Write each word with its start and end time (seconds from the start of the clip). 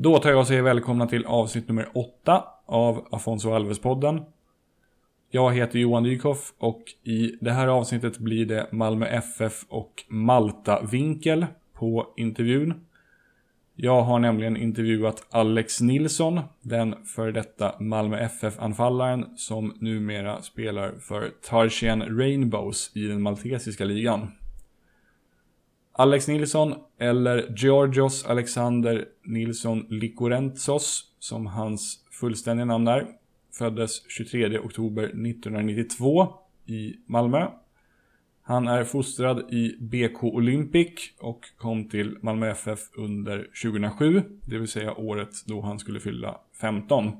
Då 0.00 0.18
tar 0.18 0.30
jag 0.30 0.38
och 0.38 0.46
säger 0.46 0.62
välkomna 0.62 1.06
till 1.06 1.24
avsnitt 1.26 1.68
nummer 1.68 1.88
8 1.94 2.44
av 2.66 3.08
Afonso 3.10 3.50
Alves-podden. 3.50 4.22
Jag 5.30 5.54
heter 5.54 5.78
Johan 5.78 6.02
Dykhoff 6.02 6.52
och 6.58 6.82
i 7.04 7.36
det 7.40 7.52
här 7.52 7.68
avsnittet 7.68 8.18
blir 8.18 8.46
det 8.46 8.68
Malmö 8.72 9.06
FF 9.06 9.64
och 9.68 10.04
Malta-vinkel 10.08 11.46
på 11.74 12.14
intervjun. 12.16 12.74
Jag 13.74 14.02
har 14.02 14.18
nämligen 14.18 14.56
intervjuat 14.56 15.26
Alex 15.30 15.80
Nilsson, 15.80 16.40
den 16.62 17.04
före 17.04 17.32
detta 17.32 17.74
Malmö 17.80 18.18
FF-anfallaren 18.18 19.36
som 19.36 19.76
numera 19.80 20.42
spelar 20.42 20.92
för 21.00 21.30
Tarsian 21.48 22.18
Rainbows 22.18 22.90
i 22.94 23.04
den 23.04 23.22
maltesiska 23.22 23.84
ligan. 23.84 24.28
Alex 26.00 26.28
Nilsson, 26.28 26.74
eller 26.98 27.54
Georgios 27.56 28.26
Alexander 28.26 29.04
Nilsson 29.24 29.86
Likorentzos 29.88 31.04
som 31.18 31.46
hans 31.46 32.04
fullständiga 32.10 32.64
namn 32.64 32.88
är, 32.88 33.06
föddes 33.58 34.10
23 34.10 34.58
oktober 34.58 35.04
1992 35.04 36.28
i 36.66 36.94
Malmö. 37.06 37.46
Han 38.42 38.68
är 38.68 38.84
fostrad 38.84 39.52
i 39.52 39.76
BK 39.80 40.24
Olympic 40.24 40.92
och 41.20 41.40
kom 41.56 41.88
till 41.88 42.18
Malmö 42.20 42.50
FF 42.50 42.80
under 42.96 43.48
2007, 43.62 44.22
det 44.44 44.58
vill 44.58 44.68
säga 44.68 44.94
året 44.94 45.46
då 45.46 45.60
han 45.60 45.78
skulle 45.78 46.00
fylla 46.00 46.40
15. 46.60 47.12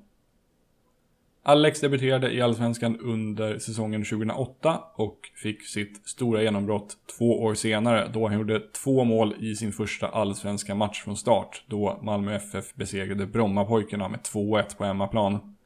Alex 1.48 1.80
debuterade 1.80 2.32
i 2.32 2.40
Allsvenskan 2.40 2.98
under 3.00 3.58
säsongen 3.58 4.04
2008 4.04 4.80
och 4.94 5.18
fick 5.42 5.62
sitt 5.62 6.08
stora 6.08 6.42
genombrott 6.42 6.96
två 7.18 7.42
år 7.42 7.54
senare 7.54 8.10
då 8.14 8.28
han 8.28 8.38
gjorde 8.38 8.60
två 8.60 9.04
mål 9.04 9.34
i 9.38 9.54
sin 9.54 9.72
första 9.72 10.08
allsvenska 10.08 10.74
match 10.74 11.02
från 11.04 11.16
start 11.16 11.64
då 11.66 12.00
Malmö 12.02 12.34
FF 12.36 12.74
besegrade 12.74 13.26
Brommapojkarna 13.26 14.08
med 14.08 14.20
2-1 14.20 14.76
på 14.76 14.84
hemmaplan. 14.84 15.56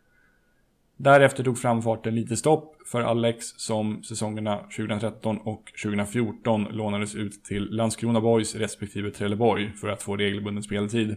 Därefter 0.97 1.45
tog 1.45 1.59
framfarten 1.59 2.15
lite 2.15 2.37
stopp 2.37 2.77
för 2.87 3.01
Alex 3.01 3.47
som 3.47 4.03
säsongerna 4.03 4.59
2013 4.59 5.39
och 5.39 5.73
2014 5.83 6.65
lånades 6.71 7.15
ut 7.15 7.45
till 7.45 7.69
Landskrona 7.71 8.21
Boys 8.21 8.55
respektive 8.55 9.11
Trelleborg 9.11 9.73
för 9.73 9.89
att 9.89 10.03
få 10.03 10.17
regelbunden 10.17 10.63
speltid. 10.63 11.17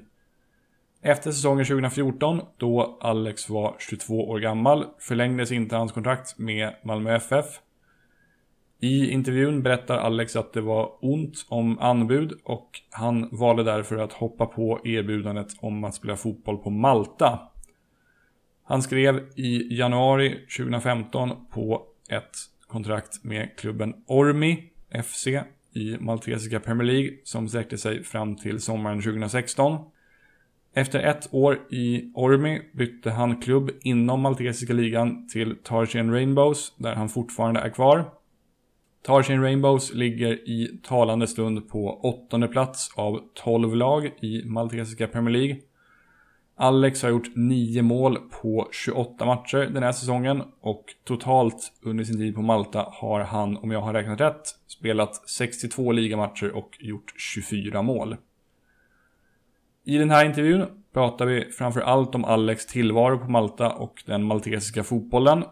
Efter 1.08 1.32
säsongen 1.32 1.66
2014, 1.66 2.42
då 2.58 2.98
Alex 3.02 3.50
var 3.50 3.76
22 3.80 4.30
år 4.30 4.40
gammal, 4.40 4.86
förlängdes 5.00 5.52
inte 5.52 5.76
hans 5.76 5.92
kontrakt 5.92 6.38
med 6.38 6.76
Malmö 6.84 7.16
FF. 7.16 7.46
I 8.80 9.10
intervjun 9.10 9.64
berättar 9.64 9.98
Alex 9.98 10.36
att 10.36 10.54
det 10.54 10.62
var 10.62 10.92
ont 11.02 11.46
om 11.50 11.80
anbud 11.80 12.34
och 12.44 12.70
han 12.92 13.30
valde 13.32 13.64
därför 13.64 13.98
att 13.98 14.14
hoppa 14.14 14.46
på 14.46 14.80
erbjudandet 14.84 15.48
om 15.60 15.84
att 15.84 15.96
spela 15.96 16.16
fotboll 16.16 16.58
på 16.58 16.70
Malta. 16.70 17.40
Han 18.64 18.82
skrev 18.82 19.30
i 19.36 19.78
januari 19.78 20.46
2015 20.58 21.32
på 21.52 21.84
ett 22.10 22.36
kontrakt 22.68 23.24
med 23.24 23.58
klubben 23.58 23.94
Ormi 24.08 24.64
FC 25.04 25.28
i 25.74 25.98
maltesiska 26.00 26.60
Premier 26.60 26.88
League 26.94 27.10
som 27.24 27.50
sträckte 27.50 27.78
sig 27.78 28.04
fram 28.04 28.36
till 28.36 28.62
sommaren 28.62 29.02
2016. 29.02 29.78
Efter 30.78 31.00
ett 31.00 31.28
år 31.32 31.60
i 31.70 32.12
Ormi 32.16 32.62
bytte 32.74 33.12
han 33.12 33.42
klubb 33.42 33.72
inom 33.82 34.22
maltesiska 34.22 34.74
ligan 34.74 35.28
till 35.28 35.56
Tarsian 35.64 36.12
Rainbows, 36.12 36.74
där 36.78 36.96
han 36.96 37.10
fortfarande 37.10 37.60
är 37.60 37.70
kvar. 37.70 38.06
Tarsian 39.06 39.42
Rainbows 39.42 39.94
ligger 39.94 40.50
i 40.50 40.80
talande 40.84 41.28
stund 41.28 41.70
på 41.70 42.00
åttonde 42.04 42.48
plats 42.48 42.92
av 42.96 43.20
12 43.34 43.76
lag 43.76 44.06
i 44.22 44.44
maltesiska 44.46 45.08
Premier 45.08 45.38
League. 45.38 45.58
Alex 46.56 47.04
har 47.04 47.10
gjort 47.10 47.36
9 47.36 47.82
mål 47.82 48.18
på 48.42 48.70
28 48.72 49.26
matcher 49.26 49.58
den 49.74 49.84
här 49.84 49.92
säsongen 49.92 50.44
och 50.62 50.86
totalt 51.04 51.72
under 51.82 52.04
sin 52.04 52.18
tid 52.18 52.36
på 52.36 52.42
Malta 52.42 52.88
har 52.92 53.20
han, 53.20 53.58
om 53.58 53.72
jag 53.72 53.82
har 53.82 53.94
räknat 53.94 54.22
rätt, 54.22 54.42
spelat 54.68 55.30
62 55.30 55.92
ligamatcher 55.92 56.52
och 56.56 56.78
gjort 56.80 57.14
24 57.18 57.82
mål. 57.82 58.16
I 59.88 59.98
den 59.98 60.10
här 60.10 60.26
intervjun 60.26 60.66
pratar 60.94 61.26
vi 61.26 61.52
framför 61.52 61.82
allt 61.82 62.16
om 62.16 62.26
Alex 62.26 62.66
tillvaro 62.66 63.20
på 63.20 63.32
Malta 63.32 63.70
och 63.70 64.04
den 64.06 64.24
maltesiska 64.24 64.84
fotbollen. 64.84 65.44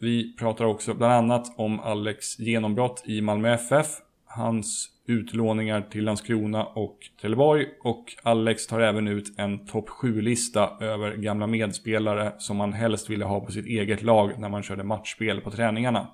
Vi 0.00 0.36
pratar 0.36 0.64
också 0.64 0.94
bland 0.94 1.12
annat 1.12 1.58
om 1.58 1.80
Alex 1.80 2.38
genombrott 2.38 3.02
i 3.06 3.20
Malmö 3.20 3.54
FF, 3.54 3.86
hans 4.24 4.88
utlåningar 5.06 5.80
till 5.80 6.04
Landskrona 6.04 6.64
och 6.64 6.98
Trelleborg 7.20 7.66
och 7.82 8.04
Alex 8.22 8.66
tar 8.66 8.80
även 8.80 9.08
ut 9.08 9.38
en 9.38 9.66
topp 9.66 9.88
7-lista 9.88 10.70
över 10.80 11.16
gamla 11.16 11.46
medspelare 11.46 12.32
som 12.38 12.56
man 12.56 12.72
helst 12.72 13.10
ville 13.10 13.24
ha 13.24 13.40
på 13.40 13.52
sitt 13.52 13.66
eget 13.66 14.02
lag 14.02 14.38
när 14.38 14.48
man 14.48 14.62
körde 14.62 14.84
matchspel 14.84 15.40
på 15.40 15.50
träningarna. 15.50 16.06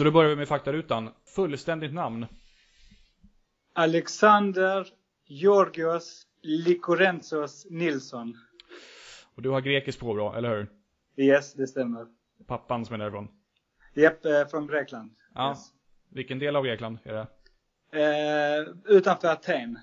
Så 0.00 0.04
då 0.04 0.10
börjar 0.10 0.30
vi 0.30 0.36
med 0.36 0.48
faktarutan. 0.48 1.10
Fullständigt 1.24 1.94
namn? 1.94 2.26
Alexander 3.72 4.86
Georgios 5.26 6.26
Likorentsos 6.42 7.66
Nilsson. 7.70 8.36
Och 9.34 9.42
du 9.42 9.50
har 9.50 9.60
grekiskt 9.60 10.00
påbrå, 10.00 10.34
eller 10.34 10.56
hur? 10.56 10.66
Yes, 11.16 11.54
det 11.54 11.66
stämmer. 11.66 12.06
Pappan 12.46 12.86
som 12.86 12.94
är 12.94 12.98
därifrån? 12.98 13.28
Japp, 13.94 14.24
eh, 14.24 14.46
från 14.46 14.66
Grekland. 14.66 15.10
Ja. 15.34 15.48
Yes. 15.50 15.68
Vilken 16.10 16.38
del 16.38 16.56
av 16.56 16.64
Grekland 16.64 16.98
är 17.02 17.12
det? 17.12 17.26
Eh, 18.02 18.74
utanför 18.96 19.28
Aten. 19.28 19.78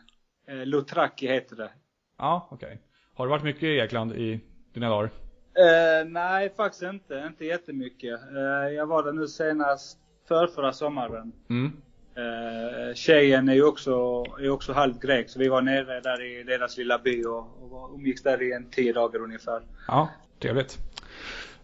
Eh, 0.47 0.65
Lutraki 0.65 1.27
heter 1.27 1.55
det. 1.55 1.71
Ja, 2.17 2.47
okej. 2.51 2.67
Okay. 2.67 2.77
Har 3.13 3.25
du 3.25 3.29
varit 3.29 3.43
mycket 3.43 3.63
i 3.63 3.75
Grekland 3.75 4.13
i 4.13 4.39
dina 4.73 4.89
dagar? 4.89 5.09
Eh, 5.57 6.05
nej, 6.07 6.49
faktiskt 6.49 6.83
inte. 6.83 7.23
Inte 7.27 7.45
jättemycket. 7.45 8.19
Eh, 8.21 8.73
jag 8.75 8.85
var 8.85 9.03
där 9.03 9.13
nu 9.13 9.27
senast 9.27 9.99
för 10.27 10.47
förra 10.47 10.73
sommaren. 10.73 11.31
Mm. 11.49 11.71
Eh, 12.15 12.93
tjejen 12.95 13.49
är 13.49 13.53
ju 13.53 13.63
också, 13.63 14.23
är 14.39 14.49
också 14.49 14.73
halvt 14.73 15.01
grek 15.01 15.29
så 15.29 15.39
vi 15.39 15.47
var 15.47 15.61
nere 15.61 15.99
där 15.99 16.23
i 16.39 16.43
deras 16.43 16.77
lilla 16.77 16.99
by 16.99 17.23
och, 17.23 17.37
och 17.71 17.93
umgicks 17.95 18.23
där 18.23 18.41
i 18.41 18.53
en 18.53 18.69
tio 18.69 18.93
dagar 18.93 19.19
ungefär. 19.19 19.61
Ja, 19.87 20.09
trevligt. 20.39 20.77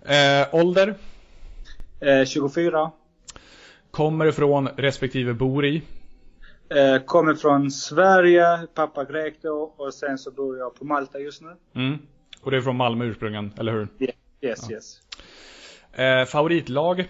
Eh, 0.05 0.55
ålder? 0.55 0.95
Eh, 1.99 2.25
24. 2.25 2.91
Kommer 3.91 4.31
från 4.31 4.67
respektive 4.67 5.33
bor 5.33 5.65
i? 5.65 5.81
Eh, 6.69 7.03
kommer 7.05 7.33
från 7.35 7.71
Sverige, 7.71 8.67
pappa 8.73 9.03
grek 9.05 9.33
då 9.41 9.73
och 9.77 9.93
sen 9.93 10.17
så 10.17 10.31
bor 10.31 10.57
jag 10.57 10.75
på 10.75 10.85
Malta 10.85 11.19
just 11.19 11.41
nu. 11.41 11.55
Mm. 11.75 11.97
Och 12.41 12.51
det 12.51 12.57
är 12.57 12.61
från 12.61 12.75
Malmö 12.75 13.05
ursprungligen, 13.05 13.53
eller 13.59 13.71
hur? 13.71 13.87
Yeah. 13.99 14.13
Yes, 14.41 14.69
Ja. 14.69 14.75
yes. 14.75 14.99
Eh, 15.93 16.25
favoritlag? 16.25 17.09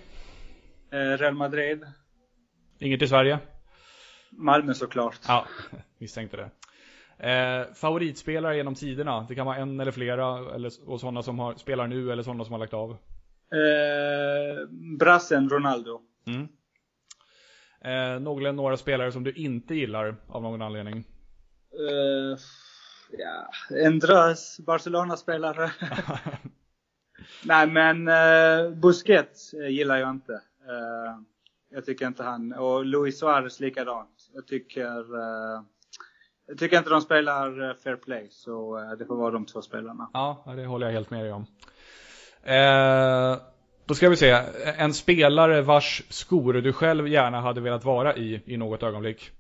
Eh, 0.94 1.18
Real 1.18 1.34
Madrid. 1.34 1.86
Inget 2.80 3.02
i 3.02 3.08
Sverige? 3.08 3.40
Malmö 4.30 4.74
såklart. 4.74 5.20
Ja, 5.28 5.48
misstänkte 5.98 6.38
det. 6.38 6.50
Eh, 7.30 7.74
favoritspelare 7.74 8.58
genom 8.58 8.76
tiderna? 8.76 9.26
Det 9.30 9.36
kan 9.36 9.46
vara 9.46 9.58
en 9.58 9.80
eller 9.80 9.92
flera, 9.92 10.56
eller, 10.56 10.72
och 10.86 11.00
sådana 11.00 11.24
som 11.24 11.40
har, 11.40 11.56
spelar 11.56 11.88
nu 11.88 12.12
eller 12.12 12.24
sådana 12.24 12.44
som 12.44 12.52
har 12.52 12.60
lagt 12.60 12.74
av. 12.74 12.92
Eh, 12.92 14.68
brassen 15.00 15.50
Ronaldo. 15.50 16.02
Mm. 16.28 16.48
Eh, 17.82 18.20
några, 18.20 18.52
några 18.52 18.78
spelare 18.78 19.12
som 19.12 19.24
du 19.24 19.32
inte 19.32 19.76
gillar 19.76 20.16
av 20.28 20.42
någon 20.42 20.62
anledning? 20.62 20.98
Eh, 21.90 22.38
ja, 23.18 23.50
en 23.78 24.00
drös 24.00 24.60
Barcelona-spelare. 24.60 25.72
Nej 27.44 27.68
men 27.68 28.08
eh, 28.08 28.72
Busquets 28.72 29.54
eh, 29.54 29.70
gillar 29.70 29.98
jag 29.98 30.10
inte. 30.10 30.42
Eh, 30.70 31.20
jag 31.70 31.86
tycker 31.86 32.08
inte 32.08 32.24
han, 32.24 32.54
och 32.54 32.86
Luis 32.86 33.20
Suarez 33.20 33.60
likadant. 33.60 34.30
Jag 34.34 34.48
tycker 34.48 35.16
eh, 35.16 35.62
jag 36.48 36.58
tycker 36.58 36.78
inte 36.78 36.90
de 36.90 37.02
spelar 37.02 37.70
eh, 37.70 37.76
fair 37.76 37.96
play, 37.96 38.28
så 38.32 38.78
eh, 38.78 38.98
det 38.98 39.06
får 39.06 39.16
vara 39.16 39.32
de 39.32 39.46
två 39.46 39.62
spelarna. 39.62 40.10
Ja, 40.14 40.54
det 40.56 40.66
håller 40.66 40.86
jag 40.86 40.94
helt 40.94 41.10
med 41.10 41.24
dig 41.24 41.32
om. 41.34 41.46
Eh, 42.44 43.38
då 43.86 43.94
ska 43.94 44.10
vi 44.10 44.16
se, 44.16 44.30
en 44.78 44.94
spelare 44.94 45.62
vars 45.62 46.04
skor 46.10 46.54
du 46.54 46.74
själv 46.74 47.08
gärna 47.08 47.42
hade 47.42 47.62
velat 47.62 47.86
vara 47.86 48.16
i, 48.16 48.42
i 48.46 48.58
något 48.58 48.84
ögonblick? 48.84 49.32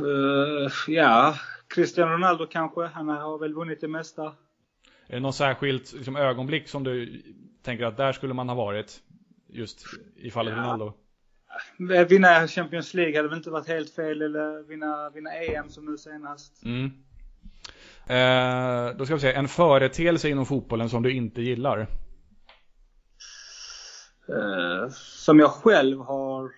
Uh, 0.00 0.70
ja, 0.86 1.34
Cristiano 1.74 2.12
Ronaldo 2.12 2.46
kanske. 2.46 2.86
Han 2.86 3.08
har 3.08 3.38
väl 3.38 3.54
vunnit 3.54 3.80
det 3.80 3.88
mesta. 3.88 4.24
Är 5.06 5.14
det 5.14 5.20
något 5.20 5.34
särskilt 5.34 5.92
liksom, 5.92 6.16
ögonblick 6.16 6.68
som 6.68 6.84
du 6.84 7.22
tänker 7.62 7.84
att 7.84 7.96
där 7.96 8.12
skulle 8.12 8.34
man 8.34 8.48
ha 8.48 8.56
varit? 8.56 9.02
Just 9.48 9.84
i 10.16 10.30
fallet 10.30 10.54
ja. 10.56 10.62
Ronaldo? 10.62 10.92
Vinna 12.08 12.46
Champions 12.46 12.94
League 12.94 13.16
hade 13.16 13.28
väl 13.28 13.38
inte 13.38 13.50
varit 13.50 13.68
helt 13.68 13.90
fel, 13.90 14.22
eller 14.22 14.62
vinna, 14.68 15.10
vinna 15.10 15.34
EM 15.34 15.68
som 15.68 15.84
nu 15.84 15.98
senast. 15.98 16.64
Mm. 16.64 16.90
Eh, 18.08 18.96
då 18.96 19.04
ska 19.04 19.14
vi 19.14 19.20
se, 19.20 19.32
en 19.32 19.48
företeelse 19.48 20.28
inom 20.28 20.46
fotbollen 20.46 20.88
som 20.88 21.02
du 21.02 21.12
inte 21.12 21.42
gillar? 21.42 21.78
Eh, 24.28 24.88
som 24.90 25.38
jag 25.38 25.50
själv 25.50 26.00
har, 26.00 26.50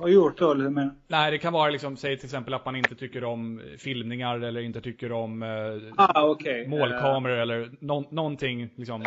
har 0.00 0.08
gjort 0.08 0.38
då, 0.38 0.52
eller 0.52 0.70
men... 0.70 1.00
Nej, 1.08 1.30
det 1.30 1.38
kan 1.38 1.52
vara 1.52 1.70
liksom, 1.70 1.96
säg 1.96 2.16
till 2.16 2.26
exempel 2.26 2.54
att 2.54 2.64
man 2.64 2.76
inte 2.76 2.94
tycker 2.94 3.24
om 3.24 3.62
filmningar 3.78 4.40
eller 4.40 4.60
inte 4.60 4.80
tycker 4.80 5.12
om 5.12 5.42
eh, 5.42 5.48
ah, 5.96 6.28
okay. 6.28 6.68
målkameror 6.68 7.36
uh, 7.36 7.42
eller 7.42 7.70
no 7.80 8.08
någonting 8.10 8.70
liksom. 8.76 9.04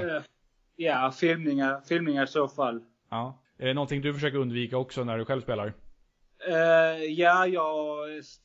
Uh, 0.79 0.85
ja, 0.85 1.11
filmningar, 1.11 1.81
filmningar 1.81 2.23
i 2.23 2.27
så 2.27 2.47
fall. 2.47 2.83
Ja. 3.09 3.39
Är 3.57 3.65
det 3.65 3.73
någonting 3.73 4.01
du 4.01 4.13
försöker 4.13 4.37
undvika 4.37 4.77
också 4.77 5.03
när 5.03 5.17
du 5.17 5.25
själv 5.25 5.41
spelar? 5.41 5.73
Uh, 6.47 7.03
ja, 7.03 7.47
jag, 7.47 7.97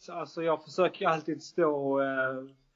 alltså 0.08 0.42
jag 0.42 0.64
försöker 0.64 1.08
alltid 1.08 1.42
stå 1.42 2.00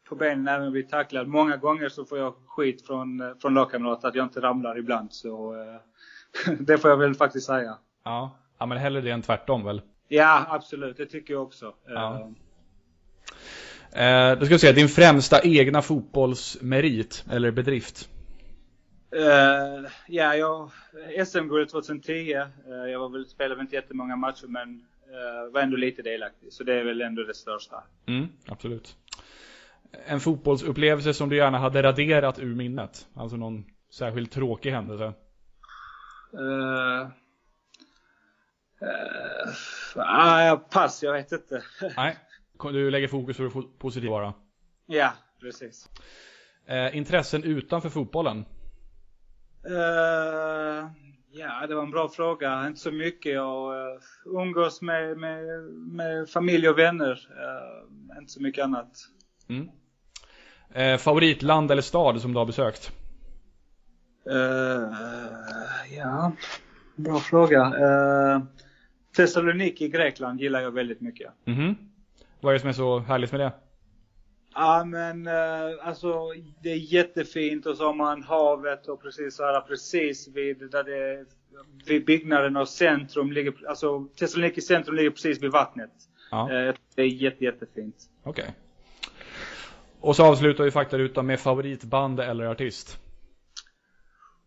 på 0.08 0.14
benen 0.14 0.48
även 0.48 0.60
om 0.60 0.64
jag 0.64 0.72
blir 0.72 0.82
tacklad. 0.82 1.26
Många 1.26 1.56
gånger 1.56 1.88
så 1.88 2.04
får 2.04 2.18
jag 2.18 2.34
skit 2.46 2.86
från, 2.86 3.34
från 3.40 3.54
lagkamrater 3.54 4.08
att 4.08 4.14
jag 4.14 4.24
inte 4.24 4.40
ramlar 4.40 4.78
ibland. 4.78 5.12
Så 5.12 5.54
det 6.58 6.78
får 6.78 6.90
jag 6.90 6.96
väl 6.96 7.14
faktiskt 7.14 7.46
säga. 7.46 7.78
Ja. 8.04 8.38
ja, 8.58 8.66
men 8.66 8.78
hellre 8.78 9.00
det 9.00 9.10
än 9.10 9.22
tvärtom 9.22 9.64
väl? 9.64 9.82
Ja, 10.08 10.46
absolut. 10.48 10.96
Det 10.96 11.06
tycker 11.06 11.34
jag 11.34 11.42
också. 11.42 11.74
Ja. 11.88 12.30
Eh, 13.92 14.38
då 14.38 14.46
ska 14.46 14.54
vi 14.54 14.58
se, 14.58 14.72
din 14.72 14.88
främsta 14.88 15.42
egna 15.42 15.82
fotbollsmerit 15.82 17.24
eller 17.30 17.50
bedrift? 17.50 18.08
Uh, 19.16 19.90
ja, 20.06 20.36
jag 20.36 20.70
SM-guldet 21.26 21.70
2010. 21.70 22.12
Uh, 22.12 22.90
jag 22.90 22.98
var 22.98 23.08
väl, 23.08 23.26
spelade 23.26 23.54
väl 23.54 23.62
inte 23.62 23.76
jättemånga 23.76 24.16
matcher 24.16 24.46
men 24.46 24.86
uh, 25.08 25.52
var 25.52 25.60
ändå 25.60 25.76
lite 25.76 26.02
delaktig. 26.02 26.52
Så 26.52 26.64
det 26.64 26.74
är 26.74 26.84
väl 26.84 27.00
ändå 27.00 27.22
det 27.22 27.34
största. 27.34 27.84
Mm, 28.06 28.28
absolut. 28.46 28.96
En 30.06 30.20
fotbollsupplevelse 30.20 31.14
som 31.14 31.28
du 31.28 31.36
gärna 31.36 31.58
hade 31.58 31.82
raderat 31.82 32.38
ur 32.38 32.54
minnet? 32.54 33.06
Alltså 33.14 33.36
någon 33.36 33.64
särskilt 33.90 34.32
tråkig 34.32 34.70
händelse? 34.70 35.12
Uh, 36.34 37.08
uh, 39.96 40.58
pass, 40.70 41.02
jag 41.02 41.12
vet 41.12 41.32
inte. 41.32 41.62
Nej, 41.96 42.16
du 42.62 42.90
lägger 42.90 43.08
fokus 43.08 43.36
på 43.36 43.42
det 43.42 43.78
positiva 43.78 44.10
bara. 44.10 44.34
Ja, 44.86 45.12
precis. 45.40 45.88
Intressen 46.92 47.44
utanför 47.44 47.88
fotbollen? 47.88 48.44
Uh, 49.70 50.90
ja, 51.30 51.66
det 51.68 51.74
var 51.74 51.82
en 51.82 51.90
bra 51.90 52.08
fråga. 52.08 52.66
Inte 52.66 52.80
så 52.80 52.90
mycket. 52.90 53.32
Jag 53.32 53.72
uh, 53.74 54.00
umgås 54.24 54.82
med, 54.82 55.16
med, 55.18 55.44
med 55.72 56.28
familj 56.28 56.68
och 56.68 56.78
vänner. 56.78 57.28
Uh, 57.30 58.18
inte 58.18 58.32
så 58.32 58.42
mycket 58.42 58.64
annat. 58.64 58.90
Mm. 59.48 59.68
Uh, 60.76 60.98
favoritland 60.98 61.70
eller 61.70 61.82
stad 61.82 62.20
som 62.20 62.32
du 62.32 62.38
har 62.38 62.46
besökt? 62.46 62.92
Ja, 65.96 66.32
bra 66.96 67.18
fråga. 67.18 67.72
Thessaloniki 69.16 69.84
i 69.84 69.88
Grekland 69.88 70.40
gillar 70.40 70.60
jag 70.60 70.70
väldigt 70.70 71.00
mycket. 71.00 71.32
Mm 71.44 71.60
-hmm. 71.60 71.74
Vad 72.40 72.50
är 72.50 72.54
det 72.54 72.60
som 72.60 72.68
är 72.68 72.72
så 72.72 72.98
härligt 72.98 73.32
med 73.32 73.40
det? 73.40 73.52
Ja 74.54 74.84
men 74.84 75.26
uh, 75.26 75.86
alltså 75.86 76.32
det 76.62 76.72
är 76.72 76.76
jättefint 76.76 77.66
och 77.66 77.76
så 77.76 77.86
har 77.86 77.94
man 77.94 78.22
havet 78.22 78.88
och 78.88 79.02
precis 79.02 79.36
så 79.36 79.42
här 79.42 79.60
precis 79.60 80.28
vid 80.28 80.70
där 80.70 80.84
det 80.84 81.24
vid 81.86 82.04
byggnaden 82.04 82.56
och 82.56 82.68
centrum 82.68 83.32
ligger, 83.32 83.68
alltså 83.68 84.08
Thessaloniki 84.16 84.60
centrum 84.60 84.96
ligger 84.96 85.10
precis 85.10 85.42
vid 85.42 85.50
vattnet. 85.50 85.90
Ja. 86.30 86.48
Uh, 86.52 86.74
det 86.94 87.02
är 87.02 87.06
jätte, 87.06 87.44
jättefint. 87.44 87.96
Okej. 88.22 88.42
Okay. 88.42 88.54
Och 90.00 90.16
så 90.16 90.24
avslutar 90.24 90.64
vi 90.64 90.70
faktarutan 90.70 91.26
med 91.26 91.40
favoritband 91.40 92.20
eller 92.20 92.44
artist. 92.44 92.98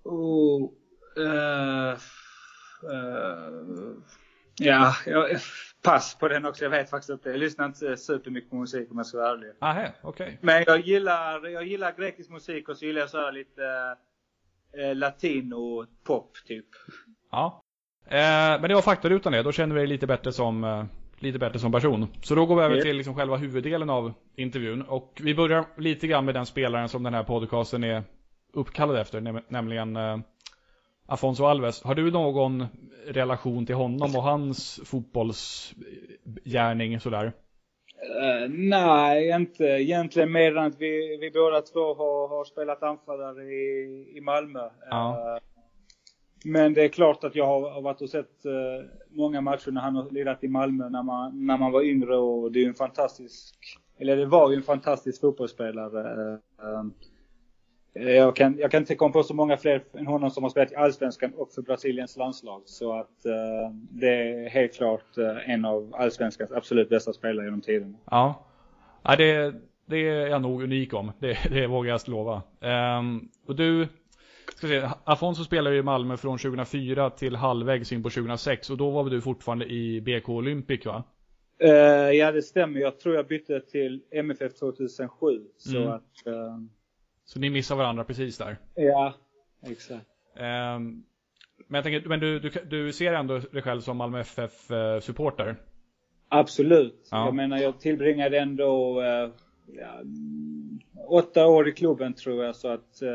Oh, 0.03 0.71
uh, 1.17 1.93
uh, 2.83 3.95
ja, 4.59 4.95
jag, 5.05 5.39
pass 5.85 6.15
på 6.15 6.27
den 6.27 6.45
också. 6.45 6.63
Jag 6.63 6.69
vet 6.69 6.89
faktiskt 6.89 7.09
inte. 7.09 7.29
Jag 7.29 7.39
lyssnar 7.39 7.65
inte 7.65 7.97
supermycket 7.97 8.49
på 8.49 8.55
musik 8.55 8.91
om 8.91 8.97
jag 8.97 9.05
ska 9.05 9.17
vara 9.17 9.29
ärlig. 9.29 9.51
Aha, 9.61 9.87
okay. 10.03 10.37
Men 10.41 10.63
jag 10.67 10.79
gillar, 10.79 11.47
jag 11.47 11.67
gillar 11.67 11.93
grekisk 11.97 12.29
musik 12.29 12.69
och 12.69 12.77
så 12.77 12.85
gillar 12.85 13.01
jag 13.01 13.09
så 13.09 13.31
lite 13.31 13.95
eh, 14.77 14.95
latino 14.95 15.85
pop 16.03 16.31
typ. 16.47 16.65
Ja. 17.31 17.63
Eh, 18.07 18.61
men 18.61 18.61
det 18.61 18.73
var 18.75 18.81
faktarutan 18.81 19.31
det. 19.31 19.43
Då 19.43 19.51
känner 19.51 19.75
vi 19.75 19.81
dig 19.81 19.87
lite 19.87 20.07
bättre 20.07 20.31
som 20.31 20.63
eh, 20.63 20.85
lite 21.19 21.39
bättre 21.39 21.59
som 21.59 21.71
person. 21.71 22.07
Så 22.21 22.35
då 22.35 22.45
går 22.45 22.55
vi 22.55 22.61
över 22.61 22.81
till 22.81 22.97
liksom 22.97 23.15
själva 23.15 23.38
huvuddelen 23.38 23.89
av 23.89 24.13
intervjun. 24.35 24.81
Och 24.81 25.21
vi 25.23 25.35
börjar 25.35 25.65
lite 25.77 26.07
grann 26.07 26.25
med 26.25 26.35
den 26.35 26.45
spelaren 26.45 26.89
som 26.89 27.03
den 27.03 27.13
här 27.13 27.23
podcasten 27.23 27.83
är 27.83 28.03
uppkallad 28.53 28.97
efter, 28.97 29.43
nämligen 29.47 29.97
uh, 29.97 30.19
Afonso 31.05 31.45
Alves. 31.45 31.83
Har 31.83 31.95
du 31.95 32.11
någon 32.11 32.65
relation 33.07 33.65
till 33.65 33.75
honom 33.75 34.15
och 34.15 34.23
hans 34.23 34.81
fotbollsgärning 34.85 36.99
sådär? 36.99 37.25
Uh, 37.25 37.31
nej, 38.49 39.29
inte 39.29 39.63
egentligen 39.63 40.31
mer 40.31 40.57
än 40.57 40.65
att 40.65 40.81
vi, 40.81 41.17
vi 41.21 41.31
båda 41.31 41.61
två 41.61 41.93
har, 41.93 42.27
har 42.27 42.45
spelat 42.45 42.83
anfallare 42.83 43.43
i, 43.43 44.13
i 44.17 44.21
Malmö. 44.21 44.69
Ja. 44.89 45.17
Uh, 45.17 45.37
men 46.45 46.73
det 46.73 46.83
är 46.83 46.87
klart 46.87 47.23
att 47.23 47.35
jag 47.35 47.45
har, 47.45 47.69
har 47.69 47.81
varit 47.81 48.01
och 48.01 48.09
sett 48.09 48.45
uh, 48.45 48.51
många 49.09 49.41
matcher 49.41 49.71
när 49.71 49.81
han 49.81 49.95
har 49.95 50.09
lirat 50.09 50.43
i 50.43 50.47
Malmö 50.47 50.89
när 50.89 51.03
man, 51.03 51.45
när 51.45 51.57
man 51.57 51.71
var 51.71 51.81
yngre 51.81 52.17
och 52.17 52.51
det 52.51 52.59
är 52.59 52.61
ju 52.61 52.67
en 52.67 52.73
fantastisk, 52.73 53.55
eller 53.97 54.15
det 54.15 54.25
var 54.25 54.51
ju 54.51 54.55
en 54.55 54.63
fantastisk 54.63 55.21
fotbollsspelare. 55.21 56.33
Eh, 56.33 56.39
jag 57.99 58.35
kan, 58.35 58.57
jag 58.57 58.71
kan 58.71 58.81
inte 58.81 58.95
komma 58.95 59.13
på 59.13 59.23
så 59.23 59.33
många 59.33 59.57
fler 59.57 59.83
än 59.97 60.07
honom 60.07 60.31
som 60.31 60.43
har 60.43 60.49
spelat 60.49 60.71
i 60.71 60.75
Allsvenskan 60.75 61.33
och 61.33 61.51
för 61.51 61.61
Brasiliens 61.61 62.17
landslag. 62.17 62.61
Så 62.65 62.99
att 62.99 63.25
uh, 63.25 63.75
det 63.91 64.07
är 64.07 64.49
helt 64.49 64.73
klart 64.73 65.17
uh, 65.17 65.49
en 65.49 65.65
av 65.65 65.95
Allsvenskans 65.95 66.51
absolut 66.51 66.89
bästa 66.89 67.13
spelare 67.13 67.45
genom 67.45 67.61
tiden. 67.61 67.97
Ja, 68.11 68.45
ja 69.03 69.15
det, 69.15 69.53
det 69.85 69.97
är 69.97 70.27
jag 70.27 70.41
nog 70.41 70.63
unik 70.63 70.93
om. 70.93 71.11
Det, 71.19 71.37
det 71.49 71.67
vågar 71.67 71.91
jag 71.91 72.01
lova. 72.07 72.41
Um, 72.99 73.29
och 73.47 73.55
du, 73.55 73.87
ska 74.55 74.67
se, 74.67 74.89
Afonso 75.03 75.43
spelade 75.43 75.75
i 75.75 75.83
Malmö 75.83 76.17
från 76.17 76.37
2004 76.37 77.09
till 77.09 77.35
halvvägs 77.35 77.91
in 77.91 78.03
på 78.03 78.09
2006 78.09 78.69
och 78.69 78.77
då 78.77 78.89
var 78.89 79.09
du 79.09 79.21
fortfarande 79.21 79.65
i 79.65 80.01
BK 80.01 80.29
Olympic 80.29 80.85
va? 80.85 81.03
Uh, 81.63 81.69
ja 82.11 82.31
det 82.31 82.41
stämmer. 82.41 82.79
Jag 82.79 82.99
tror 82.99 83.15
jag 83.15 83.27
bytte 83.27 83.59
till 83.59 84.01
MFF 84.11 84.53
2007. 84.53 85.41
Så 85.57 85.77
mm. 85.77 85.89
att 85.89 86.27
så 87.25 87.39
ni 87.39 87.50
missar 87.50 87.75
varandra 87.75 88.03
precis 88.03 88.38
där. 88.38 88.58
Ja, 88.75 89.13
exakt. 89.63 90.05
Um, 90.36 91.03
men 91.67 91.75
jag 91.77 91.84
tänker, 91.84 92.10
men 92.10 92.20
du, 92.20 92.39
du, 92.39 92.50
du 92.50 92.94
ser 92.94 93.13
ändå 93.13 93.39
dig 93.39 93.62
själv 93.62 93.82
som 93.82 93.98
Malmö 93.98 94.20
FF-supporter? 94.20 95.55
Absolut. 96.29 97.08
Ja. 97.12 97.25
Jag 97.25 97.36
menar, 97.36 97.58
jag 97.58 97.79
tillbringade 97.79 98.39
ändå 98.39 99.01
uh, 99.01 99.32
ja, 99.67 100.01
åtta 101.08 101.48
år 101.48 101.67
i 101.67 101.72
klubben 101.72 102.13
tror 102.13 102.44
jag, 102.44 102.55
så 102.55 102.67
att 102.67 103.01
uh, 103.03 103.10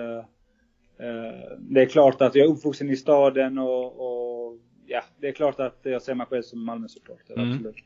uh, 1.06 1.58
det 1.58 1.82
är 1.82 1.86
klart 1.86 2.22
att 2.22 2.34
jag 2.34 2.46
är 2.46 2.50
uppvuxen 2.50 2.90
i 2.90 2.96
staden 2.96 3.58
och, 3.58 3.86
och 3.86 4.58
ja, 4.86 5.02
det 5.20 5.28
är 5.28 5.32
klart 5.32 5.60
att 5.60 5.78
jag 5.82 6.02
ser 6.02 6.14
mig 6.14 6.26
själv 6.26 6.42
som 6.42 6.64
Malmö-supporter. 6.64 7.34
Mm. 7.34 7.52
Absolut. 7.52 7.76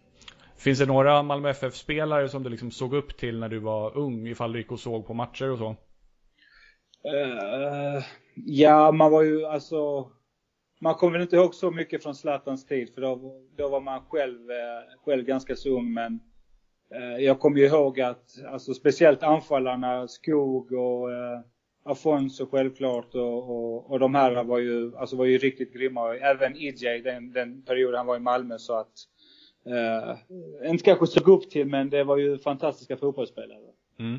Finns 0.56 0.78
det 0.78 0.86
några 0.86 1.22
Malmö 1.22 1.50
FF-spelare 1.50 2.28
som 2.28 2.42
du 2.42 2.50
liksom 2.50 2.70
såg 2.70 2.94
upp 2.94 3.16
till 3.16 3.38
när 3.38 3.48
du 3.48 3.58
var 3.58 3.98
ung, 3.98 4.28
ifall 4.28 4.52
du 4.52 4.58
gick 4.58 4.72
och 4.72 4.80
såg 4.80 5.06
på 5.06 5.14
matcher 5.14 5.50
och 5.50 5.58
så? 5.58 5.76
Uh, 7.12 8.04
ja, 8.34 8.92
man 8.92 9.12
var 9.12 9.22
ju 9.22 9.44
alltså... 9.44 10.10
Man 10.80 10.94
kommer 10.94 11.12
väl 11.12 11.22
inte 11.22 11.36
ihåg 11.36 11.54
så 11.54 11.70
mycket 11.70 12.02
från 12.02 12.14
Zlatans 12.14 12.66
tid 12.66 12.94
för 12.94 13.00
då, 13.00 13.40
då 13.56 13.68
var 13.68 13.80
man 13.80 14.00
själv, 14.08 14.50
eh, 14.50 15.04
själv 15.04 15.24
ganska 15.24 15.56
så 15.56 15.68
ung 15.68 15.92
men 15.92 16.20
uh, 16.94 17.24
jag 17.24 17.40
kommer 17.40 17.58
ju 17.58 17.66
ihåg 17.66 18.00
att 18.00 18.44
alltså 18.46 18.74
speciellt 18.74 19.22
anfallarna, 19.22 20.08
Skog 20.08 20.72
och 20.72 21.08
uh, 21.08 21.40
Afonso 21.84 22.46
självklart 22.46 23.14
och, 23.14 23.50
och, 23.50 23.90
och 23.90 23.98
de 23.98 24.14
här 24.14 24.44
var 24.44 24.58
ju, 24.58 24.96
alltså 24.96 25.16
var 25.16 25.24
ju 25.24 25.38
riktigt 25.38 25.72
grymma. 25.72 26.16
Även 26.16 26.56
EJ 26.56 27.00
den, 27.04 27.32
den 27.32 27.62
perioden 27.62 27.96
han 27.96 28.06
var 28.06 28.16
i 28.16 28.20
Malmö 28.20 28.58
så 28.58 28.74
att 28.74 28.92
eh, 29.66 30.70
inte 30.70 30.84
kanske 30.84 31.06
såg 31.06 31.28
upp 31.28 31.50
till, 31.50 31.66
men 31.66 31.90
det 31.90 32.04
var 32.04 32.16
ju 32.16 32.38
fantastiska 32.38 32.96
fotbollsspelare. 32.96 33.72
Mm. 33.98 34.18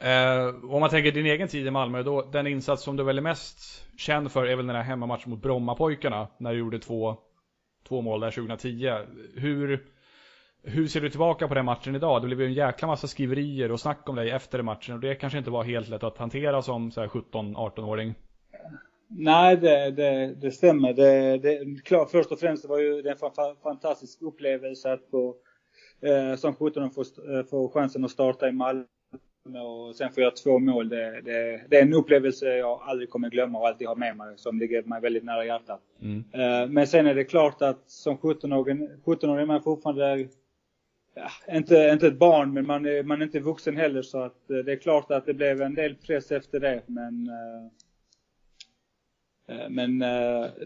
Eh, 0.00 0.54
om 0.70 0.80
man 0.80 0.90
tänker 0.90 1.12
din 1.12 1.26
egen 1.26 1.48
tid 1.48 1.66
i 1.66 1.70
Malmö, 1.70 2.02
då, 2.02 2.22
den 2.22 2.46
insats 2.46 2.82
som 2.82 2.96
du 2.96 3.04
väl 3.04 3.18
är 3.18 3.22
mest 3.22 3.84
känd 3.96 4.32
för 4.32 4.46
är 4.46 4.56
väl 4.56 4.66
den 4.66 4.76
här 4.76 4.82
hemmamatchen 4.82 5.30
mot 5.30 5.42
Brommapojkarna, 5.42 6.28
när 6.38 6.52
du 6.52 6.58
gjorde 6.58 6.78
två, 6.78 7.16
två 7.88 8.00
mål 8.00 8.20
där 8.20 8.30
2010. 8.30 8.92
Hur, 9.34 9.86
hur 10.62 10.86
ser 10.86 11.00
du 11.00 11.10
tillbaka 11.10 11.48
på 11.48 11.54
den 11.54 11.64
matchen 11.64 11.96
idag? 11.96 12.22
Det 12.22 12.26
blev 12.26 12.40
ju 12.40 12.46
en 12.46 12.52
jäkla 12.52 12.88
massa 12.88 13.06
skriverier 13.06 13.72
och 13.72 13.80
snack 13.80 14.08
om 14.08 14.16
dig 14.16 14.30
efter 14.30 14.62
matchen 14.62 14.94
och 14.94 15.00
det 15.00 15.14
kanske 15.14 15.38
inte 15.38 15.50
var 15.50 15.64
helt 15.64 15.88
lätt 15.88 16.02
att 16.02 16.18
hantera 16.18 16.62
som 16.62 16.90
17-18-åring. 16.90 18.14
Nej, 19.08 19.56
det, 19.56 19.90
det, 19.90 20.34
det 20.34 20.50
stämmer. 20.50 20.92
Det, 20.92 21.38
det, 21.38 21.82
klart, 21.84 22.10
först 22.10 22.32
och 22.32 22.38
främst 22.38 22.62
det 22.62 22.68
var 22.68 22.78
ju 22.78 23.02
det 23.02 23.10
en 23.10 23.56
fantastisk 23.62 24.22
upplevelse 24.22 24.92
att 24.92 25.10
få, 25.10 25.36
eh, 26.02 26.36
som 26.36 26.54
17 26.54 26.90
få, 26.90 27.00
eh, 27.00 27.44
få 27.50 27.68
chansen 27.68 28.04
att 28.04 28.10
starta 28.10 28.48
i 28.48 28.52
Malmö 28.52 28.84
och 29.44 29.96
sen 29.96 30.12
få 30.12 30.20
göra 30.20 30.30
två 30.30 30.58
mål. 30.58 30.88
Det, 30.88 31.20
det, 31.20 31.62
det, 31.68 31.78
är 31.78 31.82
en 31.82 31.94
upplevelse 31.94 32.56
jag 32.56 32.80
aldrig 32.82 33.10
kommer 33.10 33.30
glömma 33.30 33.58
och 33.58 33.68
alltid 33.68 33.88
ha 33.88 33.94
med 33.94 34.16
mig 34.16 34.34
som 34.36 34.58
ligger 34.58 34.82
mig 34.82 35.00
väldigt 35.00 35.24
nära 35.24 35.44
hjärtat. 35.44 35.80
Mm. 36.02 36.24
Eh, 36.32 36.68
men 36.68 36.86
sen 36.86 37.06
är 37.06 37.14
det 37.14 37.24
klart 37.24 37.62
att 37.62 37.90
som 37.90 38.18
17-åring 38.18 38.88
17 39.04 39.38
är 39.38 39.46
man 39.46 39.62
fortfarande 39.62 40.28
ja, 41.14 41.30
inte, 41.56 41.90
inte 41.92 42.06
ett 42.06 42.18
barn, 42.18 42.52
men 42.52 42.66
man 42.66 42.86
är, 42.86 43.02
man 43.02 43.20
är 43.20 43.24
inte 43.24 43.40
vuxen 43.40 43.76
heller 43.76 44.02
så 44.02 44.22
att 44.22 44.50
eh, 44.50 44.56
det 44.56 44.72
är 44.72 44.76
klart 44.76 45.10
att 45.10 45.26
det 45.26 45.34
blev 45.34 45.62
en 45.62 45.74
del 45.74 45.94
press 45.94 46.32
efter 46.32 46.60
det. 46.60 46.82
Men, 46.86 47.28
eh, 47.28 47.70
men 49.68 50.04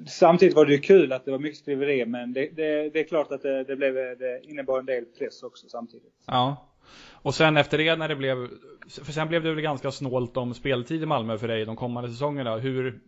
samtidigt 0.07 0.57
var 0.57 0.67
det 0.67 0.73
ju 0.73 0.79
kul 0.79 1.13
att 1.13 1.25
det 1.25 1.31
var 1.31 1.39
mycket 1.39 1.59
skriverier, 1.59 2.07
men 2.07 2.33
det, 2.33 2.49
det, 2.57 2.91
det 2.91 3.01
är 3.01 3.05
klart 3.05 3.33
att 3.33 3.43
det, 3.43 3.65
det, 3.65 3.77
blev, 3.77 3.95
det 3.95 4.41
innebar 4.43 4.79
en 4.79 4.87
del 4.87 5.05
press 5.05 5.43
också 5.43 5.69
samtidigt. 5.69 6.13
Ja. 6.27 6.74
Och 7.13 7.35
sen 7.35 7.57
efter 7.57 7.79
det 7.79 7.97
när 7.97 8.09
det 8.09 8.17
blev, 8.17 8.49
för 8.89 9.13
sen 9.13 9.29
blev 9.29 9.43
det 9.43 9.55
väl 9.55 9.61
ganska 9.61 9.91
snålt 9.91 10.37
om 10.37 10.55
speltid 10.55 11.03
i 11.03 11.07
Malmö 11.07 11.39
för 11.39 11.49
dig 11.49 11.65
de 11.65 11.77
kommande 11.77 12.11
säsongerna. 12.11 12.57
Hur, 12.57 13.01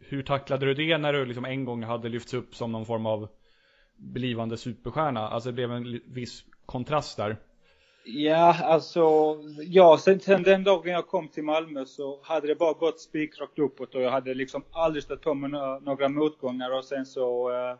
hur 0.00 0.22
tacklade 0.22 0.66
du 0.66 0.74
det 0.74 0.98
när 0.98 1.12
du 1.12 1.24
liksom 1.26 1.44
en 1.44 1.64
gång 1.64 1.82
hade 1.82 2.08
lyfts 2.08 2.34
upp 2.34 2.54
som 2.54 2.72
någon 2.72 2.86
form 2.86 3.06
av 3.06 3.28
blivande 3.96 4.56
superstjärna? 4.56 5.28
Alltså 5.28 5.48
det 5.48 5.54
blev 5.54 5.72
en 5.72 6.00
viss 6.06 6.44
kontrast 6.66 7.16
där? 7.16 7.36
Ja, 8.04 8.56
alltså, 8.64 9.36
ja, 9.60 9.98
sen, 9.98 10.20
sen 10.20 10.42
den 10.42 10.64
dagen 10.64 10.92
jag 10.92 11.06
kom 11.06 11.28
till 11.28 11.44
Malmö 11.44 11.84
så 11.84 12.20
hade 12.22 12.46
det 12.46 12.54
bara 12.54 12.72
gått 12.72 13.00
spikrakt 13.00 13.58
uppåt 13.58 13.94
och 13.94 14.02
jag 14.02 14.10
hade 14.10 14.34
liksom 14.34 14.64
aldrig 14.72 15.02
stött 15.02 15.22
på 15.22 15.34
mig 15.34 15.50
några, 15.82 16.08
motgångar 16.08 16.78
och 16.78 16.84
sen 16.84 17.06
så 17.06 17.50
eh, 17.50 17.76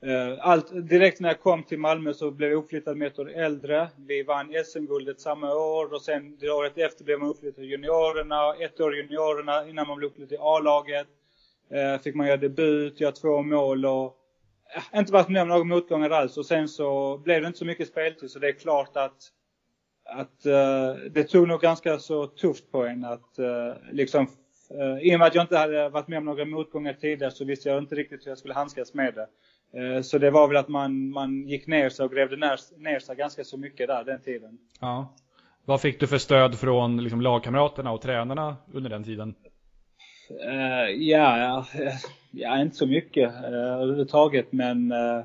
Eh, 0.00 0.38
allt, 0.40 0.88
direkt 0.88 1.20
när 1.20 1.28
jag 1.28 1.40
kom 1.40 1.62
till 1.62 1.78
Malmö 1.78 2.14
så 2.14 2.30
blev 2.30 2.50
jag 2.50 2.58
uppflyttad 2.58 2.96
med 2.96 3.08
ett 3.08 3.18
år 3.18 3.30
äldre. 3.30 3.88
Vi 3.96 4.22
vann 4.22 4.54
SM-guldet 4.64 5.20
samma 5.20 5.54
år 5.54 5.94
och 5.94 6.02
sen 6.02 6.36
det 6.40 6.50
året 6.50 6.78
efter 6.78 7.04
blev 7.04 7.18
man 7.18 7.28
uppflyttad 7.28 7.54
till 7.54 7.70
juniorerna, 7.70 8.54
ett 8.54 8.80
år 8.80 8.96
juniorerna 8.96 9.68
innan 9.68 9.86
man 9.88 9.96
blev 9.96 10.10
uppflyttad 10.10 10.28
till 10.28 10.38
A-laget. 10.40 11.06
Eh, 11.70 12.00
fick 12.02 12.14
man 12.14 12.26
göra 12.26 12.36
debut, 12.36 13.00
göra 13.00 13.12
två 13.12 13.42
mål 13.42 13.86
och 13.86 14.16
eh, 14.76 14.98
inte 14.98 15.12
varit 15.12 15.28
med 15.28 15.42
om 15.42 15.48
några 15.48 15.64
motgångar 15.64 16.10
alls 16.10 16.36
och 16.36 16.46
sen 16.46 16.68
så 16.68 17.18
blev 17.18 17.40
det 17.40 17.46
inte 17.46 17.58
så 17.58 17.64
mycket 17.64 17.88
speltid 17.88 18.30
så 18.30 18.38
det 18.38 18.48
är 18.48 18.52
klart 18.52 18.96
att 18.96 19.32
att 20.08 20.46
uh, 20.46 21.10
det 21.10 21.24
tog 21.24 21.48
nog 21.48 21.60
ganska 21.60 21.98
så 21.98 22.26
tufft 22.26 22.72
på 22.72 22.86
en 22.86 23.04
att 23.04 23.38
uh, 23.38 23.92
liksom 23.92 24.26
uh, 24.80 24.98
i 25.02 25.14
och 25.14 25.18
med 25.18 25.26
att 25.26 25.34
jag 25.34 25.44
inte 25.44 25.56
hade 25.56 25.88
varit 25.88 26.08
med 26.08 26.18
om 26.18 26.24
några 26.24 26.44
motgångar 26.44 26.92
tidigare 26.92 27.30
så 27.30 27.44
visste 27.44 27.68
jag 27.68 27.78
inte 27.78 27.94
riktigt 27.94 28.26
hur 28.26 28.30
jag 28.30 28.38
skulle 28.38 28.54
handskas 28.54 28.94
med 28.94 29.14
det. 29.14 29.28
Uh, 29.76 30.00
så 30.02 30.18
det 30.18 30.30
var 30.30 30.48
väl 30.48 30.56
att 30.56 30.68
man, 30.68 31.10
man 31.10 31.48
gick 31.48 31.66
ner 31.66 31.88
sig 31.88 32.04
och 32.04 32.12
grävde 32.12 32.36
ner, 32.36 32.58
ner 32.78 32.98
sig 32.98 33.16
ganska 33.16 33.44
så 33.44 33.56
mycket 33.56 33.88
där 33.88 34.04
den 34.04 34.20
tiden. 34.20 34.58
Ja. 34.80 35.14
Vad 35.64 35.80
fick 35.80 36.00
du 36.00 36.06
för 36.06 36.18
stöd 36.18 36.58
från 36.58 37.02
liksom, 37.02 37.20
lagkamraterna 37.20 37.92
och 37.92 38.00
tränarna 38.00 38.56
under 38.72 38.90
den 38.90 39.04
tiden? 39.04 39.34
Uh, 40.30 40.90
ja, 40.90 41.66
ja, 42.30 42.60
inte 42.60 42.76
så 42.76 42.86
mycket 42.86 43.28
uh, 43.28 43.54
överhuvudtaget 43.54 44.52
men 44.52 44.92
uh, 44.92 45.24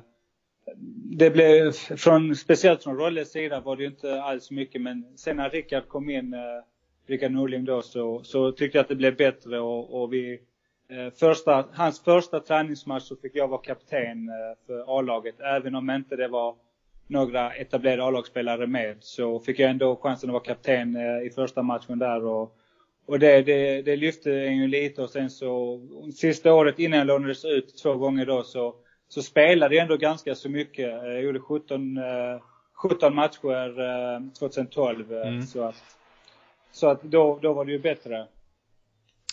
det 1.18 1.30
blev, 1.30 1.72
från, 1.72 2.36
speciellt 2.36 2.82
från 2.82 2.96
Rolles 2.96 3.32
sida 3.32 3.60
var 3.60 3.76
det 3.76 3.84
inte 3.84 4.22
alls 4.22 4.50
mycket 4.50 4.82
men 4.82 5.04
sen 5.16 5.36
när 5.36 5.50
Rickard 5.50 5.88
kom 5.88 6.10
in, 6.10 6.34
uh, 6.34 6.40
Rickard 7.06 7.32
Norling 7.32 7.64
då, 7.64 7.82
så, 7.82 8.22
så 8.24 8.52
tyckte 8.52 8.78
jag 8.78 8.82
att 8.82 8.88
det 8.88 8.94
blev 8.96 9.16
bättre 9.16 9.60
och, 9.60 10.02
och 10.02 10.12
vi 10.12 10.40
första, 11.20 11.66
hans 11.72 12.00
första 12.00 12.40
träningsmatch 12.40 13.02
så 13.02 13.16
fick 13.16 13.36
jag 13.36 13.48
vara 13.48 13.60
kapten 13.60 14.30
för 14.66 14.98
A-laget 14.98 15.40
även 15.40 15.74
om 15.74 15.90
inte 15.90 16.16
det 16.16 16.28
var 16.28 16.54
några 17.06 17.52
etablerade 17.52 18.04
A-lagsspelare 18.04 18.66
med 18.66 18.96
så 19.00 19.40
fick 19.40 19.58
jag 19.58 19.70
ändå 19.70 19.96
chansen 19.96 20.30
att 20.30 20.32
vara 20.32 20.42
kapten 20.42 20.96
i 21.26 21.30
första 21.30 21.62
matchen 21.62 21.98
där 21.98 22.24
och 22.24 22.56
och 23.06 23.18
det, 23.18 23.42
det, 23.42 23.82
det 23.82 23.96
lyfte 23.96 24.32
en 24.32 24.56
ju 24.56 24.68
lite 24.68 25.02
och 25.02 25.10
sen 25.10 25.30
så 25.30 25.80
sista 26.14 26.52
året 26.54 26.78
innan 26.78 26.98
jag 26.98 27.06
lånades 27.06 27.44
ut 27.44 27.76
två 27.82 27.94
gånger 27.94 28.26
då 28.26 28.42
så, 28.42 28.74
så 29.08 29.22
spelade 29.22 29.74
jag 29.74 29.82
ändå 29.82 29.96
ganska 29.96 30.34
så 30.34 30.48
mycket. 30.48 30.90
Jag 30.90 31.22
gjorde 31.22 31.40
17, 31.40 31.98
17 32.74 33.12
eh, 33.12 33.14
matcher 33.14 34.30
2012. 34.38 35.12
Eh, 35.12 35.28
mm. 35.28 35.42
Så 35.42 35.62
att, 35.62 35.82
så 36.72 36.88
att 36.88 37.02
då, 37.02 37.38
då 37.42 37.52
var 37.52 37.64
det 37.64 37.72
ju 37.72 37.78
bättre. 37.78 38.26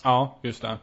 Ja, 0.04 0.40
just 0.44 0.62
det. 0.62 0.78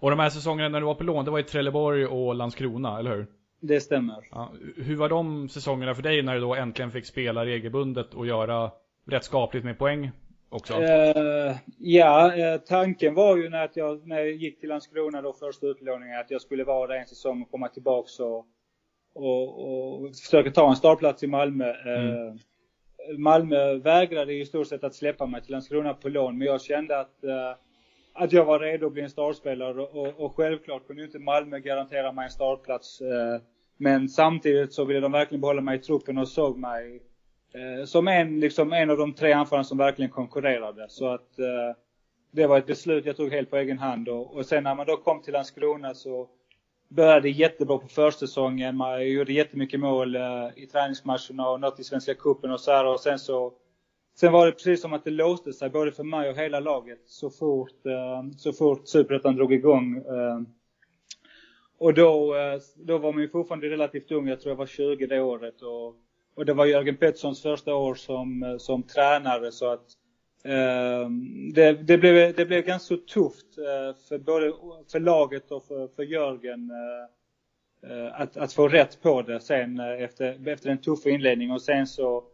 Och 0.00 0.10
de 0.10 0.18
här 0.18 0.30
säsongerna 0.30 0.68
när 0.68 0.80
du 0.80 0.86
var 0.86 0.94
på 0.94 1.04
lån, 1.04 1.24
det 1.24 1.30
var 1.30 1.38
i 1.38 1.42
Trelleborg 1.42 2.06
och 2.06 2.34
Landskrona, 2.34 2.98
eller 2.98 3.16
hur? 3.16 3.26
Det 3.60 3.80
stämmer. 3.80 4.28
Ja, 4.30 4.52
hur 4.76 4.96
var 4.96 5.08
de 5.08 5.48
säsongerna 5.48 5.94
för 5.94 6.02
dig 6.02 6.22
när 6.22 6.34
du 6.34 6.40
då 6.40 6.54
äntligen 6.54 6.90
fick 6.90 7.06
spela 7.06 7.44
regelbundet 7.46 8.14
och 8.14 8.26
göra 8.26 8.70
rätt 9.06 9.24
skapligt 9.24 9.64
med 9.64 9.78
poäng 9.78 10.10
också? 10.48 10.74
Uh, 10.74 11.56
ja, 11.78 12.32
uh, 12.36 12.60
tanken 12.60 13.14
var 13.14 13.36
ju 13.36 13.48
när 13.48 13.70
jag, 13.74 14.06
när 14.06 14.18
jag 14.18 14.30
gick 14.30 14.60
till 14.60 14.68
Landskrona 14.68 15.22
då 15.22 15.32
första 15.32 15.66
utlåningen 15.66 16.20
att 16.20 16.30
jag 16.30 16.40
skulle 16.40 16.64
vara 16.64 16.86
där 16.86 17.00
en 17.00 17.06
säsong 17.06 17.42
och 17.42 17.50
komma 17.50 17.68
tillbaks 17.68 18.20
och, 18.20 18.46
och, 19.14 19.64
och 19.64 20.16
försöka 20.16 20.50
ta 20.50 20.70
en 20.70 20.76
startplats 20.76 21.22
i 21.22 21.26
Malmö. 21.26 21.72
Mm. 21.72 22.08
Uh, 22.08 22.34
Malmö 23.18 23.74
vägrade 23.74 24.34
i 24.34 24.46
stort 24.46 24.66
sett 24.66 24.84
att 24.84 24.94
släppa 24.94 25.26
mig 25.26 25.42
till 25.42 25.52
Landskrona 25.52 25.94
på 25.94 26.08
lån 26.08 26.38
men 26.38 26.46
jag 26.46 26.62
kände 26.62 27.00
att 27.00 27.24
att 28.18 28.32
jag 28.32 28.44
var 28.44 28.58
redo 28.58 28.86
att 28.86 28.92
bli 28.92 29.02
en 29.02 29.10
startspelare 29.10 29.82
och, 29.82 30.20
och 30.20 30.36
självklart 30.36 30.86
kunde 30.86 31.04
inte 31.04 31.18
Malmö 31.18 31.58
garantera 31.58 32.12
mig 32.12 32.24
en 32.24 32.30
startplats. 32.30 33.00
Eh, 33.00 33.40
men 33.76 34.08
samtidigt 34.08 34.72
så 34.72 34.84
ville 34.84 35.00
de 35.00 35.12
verkligen 35.12 35.40
behålla 35.40 35.60
mig 35.60 35.78
i 35.78 35.82
truppen 35.82 36.18
och 36.18 36.28
såg 36.28 36.58
mig 36.58 37.02
eh, 37.54 37.84
som 37.84 38.08
en, 38.08 38.40
liksom, 38.40 38.72
en 38.72 38.90
av 38.90 38.96
de 38.96 39.14
tre 39.14 39.32
anfallarna 39.32 39.64
som 39.64 39.78
verkligen 39.78 40.10
konkurrerade. 40.10 40.86
Så 40.88 41.08
att 41.08 41.38
eh, 41.38 41.76
det 42.30 42.46
var 42.46 42.58
ett 42.58 42.66
beslut 42.66 43.06
jag 43.06 43.16
tog 43.16 43.32
helt 43.32 43.50
på 43.50 43.56
egen 43.56 43.78
hand. 43.78 44.08
Och, 44.08 44.34
och 44.36 44.46
sen 44.46 44.64
när 44.64 44.74
man 44.74 44.86
då 44.86 44.96
kom 44.96 45.22
till 45.22 45.32
Landskrona 45.32 45.94
så 45.94 46.28
började 46.88 47.28
jättebra 47.28 47.78
på 47.78 47.88
försäsongen. 47.88 48.76
Man 48.76 49.08
gjorde 49.08 49.32
jättemycket 49.32 49.80
mål 49.80 50.16
eh, 50.16 50.48
i 50.56 50.66
träningsmatcherna 50.66 51.50
och 51.50 51.60
något 51.60 51.80
i 51.80 51.84
Svenska 51.84 52.14
cupen 52.14 52.50
och 52.50 52.60
så 52.60 52.70
här. 52.70 52.86
Och 52.86 53.00
sen 53.00 53.18
så 53.18 53.52
Sen 54.20 54.32
var 54.32 54.46
det 54.46 54.52
precis 54.52 54.80
som 54.80 54.92
att 54.92 55.04
det 55.04 55.10
låste 55.10 55.52
sig 55.52 55.70
både 55.70 55.92
för 55.92 56.04
mig 56.04 56.30
och 56.30 56.36
hela 56.36 56.60
laget 56.60 57.02
så 57.06 57.30
fort, 57.30 57.86
eh, 57.86 58.30
så 58.36 58.52
fort 58.52 58.88
Superettan 58.88 59.36
drog 59.36 59.52
igång. 59.52 59.96
Eh. 59.96 60.40
Och 61.78 61.94
då, 61.94 62.36
eh, 62.36 62.60
då 62.76 62.98
var 62.98 63.12
man 63.12 63.22
ju 63.22 63.28
fortfarande 63.28 63.70
relativt 63.70 64.12
ung, 64.12 64.28
jag 64.28 64.40
tror 64.40 64.50
jag 64.50 64.56
var 64.56 64.66
20 64.66 65.06
det 65.06 65.20
året. 65.20 65.62
Och 65.62 65.96
och 66.38 66.46
det 66.46 66.54
var 66.54 66.66
Jörgen 66.66 66.96
Petterssons 66.96 67.42
första 67.42 67.74
år 67.74 67.94
som, 67.94 68.56
som 68.60 68.82
tränare 68.82 69.52
så 69.52 69.72
att 69.72 69.86
eh, 70.44 71.10
det, 71.54 71.72
det, 71.72 71.98
blev, 71.98 72.34
det 72.34 72.44
blev 72.44 72.64
ganska 72.64 72.96
tufft 72.96 73.54
för 74.08 74.18
både 74.18 74.52
för 74.92 75.00
laget 75.00 75.50
och 75.50 75.64
för, 75.64 75.88
för 75.88 76.02
Jörgen 76.02 76.70
eh, 77.90 78.20
att, 78.20 78.36
att 78.36 78.52
få 78.52 78.68
rätt 78.68 79.02
på 79.02 79.22
det 79.22 79.40
sen 79.40 79.80
efter, 79.80 80.48
efter 80.48 80.70
en 80.70 80.80
tuff 80.80 81.06
inledning 81.06 81.50
och 81.50 81.62
sen 81.62 81.86
så 81.86 82.24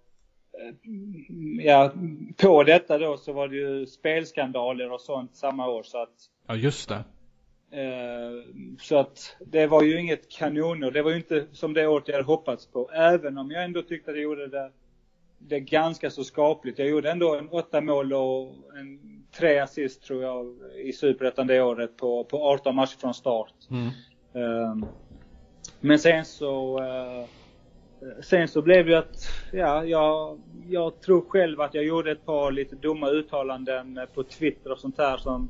ja, 1.65 1.93
på 2.37 2.63
detta 2.63 2.99
då 2.99 3.17
så 3.17 3.33
var 3.33 3.49
det 3.49 3.57
ju 3.57 3.87
spelskandaler 3.87 4.93
och 4.93 5.01
sånt 5.01 5.37
samma 5.37 5.69
år 5.69 5.83
så 5.83 6.03
att 6.03 6.15
Ja 6.47 6.55
just 6.55 6.89
det 6.89 7.05
Eh, 7.75 8.45
så 8.81 8.97
att 8.97 9.37
det 9.41 9.67
var 9.67 9.83
ju 9.83 10.01
inget 10.01 10.29
kanonår. 10.29 10.91
Det 10.91 11.03
var 11.03 11.11
ju 11.11 11.17
inte 11.17 11.47
som 11.53 11.75
det 11.75 11.87
året 11.87 12.09
jag 12.09 12.15
hade 12.15 12.27
hoppats 12.27 12.67
på. 12.67 12.91
Även 12.93 13.39
om 13.39 13.51
jag 13.51 13.65
ändå 13.65 13.83
tyckte 13.83 14.11
att 14.11 14.17
jag 14.17 14.23
gjorde 14.23 14.47
det, 14.47 14.71
det 15.39 15.61
ganska 15.61 16.11
så 16.11 16.25
skapligt. 16.25 16.79
Jag 16.79 16.89
gjorde 16.89 17.11
ändå 17.11 17.35
en 17.35 17.49
åtta 17.49 17.81
mål 17.81 18.13
och 18.13 18.55
en 18.79 19.01
tre 19.39 19.59
assist 19.59 20.03
tror 20.03 20.23
jag 20.23 20.57
i 20.85 20.93
Superettan 20.93 21.47
det 21.47 21.63
året 21.63 21.97
på, 21.97 22.25
på 22.25 22.49
18 22.49 22.77
matcher 22.77 22.97
från 22.99 23.15
start. 23.15 23.55
Mm. 23.71 23.91
Um, 24.33 24.87
men 25.81 25.99
sen 25.99 26.25
så 26.25 26.79
uh, 26.79 27.27
Eh, 28.05 28.23
sen 28.23 28.49
så 28.49 28.63
blev 28.63 28.87
det 28.87 28.99
att, 28.99 29.29
ja, 29.53 29.85
jag, 29.85 30.41
jag 30.69 31.01
tror 31.01 31.25
själv 31.29 31.61
att 31.61 31.75
jag 31.75 31.85
gjorde 31.85 32.13
ett 32.13 32.27
par 32.27 32.53
lite 32.53 32.77
dumma 32.77 33.11
uttalanden 33.11 33.99
eh, 33.99 34.05
på 34.05 34.23
Twitter 34.23 34.73
och 34.73 34.79
sånt 34.79 34.97
där 34.97 35.17
som 35.17 35.49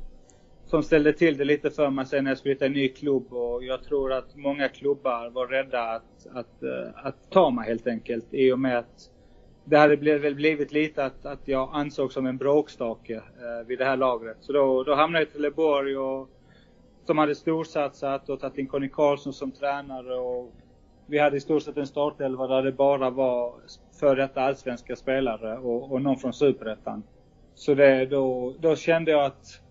som 0.65 0.83
ställde 0.83 1.13
till 1.13 1.37
det 1.37 1.45
lite 1.45 1.69
för 1.71 1.89
mig 1.89 2.05
sen 2.05 2.23
när 2.23 2.31
jag 2.31 2.37
skulle 2.37 2.53
hitta 2.53 2.65
en 2.65 2.73
ny 2.73 2.89
klubb 2.89 3.33
och 3.33 3.63
jag 3.63 3.83
tror 3.83 4.13
att 4.13 4.35
många 4.35 4.67
klubbar 4.67 5.29
var 5.29 5.47
rädda 5.47 5.81
att, 5.81 6.27
att, 6.33 6.63
eh, 6.63 7.05
att, 7.05 7.29
ta 7.29 7.49
mig 7.49 7.67
helt 7.67 7.87
enkelt 7.87 8.25
i 8.31 8.51
och 8.51 8.59
med 8.59 8.77
att 8.77 9.09
det 9.65 9.77
hade 9.77 9.95
väl 9.95 10.35
blivit 10.35 10.71
lite 10.71 11.05
att, 11.05 11.25
att 11.25 11.47
jag 11.47 11.69
ansågs 11.73 12.13
som 12.13 12.25
en 12.25 12.37
bråkstake 12.37 13.15
eh, 13.15 13.67
vid 13.67 13.79
det 13.79 13.85
här 13.85 13.97
lagret. 13.97 14.37
Så 14.39 14.53
då, 14.53 14.83
då 14.83 14.95
hamnade 14.95 15.23
jag 15.23 15.29
i 15.29 15.31
Trelleborg 15.31 15.97
och 15.97 16.29
som 17.05 17.17
hade 17.17 17.35
storsatsat 17.35 18.29
och 18.29 18.39
tagit 18.39 18.57
in 18.57 18.67
Conny 18.67 18.89
Karlsson 18.89 19.33
som 19.33 19.51
tränare 19.51 20.15
och 20.15 20.53
vi 21.05 21.19
hade 21.19 21.37
i 21.37 21.39
stort 21.39 21.63
sett 21.63 21.77
en 21.77 21.87
startelva 21.87 22.47
där 22.47 22.63
det 22.63 22.71
bara 22.71 23.09
var 23.09 23.53
för 23.99 24.15
detta 24.15 24.41
allsvenska 24.41 24.95
spelare 24.95 25.57
och, 25.57 25.91
och 25.91 26.01
någon 26.01 26.17
från 26.17 26.33
superettan. 26.33 27.03
Så 27.55 27.73
det, 27.73 28.05
då, 28.05 28.55
då 28.59 28.75
kände 28.75 29.11
jag 29.11 29.25
att, 29.25 29.61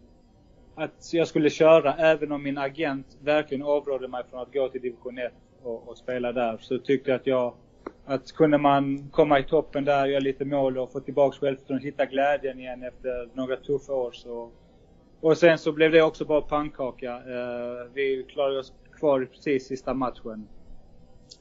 att 0.75 1.11
jag 1.13 1.29
skulle 1.29 1.51
köra 1.51 1.95
även 1.95 2.33
om 2.33 2.43
min 2.43 2.59
agent 2.59 3.07
verkligen 3.21 3.67
avrådde 3.67 4.09
mig 4.09 4.23
från 4.31 4.41
att 4.41 4.53
gå 4.53 4.69
till 4.69 4.81
division 4.81 5.19
1 5.19 5.33
och, 5.63 5.89
och 5.89 5.99
spela 5.99 6.33
där. 6.33 6.59
Så 6.61 6.79
tyckte 6.79 7.11
jag 7.11 7.21
att 7.21 7.27
jag 7.27 7.55
att 8.07 8.33
kunde 8.33 8.59
man 8.59 9.09
komma 9.11 9.39
i 9.39 9.43
toppen 9.43 9.85
där, 9.85 10.07
göra 10.07 10.21
lite 10.21 10.45
mål 10.45 10.79
och 10.79 10.93
få 10.93 11.01
tillbaka 11.01 11.37
självförtroendet, 11.41 11.87
hitta 11.87 12.07
glädjen 12.07 12.61
igen 12.61 12.83
efter 12.83 13.29
några 13.35 13.57
tuffa 13.57 13.93
år 13.93 14.13
så... 14.13 14.51
Och 15.21 15.39
sen 15.39 15.59
så 15.59 15.73
blev 15.73 15.93
det 15.93 16.03
också 16.03 16.25
bara 16.25 16.41
pannkaka. 16.41 17.17
Uh, 17.17 17.93
vi 17.95 18.27
klarade 18.29 18.59
oss 18.59 18.73
kvar 18.93 19.23
i 19.23 19.27
precis 19.27 19.67
sista 19.67 19.95
matchen. 19.95 20.49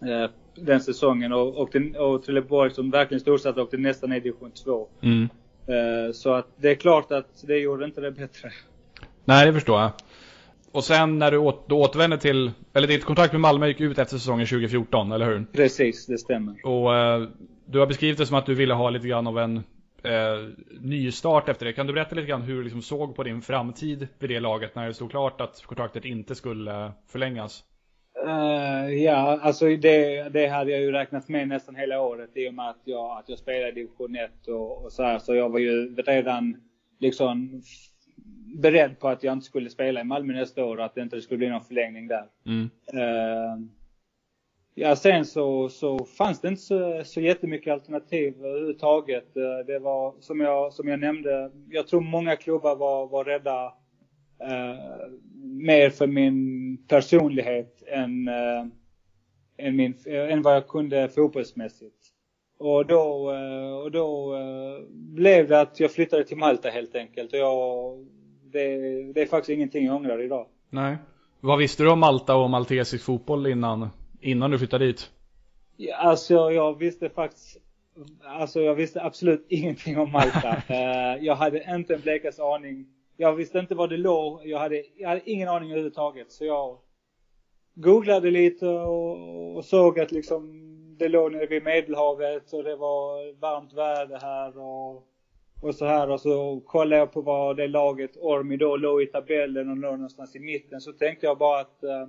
Uh, 0.03 0.29
den 0.55 0.81
säsongen 0.81 1.33
och, 1.33 1.57
och, 1.57 1.69
den, 1.71 1.95
och 1.95 2.23
Trelleborg 2.23 2.71
som 2.71 2.91
verkligen 2.91 3.21
storsatte 3.21 3.61
åkte 3.61 3.77
nästan 3.77 4.09
ner 4.09 4.17
i 4.17 4.19
division 4.19 4.51
2. 4.51 4.87
Mm. 5.01 5.21
Uh, 5.21 6.11
så 6.13 6.33
att 6.33 6.47
det 6.57 6.69
är 6.71 6.75
klart 6.75 7.11
att 7.11 7.43
det 7.47 7.57
gjorde 7.57 7.85
inte 7.85 8.01
det 8.01 8.11
bättre. 8.11 8.51
Nej, 9.25 9.45
det 9.45 9.53
förstår 9.53 9.81
jag. 9.81 9.91
Och 10.71 10.83
sen 10.83 11.19
när 11.19 11.31
du, 11.31 11.37
åt, 11.37 11.69
du 11.69 11.75
återvände 11.75 12.17
till, 12.17 12.51
eller 12.73 12.87
ditt 12.87 13.05
kontrakt 13.05 13.33
med 13.33 13.41
Malmö 13.41 13.67
gick 13.67 13.81
ut 13.81 13.99
efter 13.99 14.17
säsongen 14.17 14.47
2014, 14.47 15.11
eller 15.11 15.25
hur? 15.25 15.45
Precis, 15.53 16.05
det 16.05 16.17
stämmer. 16.17 16.65
Och 16.65 16.95
eh, 16.95 17.27
du 17.65 17.79
har 17.79 17.87
beskrivit 17.87 18.17
det 18.17 18.25
som 18.25 18.37
att 18.37 18.45
du 18.45 18.55
ville 18.55 18.73
ha 18.73 18.89
lite 18.89 19.07
grann 19.07 19.27
av 19.27 19.39
en 19.39 19.57
eh, 20.03 20.49
nystart 20.79 21.49
efter 21.49 21.65
det. 21.65 21.73
Kan 21.73 21.87
du 21.87 21.93
berätta 21.93 22.15
lite 22.15 22.27
grann 22.27 22.41
hur 22.41 22.55
du 22.55 22.63
liksom 22.63 22.81
såg 22.81 23.15
på 23.15 23.23
din 23.23 23.41
framtid 23.41 24.07
vid 24.19 24.29
det 24.29 24.39
laget 24.39 24.75
när 24.75 24.87
det 24.87 24.93
stod 24.93 25.11
klart 25.11 25.41
att 25.41 25.63
kontraktet 25.65 26.05
inte 26.05 26.35
skulle 26.35 26.91
förlängas? 27.07 27.63
Uh, 28.23 28.93
ja, 28.93 29.39
alltså 29.41 29.65
det, 29.65 30.29
det 30.29 30.47
hade 30.47 30.71
jag 30.71 30.81
ju 30.81 30.91
räknat 30.91 31.29
med 31.29 31.47
nästan 31.47 31.75
hela 31.75 32.01
året 32.01 32.29
i 32.33 32.49
och 32.49 32.53
med 32.53 32.69
att 32.69 32.81
jag, 32.83 33.17
att 33.17 33.29
jag 33.29 33.39
spelade 33.39 33.69
i 33.69 33.71
division 33.71 34.15
1 34.15 34.47
och, 34.47 34.85
och 34.85 34.91
så 34.91 35.03
här. 35.03 35.19
Så 35.19 35.35
jag 35.35 35.49
var 35.49 35.59
ju 35.59 35.95
redan 35.95 36.55
liksom 36.99 37.61
beredd 38.61 38.99
på 38.99 39.07
att 39.07 39.23
jag 39.23 39.33
inte 39.33 39.45
skulle 39.45 39.69
spela 39.69 40.01
i 40.01 40.03
Malmö 40.03 40.33
nästa 40.33 40.65
år 40.65 40.77
och 40.77 40.85
att 40.85 40.95
det 40.95 41.01
inte 41.01 41.21
skulle 41.21 41.37
bli 41.37 41.49
någon 41.49 41.61
förlängning 41.61 42.07
där. 42.07 42.25
Mm. 42.45 42.69
Uh, 42.93 43.67
ja, 44.75 44.95
sen 44.95 45.25
så, 45.25 45.69
så 45.69 46.05
fanns 46.05 46.41
det 46.41 46.47
inte 46.47 46.61
så, 46.61 47.01
så 47.03 47.21
jättemycket 47.21 47.73
alternativ 47.73 48.45
överhuvudtaget. 48.45 49.37
Uh, 49.37 49.65
det 49.67 49.79
var 49.79 50.13
som 50.19 50.39
jag, 50.39 50.73
som 50.73 50.87
jag 50.87 50.99
nämnde, 50.99 51.51
jag 51.69 51.87
tror 51.87 52.01
många 52.01 52.35
klubbar 52.35 52.75
var, 52.75 53.07
var 53.07 53.23
rädda 53.23 53.73
mer 55.43 55.89
för 55.89 56.07
min 56.07 56.77
personlighet 56.87 57.83
än, 57.87 58.27
än, 59.57 59.75
min, 59.75 59.95
än 60.05 60.41
vad 60.41 60.55
jag 60.55 60.67
kunde 60.67 61.09
fotbollsmässigt. 61.09 61.95
Och 62.57 62.85
då, 62.85 63.31
och 63.83 63.91
då 63.91 64.35
blev 64.89 65.47
det 65.47 65.61
att 65.61 65.79
jag 65.79 65.91
flyttade 65.91 66.23
till 66.23 66.37
Malta 66.37 66.69
helt 66.69 66.95
enkelt. 66.95 67.33
Och 67.33 67.39
jag 67.39 67.97
det, 68.53 68.77
det 69.13 69.21
är 69.21 69.25
faktiskt 69.25 69.49
ingenting 69.49 69.85
jag 69.85 69.95
ångrar 69.95 70.21
idag. 70.21 70.47
Nej. 70.69 70.97
Vad 71.39 71.59
visste 71.59 71.83
du 71.83 71.91
om 71.91 71.99
Malta 71.99 72.35
och 72.35 72.49
maltesisk 72.49 73.05
fotboll 73.05 73.47
innan, 73.47 73.89
innan 74.21 74.51
du 74.51 74.57
flyttade 74.57 74.85
dit? 74.85 75.11
Ja, 75.77 75.95
alltså 75.95 76.51
jag 76.51 76.79
visste 76.79 77.09
faktiskt 77.09 77.57
Alltså 78.23 78.61
jag 78.61 78.75
visste 78.75 79.03
absolut 79.03 79.45
ingenting 79.49 79.99
om 79.99 80.11
Malta. 80.11 80.61
jag 81.21 81.35
hade 81.35 81.75
inte 81.75 81.93
en 81.93 82.01
blekaste 82.01 82.43
aning. 82.43 82.85
Jag 83.17 83.35
visste 83.35 83.59
inte 83.59 83.75
var 83.75 83.87
det 83.87 83.97
låg. 83.97 84.47
Jag 84.47 84.59
hade, 84.59 84.83
jag 84.95 85.09
hade 85.09 85.29
ingen 85.29 85.49
aning 85.49 85.69
överhuvudtaget. 85.69 86.31
Så 86.31 86.45
jag 86.45 86.77
googlade 87.73 88.31
lite 88.31 88.67
och, 88.67 89.55
och 89.55 89.65
såg 89.65 89.99
att 89.99 90.11
liksom 90.11 90.59
det 90.97 91.07
låg 91.07 91.31
nere 91.31 91.45
vid 91.45 91.63
Medelhavet 91.63 92.53
och 92.53 92.63
det 92.63 92.75
var 92.75 93.33
varmt 93.39 93.73
väder 93.73 94.19
här 94.19 94.57
och 94.57 95.09
och 95.63 95.75
så 95.75 95.85
här 95.85 96.09
och 96.09 96.19
så 96.19 96.61
kollade 96.65 96.95
jag 96.95 97.11
på 97.11 97.21
vad 97.21 97.57
det 97.57 97.67
laget 97.67 98.17
Ormi 98.17 98.57
då 98.57 98.77
låg 98.77 99.01
i 99.01 99.05
tabellen 99.05 99.69
och 99.69 99.77
låg 99.77 99.93
någonstans 99.93 100.35
i 100.35 100.39
mitten. 100.39 100.81
Så 100.81 100.93
tänkte 100.93 101.25
jag 101.25 101.37
bara 101.37 101.59
att 101.59 101.83
eh, 101.83 102.07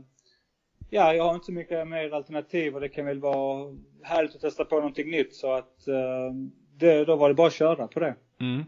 ja, 0.90 1.14
jag 1.14 1.25
har 1.25 1.35
inte 1.35 1.47
så 1.47 1.53
mycket 1.53 1.88
mer 1.88 2.11
alternativ 2.11 2.75
och 2.75 2.81
det 2.81 2.88
kan 2.88 3.07
väl 3.07 3.21
vara 3.21 3.77
härligt 4.03 4.35
att 4.35 4.40
testa 4.40 4.64
på 4.64 4.77
någonting 4.77 5.11
nytt. 5.11 5.35
Så 5.35 5.53
att 5.53 5.88
eh, 5.88 6.35
det, 6.77 7.05
då 7.05 7.17
var 7.17 7.29
det 7.29 7.35
bara 7.35 7.47
att 7.47 7.53
köra 7.53 7.87
på 7.87 8.01
det. 8.01 8.14
Mm. 8.40 8.64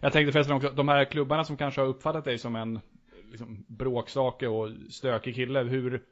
Jag 0.00 0.12
tänkte 0.12 0.32
förresten 0.32 0.56
också, 0.56 0.70
de 0.70 0.88
här 0.88 1.04
klubbarna 1.04 1.44
som 1.44 1.56
kanske 1.56 1.80
har 1.80 1.88
uppfattat 1.88 2.24
dig 2.24 2.38
som 2.38 2.56
en 2.56 2.80
liksom, 3.30 3.64
bråkstake 3.68 4.46
och 4.46 4.70
stökig 4.90 5.34
kille, 5.34 5.62
hur 5.62 6.02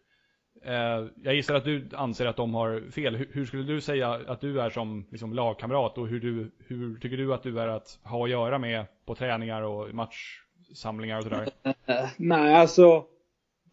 Eh, 0.65 1.07
jag 1.23 1.35
gissar 1.35 1.55
att 1.55 1.65
du 1.65 1.89
anser 1.93 2.27
att 2.27 2.37
de 2.37 2.55
har 2.55 2.91
fel. 2.91 3.17
Hur, 3.17 3.29
hur 3.33 3.45
skulle 3.45 3.63
du 3.63 3.81
säga 3.81 4.11
att 4.27 4.41
du 4.41 4.61
är 4.61 4.71
som 4.71 5.07
liksom, 5.11 5.33
lagkamrat 5.33 5.99
och 5.99 6.09
hur, 6.09 6.21
du, 6.21 6.51
hur 6.67 6.99
tycker 6.99 7.17
du 7.17 7.35
att 7.35 7.43
du 7.43 7.61
är 7.61 7.69
att 7.69 7.99
ha 8.05 8.25
att 8.25 8.31
göra 8.31 8.59
med 8.59 8.85
på 9.07 9.15
träningar 9.15 9.63
och 9.63 9.95
matchsamlingar 9.95 11.19
och 11.19 11.25
sådär? 11.25 11.49
Nej, 12.17 12.55
alltså 12.55 13.05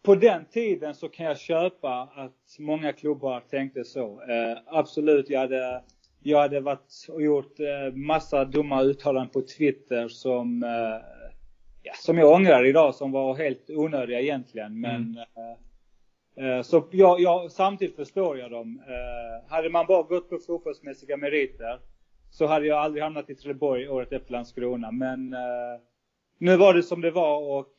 på 0.02 0.14
den 0.14 0.44
tiden 0.44 0.94
så 0.94 1.08
kan 1.08 1.26
jag 1.26 1.38
köpa 1.38 2.08
att 2.16 2.56
många 2.58 2.92
klubbar 2.92 3.40
tänkte 3.40 3.84
så. 3.84 4.22
Eh, 4.22 4.58
absolut, 4.66 5.30
jag 5.30 5.40
hade, 5.40 5.82
jag 6.26 6.38
hade 6.38 6.60
varit 6.60 7.06
och 7.08 7.22
gjort 7.22 7.60
eh, 7.60 7.94
massa 7.94 8.44
dumma 8.44 8.82
uttalanden 8.82 9.32
på 9.32 9.42
Twitter 9.42 10.08
som, 10.08 10.62
eh, 10.62 11.06
ja, 11.82 11.92
som 11.94 12.18
jag 12.18 12.32
ångrar 12.32 12.64
idag, 12.64 12.94
som 12.94 13.12
var 13.12 13.34
helt 13.34 13.70
onödiga 13.70 14.20
egentligen. 14.20 14.80
Men 14.80 14.94
mm. 14.94 15.16
Eh, 15.18 15.58
Eh, 16.36 16.62
så 16.62 16.88
jag, 16.90 17.20
jag, 17.20 17.50
samtidigt 17.50 17.96
förstår 17.96 18.38
jag 18.38 18.50
dem. 18.50 18.82
Hade 19.48 19.70
man 19.70 19.86
bara 19.86 20.02
gått 20.02 20.30
på 20.30 20.38
fotbollsmässiga 20.38 21.16
meriter 21.16 21.78
så 22.30 22.46
hade 22.46 22.66
jag 22.66 22.78
aldrig 22.78 23.02
hamnat 23.02 23.30
i 23.30 23.34
Trelleborg 23.34 23.88
året 23.88 24.12
efter 24.12 24.32
Landskrona. 24.32 24.90
Men 24.90 25.34
nu 26.38 26.56
var 26.56 26.74
det 26.74 26.82
som 26.82 27.00
det 27.00 27.10
var 27.10 27.58
och 27.58 27.74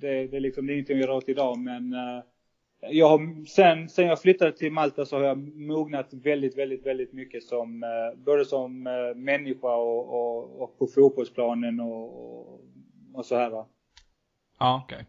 det, 0.00 0.26
det, 0.30 0.36
är 0.36 0.40
liksom, 0.40 0.66
det 0.66 0.72
är 0.72 0.74
ingenting 0.74 0.96
att 0.96 1.02
göra 1.02 1.14
åt 1.14 1.28
idag. 1.28 1.58
Men 1.58 1.94
jag 2.90 3.08
har, 3.08 3.44
sen, 3.46 3.88
sen 3.88 4.06
jag 4.06 4.22
flyttade 4.22 4.52
till 4.52 4.72
Malta 4.72 5.04
så 5.04 5.16
har 5.16 5.24
jag 5.24 5.38
mognat 5.56 6.14
väldigt, 6.14 6.58
väldigt, 6.58 6.86
väldigt 6.86 7.12
mycket 7.12 7.42
som 7.42 7.84
både 8.16 8.44
som 8.44 8.82
människa 9.16 9.76
och, 9.76 10.14
och, 10.14 10.62
och 10.62 10.78
på 10.78 10.86
fotbollsplanen 10.86 11.80
och, 11.80 12.60
och 13.14 13.24
så 13.24 13.36
här. 13.36 13.50
Va? 13.50 13.66
Ja, 14.58 14.82
okej. 14.84 14.96
Okay. 14.96 15.06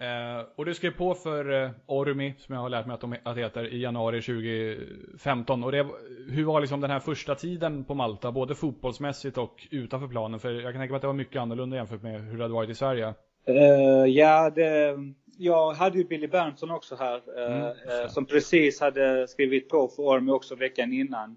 Eh, 0.00 0.42
och 0.56 0.64
du 0.64 0.74
skrev 0.74 0.90
på 0.90 1.14
för 1.14 1.62
eh, 1.64 1.70
Ormi, 1.86 2.34
som 2.38 2.54
jag 2.54 2.62
har 2.62 2.68
lärt 2.68 2.86
mig 2.86 2.94
att 2.94 3.00
de 3.00 3.16
att 3.22 3.36
heter, 3.36 3.74
i 3.74 3.82
januari 3.82 4.22
2015. 4.22 5.64
Och 5.64 5.72
det, 5.72 5.86
hur 6.30 6.44
var 6.44 6.60
liksom 6.60 6.80
den 6.80 6.90
här 6.90 7.00
första 7.00 7.34
tiden 7.34 7.84
på 7.84 7.94
Malta, 7.94 8.32
både 8.32 8.54
fotbollsmässigt 8.54 9.38
och 9.38 9.66
utanför 9.70 10.08
planen? 10.08 10.40
För 10.40 10.50
jag 10.52 10.72
kan 10.72 10.80
tänka 10.80 10.92
mig 10.92 10.96
att 10.96 11.02
det 11.02 11.06
var 11.06 11.14
mycket 11.14 11.42
annorlunda 11.42 11.76
jämfört 11.76 12.02
med 12.02 12.20
hur 12.20 12.36
det 12.36 12.44
hade 12.44 12.54
varit 12.54 12.70
i 12.70 12.74
Sverige. 12.74 13.14
Uh, 13.48 14.06
ja, 14.06 14.50
det, 14.50 14.96
jag 15.38 15.72
hade 15.72 15.98
ju 15.98 16.04
Billy 16.04 16.26
Berntsson 16.26 16.70
också 16.70 16.96
här, 16.96 17.16
uh, 17.38 17.56
mm, 17.56 17.66
uh, 17.66 18.08
som 18.08 18.26
precis 18.26 18.80
hade 18.80 19.28
skrivit 19.28 19.68
på 19.68 19.88
för 19.88 20.02
Ormi 20.02 20.32
också 20.32 20.54
veckan 20.54 20.92
innan. 20.92 21.36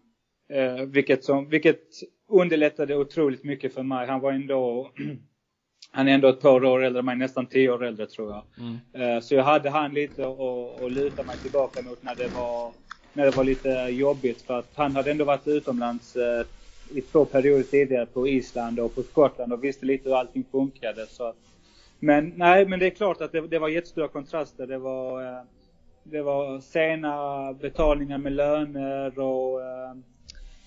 vilket, 0.87 1.23
som, 1.23 1.49
vilket 1.49 1.81
underlättade 2.29 2.95
otroligt 2.95 3.43
mycket 3.43 3.73
för 3.73 3.83
mig. 3.83 4.07
Han 4.07 4.19
var 4.19 4.31
ändå 4.31 4.91
Han 5.91 6.07
är 6.07 6.13
ändå 6.13 6.27
ett 6.27 6.41
par 6.41 6.65
år 6.65 6.83
äldre 6.83 6.99
än 6.99 7.05
mig, 7.05 7.15
nästan 7.15 7.45
tio 7.45 7.69
år 7.69 7.85
äldre 7.85 8.07
tror 8.07 8.31
jag. 8.31 8.43
Mm. 8.57 8.77
Eh, 8.93 9.21
så 9.21 9.35
jag 9.35 9.43
hade 9.43 9.69
han 9.69 9.93
lite 9.93 10.27
att 10.27 10.91
luta 10.91 11.23
mig 11.23 11.37
tillbaka 11.37 11.81
mot 11.81 12.03
när 12.03 12.15
det 12.15 12.27
var, 12.27 12.71
när 13.13 13.25
det 13.25 13.31
var 13.31 13.43
lite 13.43 13.69
jobbigt. 13.89 14.41
För 14.41 14.59
att 14.59 14.71
han 14.75 14.95
hade 14.95 15.11
ändå 15.11 15.25
varit 15.25 15.47
utomlands 15.47 16.15
eh, 16.15 16.45
i 16.89 17.01
två 17.01 17.25
perioder 17.25 17.63
tidigare 17.63 18.05
på 18.05 18.27
Island 18.27 18.79
och 18.79 18.95
på 18.95 19.03
Skottland 19.03 19.53
och 19.53 19.63
visste 19.63 19.85
lite 19.85 20.09
hur 20.09 20.15
allting 20.15 20.45
funkade. 20.51 21.05
Så 21.07 21.23
att, 21.23 21.35
men 21.99 22.33
nej, 22.35 22.65
men 22.65 22.79
det 22.79 22.85
är 22.85 22.89
klart 22.89 23.21
att 23.21 23.31
det, 23.31 23.47
det 23.47 23.59
var 23.59 23.69
jättestora 23.69 24.07
kontraster. 24.07 24.67
Det 24.67 24.77
var, 24.77 25.23
eh, 25.23 25.41
det 26.03 26.21
var 26.21 26.59
sena 26.59 27.53
betalningar 27.53 28.17
med 28.17 28.31
löner 28.31 29.19
och, 29.19 29.61
eh, 29.61 29.91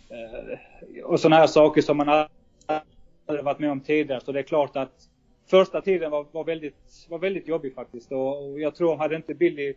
eh, 0.08 1.04
och 1.04 1.20
sådana 1.20 1.36
här 1.36 1.46
saker 1.46 1.82
som 1.82 1.96
man 1.96 2.08
hade 2.08 3.42
varit 3.42 3.58
med 3.58 3.70
om 3.70 3.80
tidigare. 3.80 4.20
Så 4.20 4.32
det 4.32 4.38
är 4.38 4.42
klart 4.42 4.76
att 4.76 5.08
första 5.50 5.80
tiden 5.80 6.10
var, 6.10 6.26
var, 6.32 6.44
väldigt, 6.44 7.06
var 7.08 7.18
väldigt 7.18 7.48
jobbig 7.48 7.74
faktiskt. 7.74 8.12
Och, 8.12 8.50
och 8.50 8.60
jag 8.60 8.74
tror, 8.74 8.96
hade 8.96 9.16
inte 9.16 9.34
Billy 9.34 9.74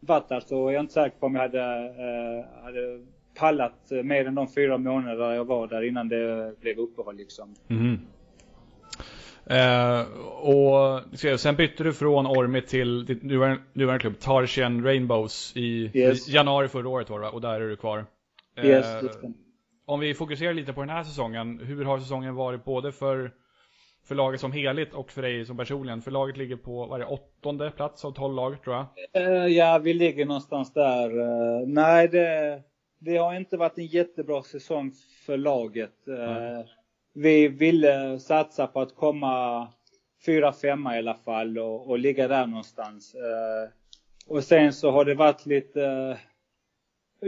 varit 0.00 0.28
där 0.28 0.40
så 0.40 0.68
är 0.68 0.72
jag 0.72 0.82
inte 0.82 0.92
säker 0.92 1.18
på 1.18 1.26
om 1.26 1.34
jag 1.34 1.42
hade, 1.42 1.62
eh, 1.84 2.64
hade 2.64 3.04
pallat 3.34 3.90
mer 4.04 4.26
än 4.26 4.34
de 4.34 4.48
fyra 4.48 4.78
månader 4.78 5.32
jag 5.32 5.44
var 5.44 5.66
där 5.66 5.82
innan 5.82 6.08
det 6.08 6.54
blev 6.60 6.78
uppehåll 6.78 7.16
liksom. 7.16 7.54
Mm. 7.68 7.98
Eh, 9.46 10.00
och 10.22 11.00
sen 11.36 11.56
bytte 11.56 11.84
du 11.84 11.92
från 11.92 12.26
Ormi 12.26 12.62
till 12.62 13.06
ditt 13.06 13.22
nuvarande, 13.22 13.98
klubb, 13.98 14.18
Tarshan 14.18 14.84
Rainbows 14.84 15.52
i 15.56 15.90
yes. 15.94 16.28
januari 16.28 16.68
förra 16.68 16.88
året 16.88 17.10
var 17.10 17.20
det 17.20 17.28
Och 17.28 17.40
där 17.40 17.60
är 17.60 17.68
du 17.68 17.76
kvar. 17.76 18.06
Yes, 18.62 18.86
om 19.86 20.00
vi 20.00 20.14
fokuserar 20.14 20.54
lite 20.54 20.72
på 20.72 20.80
den 20.80 20.90
här 20.90 21.04
säsongen, 21.04 21.60
hur 21.64 21.84
har 21.84 21.98
säsongen 21.98 22.34
varit 22.34 22.64
både 22.64 22.92
för, 22.92 23.32
för 24.04 24.14
laget 24.14 24.40
som 24.40 24.52
helhet 24.52 24.94
och 24.94 25.10
för 25.10 25.22
dig 25.22 25.46
som 25.46 25.56
personligen? 25.56 26.02
För 26.02 26.10
laget 26.10 26.36
ligger 26.36 26.56
på, 26.56 26.86
vad 26.86 27.00
är 27.00 27.04
det, 27.04 27.10
åttonde 27.10 27.70
plats 27.70 28.04
av 28.04 28.12
tolv 28.12 28.34
lag 28.34 28.62
tror 28.62 28.76
jag? 28.76 28.86
Uh, 29.22 29.46
ja, 29.46 29.78
vi 29.78 29.94
ligger 29.94 30.26
någonstans 30.26 30.72
där. 30.72 31.18
Uh, 31.18 31.66
nej, 31.66 32.08
det, 32.08 32.62
det 32.98 33.16
har 33.16 33.34
inte 33.34 33.56
varit 33.56 33.78
en 33.78 33.86
jättebra 33.86 34.42
säsong 34.42 34.92
för 35.26 35.36
laget. 35.36 36.08
Uh, 36.08 36.66
vi 37.14 37.48
ville 37.48 38.18
satsa 38.18 38.66
på 38.66 38.80
att 38.80 38.94
komma 38.94 39.68
fyra, 40.26 40.52
femma 40.52 40.96
i 40.96 40.98
alla 40.98 41.14
fall 41.14 41.58
och, 41.58 41.90
och 41.90 41.98
ligga 41.98 42.28
där 42.28 42.46
någonstans. 42.46 43.14
Eh, 43.14 43.70
och 44.26 44.44
sen 44.44 44.72
så 44.72 44.90
har 44.90 45.04
det 45.04 45.14
varit 45.14 45.46
lite 45.46 45.82
eh, 45.82 46.16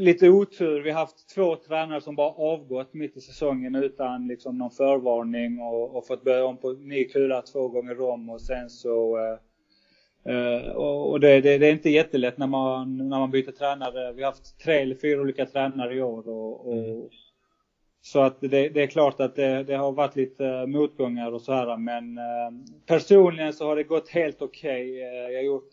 lite 0.01 0.29
otur. 0.29 0.81
Vi 0.81 0.91
har 0.91 1.01
haft 1.01 1.29
två 1.35 1.57
tränare 1.57 2.01
som 2.01 2.17
bara 2.17 2.31
avgått 2.31 2.95
mitt 2.95 3.17
i 3.17 3.21
säsongen 3.21 3.75
utan 3.75 4.27
liksom 4.27 4.59
någon 4.59 4.71
förvarning 4.71 5.61
och, 5.61 5.97
och 5.97 6.07
fått 6.07 6.25
börja 6.25 6.45
om 6.45 6.57
på 6.57 6.73
ny 6.73 7.05
kula 7.05 7.43
två 7.43 7.69
gånger 7.69 8.01
om 8.01 8.31
och 8.31 8.41
sen 8.41 8.71
så 8.71 9.19
uh, 10.29 10.71
och 10.77 11.21
det, 11.21 11.41
det, 11.41 11.59
det, 11.59 11.67
är 11.67 11.73
inte 11.73 11.91
jättelätt 11.91 12.39
när 12.39 12.47
man, 12.47 12.97
när 12.97 13.19
man 13.19 13.31
byter 13.31 13.53
tränare. 13.53 14.13
Vi 14.13 14.23
har 14.23 14.31
haft 14.31 14.59
tre 14.59 14.75
eller 14.75 14.95
fyra 14.95 15.21
olika 15.21 15.47
tränare 15.47 15.95
i 15.95 16.03
år 16.03 16.29
och, 16.29 16.67
och 16.67 16.73
mm 16.73 17.09
så 18.07 18.21
att 18.21 18.41
det, 18.41 18.69
det, 18.69 18.83
är 18.83 18.87
klart 18.87 19.21
att 19.21 19.37
det, 19.37 19.63
det, 19.63 19.75
har 19.75 19.93
varit 19.93 20.17
lite 20.17 20.67
motgångar 20.67 21.33
och 21.33 21.43
så 21.43 21.53
här 21.53 21.77
men 21.77 22.19
uh, 22.19 22.25
personligen 22.87 23.53
så 23.53 23.67
har 23.67 23.77
det 23.77 23.83
gått 23.83 24.09
helt 24.09 24.43
okej. 24.43 24.93
Okay. 24.93 25.03
Uh, 25.03 25.33
jag 25.33 25.39
har 25.39 25.45
gjort 25.45 25.73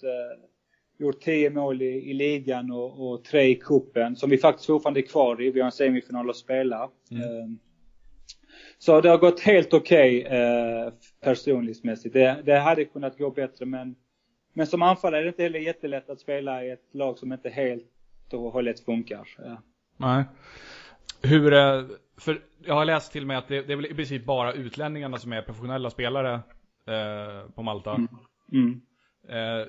gjort 0.99 1.21
10 1.21 1.49
mål 1.49 1.81
i, 1.81 2.09
i 2.09 2.13
ligan 2.13 2.71
och, 2.71 3.07
och 3.07 3.23
tre 3.23 3.41
i 3.41 3.55
kuppen 3.55 4.15
som 4.15 4.29
vi 4.29 4.37
faktiskt 4.37 4.65
fortfarande 4.65 4.99
är 4.99 5.07
kvar 5.07 5.41
i. 5.41 5.51
Vi 5.51 5.59
har 5.59 5.65
en 5.65 5.71
semifinal 5.71 6.29
att 6.29 6.35
spela. 6.35 6.89
Mm. 7.11 7.59
Så 8.77 9.01
det 9.01 9.09
har 9.09 9.17
gått 9.17 9.39
helt 9.39 9.73
okej 9.73 10.25
okay, 10.25 10.39
eh, 10.39 10.93
personlighetsmässigt. 11.21 12.13
Det, 12.13 12.41
det 12.45 12.59
hade 12.59 12.85
kunnat 12.85 13.17
gå 13.17 13.29
bättre 13.29 13.65
men, 13.65 13.95
men 14.53 14.67
som 14.67 14.81
anfallare 14.81 15.21
är 15.21 15.23
det 15.23 15.29
inte 15.29 15.43
heller 15.43 15.59
jättelätt 15.59 16.09
att 16.09 16.19
spela 16.19 16.65
i 16.65 16.69
ett 16.69 16.87
lag 16.93 17.17
som 17.17 17.33
inte 17.33 17.49
helt 17.49 17.87
och 18.31 18.51
hållet 18.51 18.79
funkar. 18.79 19.27
Nej. 19.97 20.23
Hur, 21.21 21.53
eh, 21.53 21.83
för 22.17 22.41
jag 22.65 22.73
har 22.73 22.85
läst 22.85 23.11
till 23.11 23.25
mig 23.25 23.37
att 23.37 23.47
det, 23.47 23.61
det 23.61 23.73
är 23.73 23.77
väl 23.77 23.85
i 23.85 23.93
princip 23.93 24.25
bara 24.25 24.53
utlänningarna 24.53 25.17
som 25.17 25.33
är 25.33 25.41
professionella 25.41 25.89
spelare 25.89 26.33
eh, 26.87 27.49
på 27.55 27.63
Malta. 27.63 27.95
Mm. 27.95 28.07
Mm. 28.51 28.81
Eh, 29.29 29.67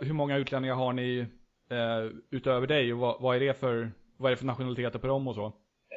hur 0.00 0.12
många 0.12 0.36
utlänningar 0.36 0.74
har 0.74 0.92
ni 0.92 1.26
eh, 1.70 2.18
utöver 2.30 2.66
dig 2.66 2.92
och 2.92 2.98
vad, 2.98 3.20
vad, 3.20 3.36
är 3.36 3.40
det 3.40 3.54
för, 3.54 3.92
vad 4.16 4.30
är 4.30 4.30
det 4.30 4.38
för 4.38 4.46
nationaliteter 4.46 4.98
på 4.98 5.06
dem 5.06 5.28
och 5.28 5.34
så? 5.34 5.52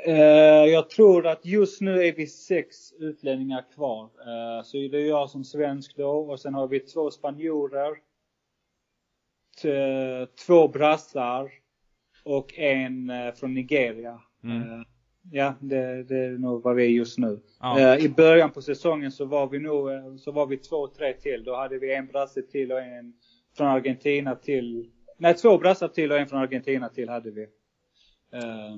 Eh, 0.05 0.65
jag 0.65 0.89
tror 0.89 1.27
att 1.27 1.45
just 1.45 1.81
nu 1.81 2.03
är 2.03 2.15
vi 2.15 2.27
sex 2.27 2.93
utlänningar 2.99 3.65
kvar. 3.75 4.03
Eh, 4.03 4.63
så 4.63 4.77
det 4.77 4.97
är 4.97 5.07
jag 5.07 5.29
som 5.29 5.43
svensk 5.43 5.95
då 5.97 6.09
och 6.09 6.39
sen 6.39 6.53
har 6.53 6.67
vi 6.67 6.79
två 6.79 7.11
spanjorer, 7.11 7.97
två 10.45 10.67
brassar 10.67 11.51
och 12.23 12.53
en 12.59 13.09
eh, 13.09 13.33
från 13.33 13.53
Nigeria. 13.53 14.21
Mm. 14.43 14.85
Ja, 15.31 15.53
det, 15.59 16.03
det 16.03 16.17
är 16.17 16.29
nog 16.29 16.63
vad 16.63 16.75
vi 16.75 16.83
är 16.83 16.89
just 16.89 17.17
nu. 17.17 17.39
Ja. 17.59 17.79
Eh, 17.79 18.05
I 18.05 18.09
början 18.09 18.51
på 18.51 18.61
säsongen 18.61 19.11
så 19.11 19.25
var 19.25 19.47
vi 19.47 19.59
nog, 19.59 19.91
eh, 19.91 20.15
så 20.15 20.31
var 20.31 20.47
vi 20.47 20.57
två, 20.57 20.87
tre 20.87 21.13
till. 21.13 21.43
Då 21.43 21.55
hade 21.55 21.77
vi 21.77 21.95
en 21.95 22.07
brasse 22.07 22.41
till 22.41 22.71
och 22.71 22.81
en 22.81 23.13
från 23.57 23.67
Argentina 23.67 24.35
till. 24.35 24.89
Nej, 25.17 25.33
två 25.33 25.57
brassar 25.57 25.87
till 25.87 26.11
och 26.11 26.17
en 26.17 26.27
från 26.27 26.39
Argentina 26.39 26.89
till 26.89 27.09
hade 27.09 27.31
vi. 27.31 27.41
Eh, 28.33 28.77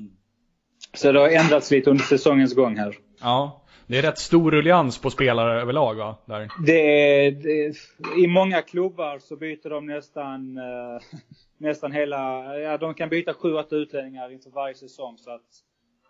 så 0.93 1.11
det 1.11 1.19
har 1.19 1.29
ändrats 1.29 1.71
lite 1.71 1.89
under 1.89 2.03
säsongens 2.03 2.55
gång 2.55 2.77
här. 2.77 2.95
Ja. 3.21 3.61
Det 3.87 3.97
är 3.97 4.01
rätt 4.01 4.17
stor 4.17 4.51
ruljans 4.51 4.97
på 4.97 5.09
spelare 5.09 5.61
överlag 5.61 5.95
va? 5.95 6.15
Där. 6.25 6.49
Det 6.65 7.25
är, 7.25 7.31
det, 7.31 7.75
I 8.23 8.27
många 8.27 8.61
klubbar 8.61 9.19
så 9.19 9.35
byter 9.35 9.69
de 9.69 9.85
nästan, 9.85 10.57
eh, 10.57 11.01
nästan 11.57 11.91
hela, 11.91 12.55
ja 12.59 12.77
de 12.77 12.93
kan 12.93 13.09
byta 13.09 13.33
sju, 13.33 13.53
åtta 13.53 13.75
utlänningar 13.75 14.31
inför 14.31 14.49
varje 14.49 14.75
säsong 14.75 15.17
så 15.17 15.31
att 15.31 15.41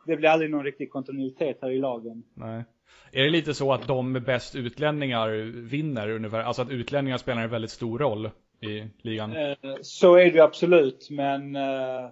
det 0.05 0.17
blir 0.17 0.29
aldrig 0.29 0.51
någon 0.51 0.63
riktig 0.63 0.91
kontinuitet 0.91 1.57
här 1.61 1.71
i 1.71 1.77
lagen. 1.77 2.23
Nej. 2.33 2.63
Är 3.11 3.23
det 3.23 3.29
lite 3.29 3.53
så 3.53 3.73
att 3.73 3.87
de 3.87 4.11
med 4.11 4.23
bäst 4.23 4.55
utlänningar 4.55 5.29
vinner 5.69 6.09
ungefär? 6.09 6.39
Alltså 6.39 6.61
att 6.61 6.71
utlänningar 6.71 7.17
spelar 7.17 7.41
en 7.41 7.49
väldigt 7.49 7.71
stor 7.71 7.99
roll 7.99 8.29
i 8.61 8.83
ligan? 9.01 9.35
Eh, 9.35 9.55
så 9.81 10.15
är 10.15 10.31
det 10.31 10.39
absolut, 10.39 11.07
men, 11.09 11.55
eh, 11.55 12.09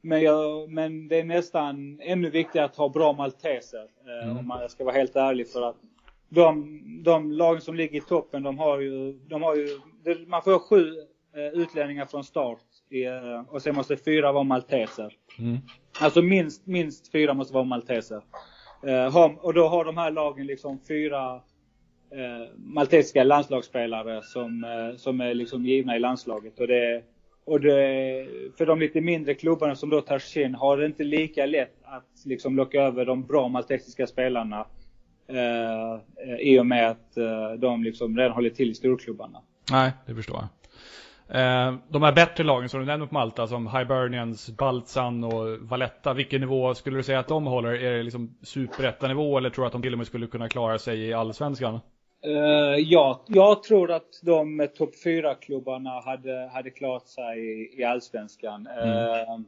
men, 0.00 0.22
jag, 0.22 0.70
men 0.70 1.08
det 1.08 1.20
är 1.20 1.24
nästan 1.24 2.00
ännu 2.02 2.30
viktigare 2.30 2.66
att 2.66 2.76
ha 2.76 2.88
bra 2.88 3.12
malteser. 3.12 3.86
Eh, 4.06 4.24
mm. 4.24 4.38
Om 4.38 4.46
man 4.46 4.68
ska 4.68 4.84
vara 4.84 4.94
helt 4.94 5.16
ärlig 5.16 5.48
för 5.48 5.62
att 5.62 5.76
de, 6.28 6.80
de 7.04 7.32
lagen 7.32 7.60
som 7.60 7.74
ligger 7.74 7.98
i 7.98 8.00
toppen, 8.00 8.42
de 8.42 8.58
har 8.58 8.80
ju, 8.80 9.12
de 9.12 9.42
har 9.42 9.56
ju 9.56 9.68
man 10.26 10.42
får 10.42 10.58
sju 10.58 10.94
utlänningar 11.54 12.04
från 12.04 12.24
start 12.24 12.58
och 13.48 13.62
sen 13.62 13.74
måste 13.74 13.96
fyra 13.96 14.32
vara 14.32 14.44
malteser. 14.44 15.16
Mm. 15.38 15.58
Alltså 16.00 16.22
minst, 16.22 16.66
minst 16.66 17.12
fyra 17.12 17.34
måste 17.34 17.54
vara 17.54 17.64
malteser. 17.64 18.22
Eh, 18.86 19.26
och 19.40 19.54
då 19.54 19.68
har 19.68 19.84
de 19.84 19.96
här 19.96 20.10
lagen 20.10 20.46
liksom 20.46 20.78
fyra 20.88 21.34
eh, 22.10 22.54
maltesiska 22.56 23.24
landslagsspelare 23.24 24.22
som, 24.22 24.64
eh, 24.64 24.96
som 24.96 25.20
är 25.20 25.34
liksom 25.34 25.66
givna 25.66 25.96
i 25.96 25.98
landslaget. 25.98 26.60
Och 26.60 26.66
det, 26.66 27.02
och 27.44 27.60
det, 27.60 28.26
för 28.58 28.66
de 28.66 28.80
lite 28.80 29.00
mindre 29.00 29.34
klubbarna 29.34 29.74
som 29.74 29.90
då 29.90 30.00
tar 30.00 30.18
sig 30.18 30.42
in 30.42 30.54
har 30.54 30.76
det 30.76 30.86
inte 30.86 31.04
lika 31.04 31.46
lätt 31.46 31.74
att 31.82 32.22
liksom 32.24 32.56
locka 32.56 32.82
över 32.82 33.04
de 33.04 33.26
bra 33.26 33.48
maltesiska 33.48 34.06
spelarna. 34.06 34.66
Eh, 35.28 35.92
eh 35.92 36.36
I 36.40 36.60
och 36.60 36.66
med 36.66 36.90
att 36.90 37.16
eh, 37.16 37.52
de 37.58 37.82
liksom 37.82 38.16
redan 38.16 38.32
håller 38.32 38.50
till 38.50 38.70
i 38.70 38.74
storklubbarna. 38.74 39.42
Nej, 39.70 39.92
det 40.06 40.14
förstår 40.14 40.36
jag. 40.36 40.57
Eh, 41.30 41.74
de 41.88 42.02
här 42.02 42.12
bättre 42.12 42.44
lagen 42.44 42.68
som 42.68 42.80
du 42.80 42.86
nämnde 42.86 43.06
på 43.06 43.14
Malta, 43.14 43.46
som 43.46 43.66
Hibernians, 43.66 44.50
Baltzan 44.50 45.24
och 45.24 45.58
Valletta, 45.60 46.14
vilken 46.14 46.40
nivå 46.40 46.74
skulle 46.74 46.96
du 46.96 47.02
säga 47.02 47.18
att 47.18 47.28
de 47.28 47.46
håller? 47.46 47.72
Är 47.72 47.96
det 47.96 48.02
liksom 48.02 48.38
superettanivå 48.42 49.38
eller 49.38 49.50
tror 49.50 49.62
du 49.62 49.66
att 49.66 49.72
de 49.72 49.82
till 49.82 49.92
och 49.92 49.98
med 49.98 50.06
skulle 50.06 50.26
kunna 50.26 50.48
klara 50.48 50.78
sig 50.78 51.00
i 51.00 51.12
allsvenskan? 51.12 51.80
Uh, 52.26 52.78
ja, 52.78 53.24
jag 53.26 53.62
tror 53.62 53.90
att 53.90 54.20
de 54.22 54.68
topp 54.76 54.94
4-klubbarna 55.04 56.00
hade, 56.00 56.50
hade 56.52 56.70
klarat 56.70 57.08
sig 57.08 57.38
i, 57.38 57.80
i 57.80 57.84
allsvenskan. 57.84 58.66
Mm. 58.66 59.44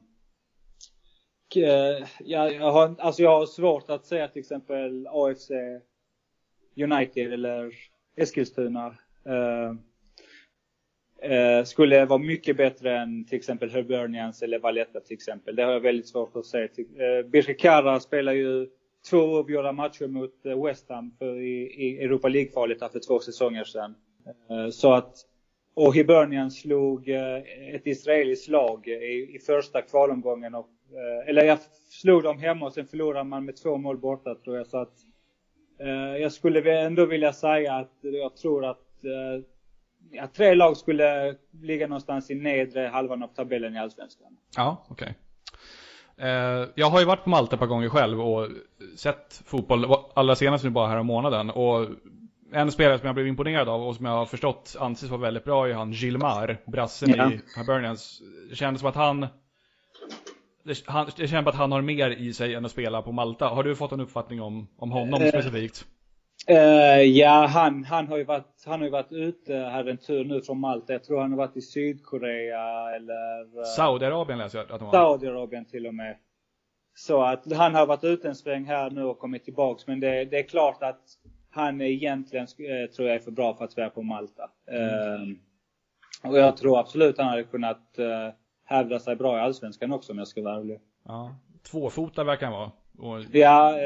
Uh, 1.57 2.07
jag, 2.19 2.55
jag, 2.55 2.73
har, 2.73 2.95
alltså 2.99 3.23
jag 3.23 3.39
har 3.39 3.47
svårt 3.47 3.91
att 3.91 4.07
säga 4.07 4.29
till 4.29 4.41
exempel 4.41 5.07
AFC 5.07 5.51
United 6.77 7.33
eller 7.33 7.73
Eskilstuna. 8.17 8.87
Uh, 9.29 9.75
eh, 11.23 11.65
skulle 11.65 12.05
vara 12.05 12.19
mycket 12.19 12.57
bättre 12.57 12.99
än 12.99 13.25
till 13.25 13.39
exempel 13.39 13.71
Hibernians 13.71 14.43
eller 14.43 14.59
Valletta 14.59 15.01
till 15.01 15.15
exempel. 15.15 15.57
Det 15.57 15.63
har 15.63 15.73
jag 15.73 15.81
väldigt 15.81 16.09
svårt 16.09 16.37
att 16.37 16.47
säga. 16.47 16.65
Eh, 16.65 17.27
Birkikara 17.27 18.01
spelar 18.01 18.33
ju 18.33 18.69
två 19.11 19.19
oavgjorda 19.19 19.73
matcher 19.73 20.07
mot 20.07 20.47
eh, 20.47 20.65
West 20.65 20.89
Ham 20.89 21.15
för 21.19 21.41
i, 21.41 21.63
i 21.63 22.05
Europa 22.05 22.29
League-kvalet 22.29 22.93
för 22.93 23.07
två 23.07 23.19
säsonger 23.19 23.65
sedan. 23.65 23.95
Eh, 24.51 24.71
så 24.71 24.93
att, 24.93 25.17
och 25.75 25.95
Hibernian 25.95 26.51
slog 26.51 27.09
eh, 27.09 27.37
ett 27.75 27.87
israeliskt 27.87 28.49
lag 28.49 28.89
i, 28.89 29.35
i 29.35 29.39
första 29.39 29.83
kvalomgången 29.83 30.55
och, 30.55 30.69
eh, 30.93 31.29
eller 31.29 31.45
jag 31.45 31.59
slog 31.89 32.23
dem 32.23 32.39
hemma 32.39 32.67
och 32.67 32.73
sen 32.73 32.87
förlorade 32.87 33.25
man 33.25 33.45
med 33.45 33.57
två 33.57 33.77
mål 33.77 33.99
borta 33.99 34.35
tror 34.35 34.57
jag. 34.57 34.67
Så 34.67 34.79
att 34.79 34.95
eh, 35.81 36.23
jag 36.23 36.33
skulle 36.33 36.81
ändå 36.81 37.07
vilja 37.07 37.33
säga 37.33 37.75
att 37.75 37.97
jag 38.01 38.37
tror 38.37 38.65
att 38.65 39.05
eh, 39.05 39.45
ja, 40.11 40.27
tre 40.27 40.55
lag 40.55 40.77
skulle 40.77 41.37
ligga 41.63 41.87
någonstans 41.87 42.31
i 42.31 42.35
nedre 42.35 42.91
halvan 42.93 43.23
av 43.23 43.29
tabellen 43.29 43.77
i 43.77 43.79
Allsvenskan. 43.79 44.37
Ja, 44.57 44.87
okej. 44.89 45.15
Okay. 46.17 46.29
Eh, 46.29 46.69
jag 46.75 46.87
har 46.87 47.01
ju 47.01 47.07
varit 47.07 47.25
på 47.25 47.31
Malta 47.31 47.57
ett 47.57 47.61
par 47.61 47.67
gånger 47.67 47.89
själv 47.89 48.21
och 48.21 48.49
sett 48.97 49.43
fotboll, 49.47 49.87
allra 50.15 50.35
senast 50.35 50.65
nu 50.65 50.71
bara 50.71 50.89
här 50.89 50.97
om 50.97 51.07
månaden. 51.07 51.51
Och 51.51 51.89
en 52.53 52.73
spelare 52.73 52.99
som 52.99 53.07
jag 53.07 53.15
blev 53.15 53.27
imponerad 53.27 53.69
av 53.69 53.83
och 53.83 53.97
som 53.97 54.07
jag 54.07 54.13
har 54.13 54.27
förstått 54.27 54.77
anses 54.81 55.11
vara 55.11 55.21
väldigt 55.21 55.45
bra 55.45 55.69
är 55.69 55.75
han 55.75 55.93
Gilmar, 55.93 56.59
brassen 56.67 57.15
ja. 57.17 57.31
i 57.31 57.41
Hibernians. 57.57 58.23
Det 58.51 58.57
kändes 58.57 58.81
som 58.81 58.89
att 58.89 58.95
han 58.95 59.27
det, 60.63 60.83
han, 60.87 61.07
det 61.17 61.29
känns 61.29 61.45
som 61.45 61.47
att 61.47 61.55
han 61.55 61.73
har 61.73 61.83
mer 61.83 62.11
i 62.11 62.33
sig 62.33 62.55
än 62.55 62.65
att 62.65 62.71
spela 62.71 63.03
på 63.03 63.13
Malta. 63.13 63.49
Har 63.49 63.63
du 63.63 63.77
fått 63.77 63.93
en 63.93 64.01
uppfattning 64.01 64.41
om, 64.41 64.69
om 64.77 64.91
honom 64.91 65.23
uh, 65.23 65.29
specifikt? 65.29 65.87
Uh, 66.49 67.03
ja, 67.03 67.47
han, 67.47 67.85
han, 67.85 68.09
har 68.09 68.17
ju 68.17 68.25
varit, 68.25 68.65
han 68.67 68.81
har 68.81 68.85
ju 68.85 68.91
varit 68.91 69.13
ute 69.13 69.55
här 69.55 69.89
en 69.89 69.97
tur 69.97 70.25
nu 70.25 70.41
från 70.41 70.61
Malta. 70.61 70.93
Jag 70.93 71.05
tror 71.05 71.21
han 71.21 71.31
har 71.31 71.39
varit 71.39 71.57
i 71.57 71.61
Sydkorea 71.61 72.91
eller... 72.97 73.59
Uh, 73.59 73.65
Saudiarabien 73.77 74.39
läser 74.39 74.59
jag 74.59 74.65
att 74.65 74.81
han 74.81 74.81
var. 74.81 74.93
Saudiarabien 74.93 75.65
till 75.65 75.87
och 75.87 75.95
med. 75.95 76.17
Så 76.95 77.23
att 77.23 77.53
han 77.53 77.75
har 77.75 77.87
varit 77.87 78.05
ute 78.05 78.29
en 78.29 78.35
sväng 78.35 78.65
här 78.65 78.91
nu 78.91 79.05
och 79.05 79.19
kommit 79.19 79.45
tillbaks. 79.45 79.87
Men 79.87 80.01
det, 80.01 80.25
det 80.25 80.39
är 80.39 80.43
klart 80.43 80.83
att 80.83 81.01
han 81.51 81.81
är 81.81 81.87
egentligen, 81.87 82.45
eh, 82.45 82.91
tror 82.91 83.09
jag, 83.09 83.17
är 83.17 83.21
för 83.21 83.31
bra 83.31 83.55
för 83.55 83.65
att 83.65 83.73
spela 83.73 83.91
på 83.91 84.03
Malta. 84.03 84.51
Mm. 84.71 85.39
Och 86.23 86.39
jag 86.39 86.57
tror 86.57 86.79
absolut 86.79 87.19
han 87.19 87.27
hade 87.27 87.45
kunnat 87.45 87.99
hävda 88.65 88.99
sig 88.99 89.17
bra 89.17 89.39
i 89.39 89.41
Allsvenskan 89.41 89.93
också 89.93 90.13
om 90.13 90.19
jag 90.19 90.29
ska 90.29 90.43
vara 90.43 90.57
ärlig. 90.57 90.81
Ja. 91.05 91.35
Tvåfotad 91.71 92.25
verkar 92.25 92.47
han 92.47 92.55
vara. 92.55 92.71
Och 92.99 93.25
ja, 93.33 93.79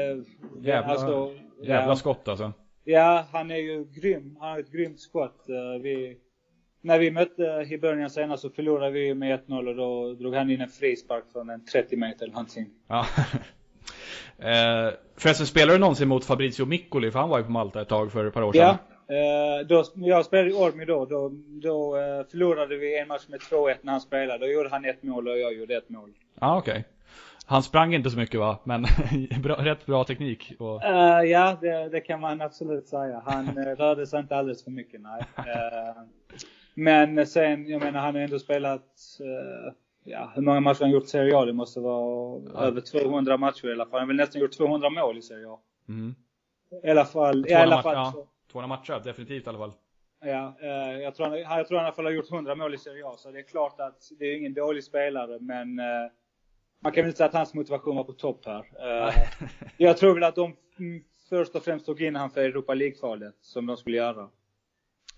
jävla, 0.61 0.91
alltså, 0.91 1.31
jävla 1.67 1.91
ja, 1.91 1.95
skott 1.95 2.27
alltså. 2.27 2.53
Ja, 2.83 3.25
han 3.31 3.51
är 3.51 3.55
ju 3.55 3.85
grym. 4.01 4.37
Han 4.39 4.49
har 4.49 4.59
ett 4.59 4.71
grymt 4.71 4.99
skott. 4.99 5.45
Vi, 5.81 6.17
när 6.81 6.99
vi 6.99 7.11
mötte 7.11 7.65
Hibernian 7.67 8.09
senast 8.09 8.41
så 8.41 8.49
förlorade 8.49 8.91
vi 8.91 9.13
med 9.13 9.39
1-0 9.47 9.67
och 9.67 9.75
då 9.75 10.13
drog 10.13 10.35
han 10.35 10.49
in 10.49 10.61
en 10.61 10.69
frispark 10.69 11.23
från 11.31 11.49
en 11.49 11.65
30 11.65 11.97
meter 11.97 12.23
eller 12.23 12.33
någonting. 12.33 12.65
Ja. 12.87 12.99
eh, 14.39 14.93
förresten, 15.17 15.47
spelade 15.47 15.73
du 15.73 15.79
någonsin 15.79 16.07
mot 16.07 16.25
Fabrizio 16.25 16.65
Miccoli? 16.65 17.11
För 17.11 17.19
han 17.19 17.29
var 17.29 17.37
ju 17.37 17.43
på 17.43 17.51
Malta 17.51 17.81
ett 17.81 17.89
tag 17.89 18.11
för 18.11 18.25
ett 18.25 18.33
par 18.33 18.43
år 18.43 18.53
sedan. 18.53 18.75
Ja, 19.07 19.15
eh, 19.15 19.67
då, 19.67 19.83
jag 19.95 20.25
spelade 20.25 20.49
i 20.49 20.53
Ormi 20.53 20.85
då. 20.85 21.05
Då, 21.05 21.31
då 21.47 21.97
eh, 21.97 22.27
förlorade 22.31 22.77
vi 22.77 22.99
en 22.99 23.07
match 23.07 23.25
med 23.27 23.39
2-1 23.39 23.75
när 23.81 23.91
han 23.91 24.01
spelade. 24.01 24.45
Då 24.45 24.51
gjorde 24.51 24.69
han 24.69 24.85
ett 24.85 25.03
mål 25.03 25.27
och 25.27 25.39
jag 25.39 25.53
gjorde 25.53 25.75
ett 25.75 25.89
mål. 25.89 26.13
Ja, 26.39 26.47
ah, 26.47 26.57
okej. 26.57 26.71
Okay. 26.71 26.83
Han 27.47 27.63
sprang 27.63 27.95
inte 27.95 28.09
så 28.09 28.17
mycket 28.17 28.39
va? 28.39 28.59
Men 28.63 28.85
bra, 29.43 29.55
rätt 29.55 29.85
bra 29.85 30.03
teknik. 30.03 30.53
Och... 30.59 30.83
Uh, 30.83 31.23
ja, 31.23 31.57
det, 31.61 31.89
det, 31.89 32.01
kan 32.01 32.19
man 32.19 32.41
absolut 32.41 32.87
säga. 32.87 33.23
Han 33.25 33.57
uh, 33.57 33.75
rörde 33.75 34.07
sig 34.07 34.19
inte 34.19 34.35
alldeles 34.35 34.63
för 34.63 34.71
mycket, 34.71 35.01
nej. 35.01 35.25
Uh, 35.37 36.03
men 36.73 37.27
sen, 37.27 37.67
jag 37.67 37.81
menar, 37.81 37.99
han 37.99 38.15
har 38.15 38.21
ändå 38.21 38.39
spelat, 38.39 38.85
ja, 40.03 40.31
hur 40.35 40.41
många 40.41 40.59
matcher 40.59 40.79
har 40.79 40.85
han 40.85 40.93
gjort 40.93 41.03
i 41.03 41.07
Serie 41.07 41.37
A? 41.37 41.45
Det 41.45 41.53
måste 41.53 41.79
vara 41.79 42.41
ja. 42.53 42.59
över 42.59 42.81
200 42.81 43.37
matcher 43.37 43.67
i 43.67 43.71
alla 43.71 43.85
fall. 43.85 43.99
Han 43.99 43.99
har 43.99 44.07
väl 44.07 44.15
nästan 44.15 44.41
gjort 44.41 44.51
200 44.51 44.89
mål 44.89 45.17
i 45.17 45.21
Serie 45.21 45.47
A. 45.47 45.59
Mm. 45.89 46.15
I 46.83 46.89
alla 46.89 47.05
fall, 47.05 47.45
i 47.47 47.53
alla 47.53 47.81
fall. 47.81 47.93
Ja, 47.93 48.27
200 48.51 48.67
matcher, 48.67 49.01
definitivt 49.03 49.45
i 49.45 49.49
alla 49.49 49.57
fall. 49.57 49.73
Ja, 50.25 50.55
jag 51.01 51.15
tror, 51.15 51.25
han, 51.27 51.39
jag 51.39 51.67
tror 51.67 51.77
han 51.77 51.85
i 51.85 51.87
alla 51.87 51.95
fall 51.95 52.05
har 52.05 52.11
gjort 52.11 52.31
100 52.31 52.55
mål 52.55 52.73
i 52.73 52.77
Serie 52.77 53.05
A, 53.05 53.13
så 53.17 53.31
det 53.31 53.39
är 53.39 53.43
klart 53.43 53.79
att 53.79 54.11
det 54.19 54.25
är 54.25 54.37
ingen 54.37 54.53
dålig 54.53 54.83
spelare, 54.83 55.37
men 55.39 55.79
man 56.85 56.91
kan 56.91 57.01
väl 57.01 57.09
inte 57.09 57.17
säga 57.17 57.27
att 57.27 57.33
hans 57.33 57.53
motivation 57.53 57.95
var 57.95 58.03
på 58.03 58.13
topp 58.13 58.45
här. 58.45 58.59
Uh, 58.59 59.15
jag 59.77 59.97
tror 59.97 60.13
väl 60.13 60.23
att 60.23 60.35
de 60.35 60.55
först 61.29 61.55
och 61.55 61.63
främst 61.63 61.85
tog 61.85 62.01
in 62.01 62.15
han 62.15 62.29
för 62.29 62.41
Europa 62.41 62.73
League-kvalet, 62.73 63.35
som 63.41 63.65
de 63.65 63.77
skulle 63.77 63.97
göra. 63.97 64.29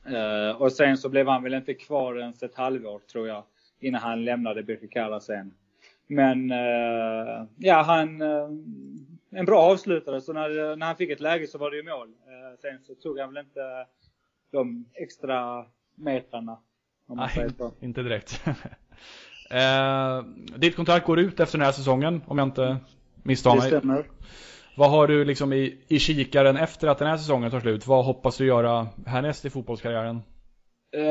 Uh, 0.10 0.62
och 0.62 0.72
sen 0.72 0.98
så 0.98 1.10
blev 1.10 1.28
han 1.28 1.44
väl 1.44 1.54
inte 1.54 1.74
kvar 1.74 2.20
ens 2.20 2.44
ett 2.44 2.56
halvår, 2.56 3.00
tror 3.00 3.28
jag, 3.28 3.44
innan 3.80 4.02
han 4.02 4.26
lämnade 4.26 4.64
Birkikara 4.64 5.20
sen. 5.20 5.54
Men 6.08 6.52
uh, 6.52 7.46
ja, 7.58 7.82
han... 7.82 8.22
en 9.32 9.46
bra 9.46 9.60
avslutare, 9.60 10.22
så 10.22 10.34
när, 10.34 10.76
när 10.76 10.86
han 10.86 10.96
fick 10.96 11.10
ett 11.10 11.20
läge 11.20 11.48
så 11.48 11.58
var 11.58 11.72
det 11.72 11.78
ju 11.78 11.84
mål. 11.84 12.14
sen 12.62 12.80
så 12.84 12.96
tog 12.96 13.20
han 13.20 13.34
väl 13.34 13.46
inte 13.46 13.86
de 14.52 14.86
extra 14.94 15.66
metrarna. 15.96 16.58
Om 17.08 17.18
man 17.18 17.30
Nej, 17.36 17.50
inte 17.82 18.04
direkt. 18.04 18.42
Eh, 19.50 20.24
ditt 20.56 20.76
kontrakt 20.76 21.06
går 21.06 21.20
ut 21.20 21.40
efter 21.40 21.58
den 21.58 21.66
här 21.66 21.72
säsongen, 21.72 22.22
om 22.28 22.38
jag 22.38 22.48
inte 22.48 22.78
misstar 23.24 23.56
mig. 23.56 23.72
Det 23.72 23.78
stämmer. 23.78 24.06
Vad 24.78 24.92
har 24.92 25.08
du 25.08 25.26
liksom 25.26 25.54
i, 25.54 25.78
i 25.88 26.00
kikaren 26.00 26.58
efter 26.58 26.88
att 26.88 26.98
den 26.98 27.08
här 27.08 27.18
säsongen 27.18 27.52
tar 27.52 27.60
slut? 27.60 27.88
Vad 27.88 28.06
hoppas 28.06 28.38
du 28.38 28.46
göra 28.46 28.88
härnäst 29.06 29.46
i 29.46 29.50
fotbollskarriären? 29.50 30.22
Uh, 30.96 31.04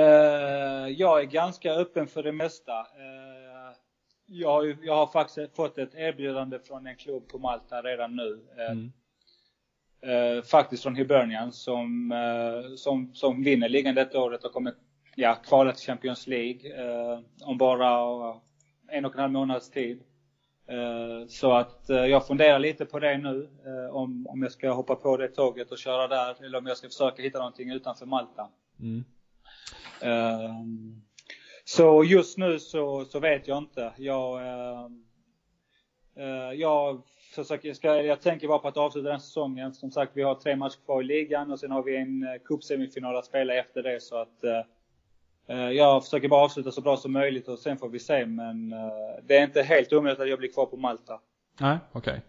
jag 0.88 1.20
är 1.20 1.24
ganska 1.24 1.72
öppen 1.72 2.06
för 2.06 2.22
det 2.22 2.32
mesta. 2.32 2.72
Uh, 2.72 3.76
jag, 4.26 4.76
jag 4.82 4.94
har 4.94 5.06
faktiskt 5.06 5.56
fått 5.56 5.78
ett 5.78 5.94
erbjudande 5.94 6.58
från 6.58 6.86
en 6.86 6.96
klubb 6.96 7.28
på 7.28 7.38
Malta 7.38 7.82
redan 7.82 8.16
nu. 8.16 8.40
Uh, 8.58 8.70
mm. 8.70 8.92
Uh, 10.06 10.42
faktiskt 10.42 10.82
från 10.82 10.96
Hibernian 10.96 11.52
som, 11.52 12.12
uh, 12.12 12.74
som, 12.76 13.14
som 13.14 13.42
vinner 13.42 13.68
ligan 13.68 13.94
detta 13.94 14.20
året 14.20 14.44
och 14.44 14.52
kommer 14.52 14.72
ja, 15.16 15.34
kvala 15.34 15.72
till 15.72 15.86
Champions 15.86 16.26
League 16.26 16.84
eh, 16.84 17.20
om 17.40 17.58
bara 17.58 17.90
en 18.88 19.04
och 19.04 19.14
en 19.14 19.20
halv 19.20 19.32
månads 19.32 19.70
tid. 19.70 20.02
Eh, 20.68 21.26
så 21.28 21.52
att 21.52 21.90
eh, 21.90 22.06
jag 22.06 22.26
funderar 22.26 22.58
lite 22.58 22.84
på 22.84 22.98
det 22.98 23.18
nu, 23.18 23.48
eh, 23.66 23.96
om, 23.96 24.26
om 24.26 24.42
jag 24.42 24.52
ska 24.52 24.72
hoppa 24.72 24.96
på 24.96 25.16
det 25.16 25.28
tåget 25.28 25.72
och 25.72 25.78
köra 25.78 26.08
där 26.08 26.44
eller 26.44 26.58
om 26.58 26.66
jag 26.66 26.76
ska 26.76 26.88
försöka 26.88 27.22
hitta 27.22 27.38
någonting 27.38 27.70
utanför 27.70 28.06
Malta. 28.06 28.48
Mm. 28.80 29.04
Eh, 30.02 30.54
så 31.64 32.04
just 32.04 32.38
nu 32.38 32.58
så, 32.58 33.04
så 33.04 33.20
vet 33.20 33.48
jag 33.48 33.58
inte. 33.58 33.92
Jag, 33.96 34.40
eh, 36.16 36.52
jag 36.54 37.02
försöker, 37.34 37.74
ska, 37.74 38.02
jag 38.02 38.20
tänker 38.20 38.48
bara 38.48 38.58
på 38.58 38.68
att 38.68 38.76
avsluta 38.76 39.08
den 39.08 39.20
säsongen. 39.20 39.74
Som 39.74 39.90
sagt, 39.90 40.12
vi 40.14 40.22
har 40.22 40.34
tre 40.34 40.56
matcher 40.56 40.84
kvar 40.84 41.02
i 41.02 41.04
ligan 41.04 41.50
och 41.50 41.60
sen 41.60 41.70
har 41.70 41.82
vi 41.82 41.96
en 41.96 42.24
cupsemifinal 42.44 43.16
att 43.16 43.26
spela 43.26 43.54
efter 43.54 43.82
det 43.82 44.00
så 44.00 44.16
att 44.16 44.44
Eh, 44.44 44.75
jag 45.54 46.04
försöker 46.04 46.28
bara 46.28 46.44
avsluta 46.44 46.70
så 46.70 46.80
bra 46.80 46.96
som 46.96 47.12
möjligt 47.12 47.48
och 47.48 47.58
sen 47.58 47.78
får 47.78 47.88
vi 47.88 47.98
se 47.98 48.26
men 48.26 48.72
eh, 48.72 48.78
det 49.22 49.36
är 49.36 49.44
inte 49.44 49.62
helt 49.62 49.92
omöjligt 49.92 50.20
att 50.20 50.28
jag 50.28 50.38
blir 50.38 50.52
kvar 50.52 50.66
på 50.66 50.76
Malta. 50.76 51.20
Nej, 51.60 51.78
okej. 51.92 52.10
Okay. 52.10 52.20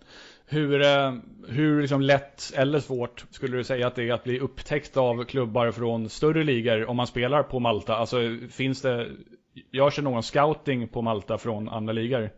Hur, 0.45 0.81
eh, 0.81 1.13
hur 1.47 1.81
liksom 1.81 2.01
lätt 2.01 2.53
eller 2.55 2.79
svårt 2.79 3.25
skulle 3.29 3.57
du 3.57 3.63
säga 3.63 3.87
att 3.87 3.95
det 3.95 4.09
är 4.09 4.13
att 4.13 4.23
bli 4.23 4.39
upptäckt 4.39 4.97
av 4.97 5.23
klubbar 5.23 5.71
från 5.71 6.09
större 6.09 6.43
ligor 6.43 6.85
om 6.85 6.97
man 6.97 7.07
spelar 7.07 7.43
på 7.43 7.59
Malta? 7.59 7.95
Alltså 7.95 8.17
finns 8.49 8.81
det, 8.81 9.07
görs 9.71 9.95
det 9.95 10.01
någon 10.01 10.23
scouting 10.23 10.87
på 10.87 11.01
Malta 11.01 11.37
från 11.37 11.69
andra 11.69 11.93
ligor? 11.93 12.29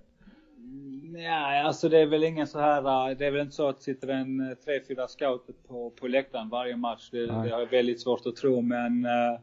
Nej, 1.04 1.62
alltså 1.62 1.90
det 1.90 2.00
är 2.00 2.06
väl 2.06 2.24
ingen 2.24 2.48
så 2.48 2.60
här, 2.60 3.16
det 3.16 3.26
är 3.26 3.32
väl 3.32 3.42
inte 3.42 3.56
så 3.56 3.68
att 3.68 3.82
sitter 3.82 4.08
en 4.08 4.56
tre, 4.66 4.80
fyra 4.88 5.08
scouter 5.08 5.54
på, 5.68 5.90
på 5.90 6.08
läktaren 6.08 6.50
varje 6.50 6.76
match. 6.76 7.10
Det, 7.12 7.26
det 7.26 7.32
har 7.32 7.60
jag 7.60 7.66
väldigt 7.66 8.02
svårt 8.02 8.26
att 8.26 8.36
tro 8.36 8.62
men 8.62 9.06
Eh, 9.06 9.40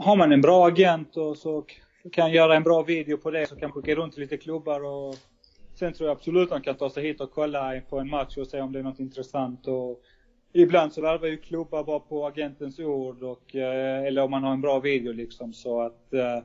har 0.00 0.16
man 0.16 0.32
en 0.32 0.40
bra 0.40 0.66
agent 0.66 1.16
och 1.16 1.36
så 1.36 1.64
kan 2.12 2.32
göra 2.32 2.56
en 2.56 2.62
bra 2.62 2.82
video 2.82 3.16
på 3.16 3.30
det 3.30 3.46
så 3.46 3.56
kan 3.56 3.72
skicka 3.72 3.94
runt 3.94 4.12
till 4.12 4.22
lite 4.22 4.36
klubbar 4.36 4.84
och 4.84 5.14
sen 5.74 5.92
tror 5.92 6.08
jag 6.08 6.16
absolut 6.16 6.50
man 6.50 6.62
kan 6.62 6.74
ta 6.74 6.90
sig 6.90 7.02
hit 7.02 7.20
och 7.20 7.32
kolla 7.32 7.80
på 7.88 7.98
en 7.98 8.10
match 8.10 8.36
och 8.36 8.46
se 8.46 8.60
om 8.60 8.72
det 8.72 8.78
är 8.78 8.82
något 8.82 9.00
intressant 9.00 9.68
och 9.68 10.02
ibland 10.52 10.92
så 10.92 11.02
värvar 11.02 11.28
ju 11.28 11.36
klubbar 11.36 11.84
bara 11.84 12.00
på 12.00 12.26
agentens 12.26 12.78
ord 12.78 13.22
och 13.22 13.56
eh, 13.56 14.04
eller 14.04 14.22
om 14.22 14.30
man 14.30 14.42
har 14.42 14.52
en 14.52 14.60
bra 14.60 14.80
video 14.80 15.12
liksom 15.12 15.52
så 15.52 15.80
att 15.80 16.14
eh, 16.14 16.38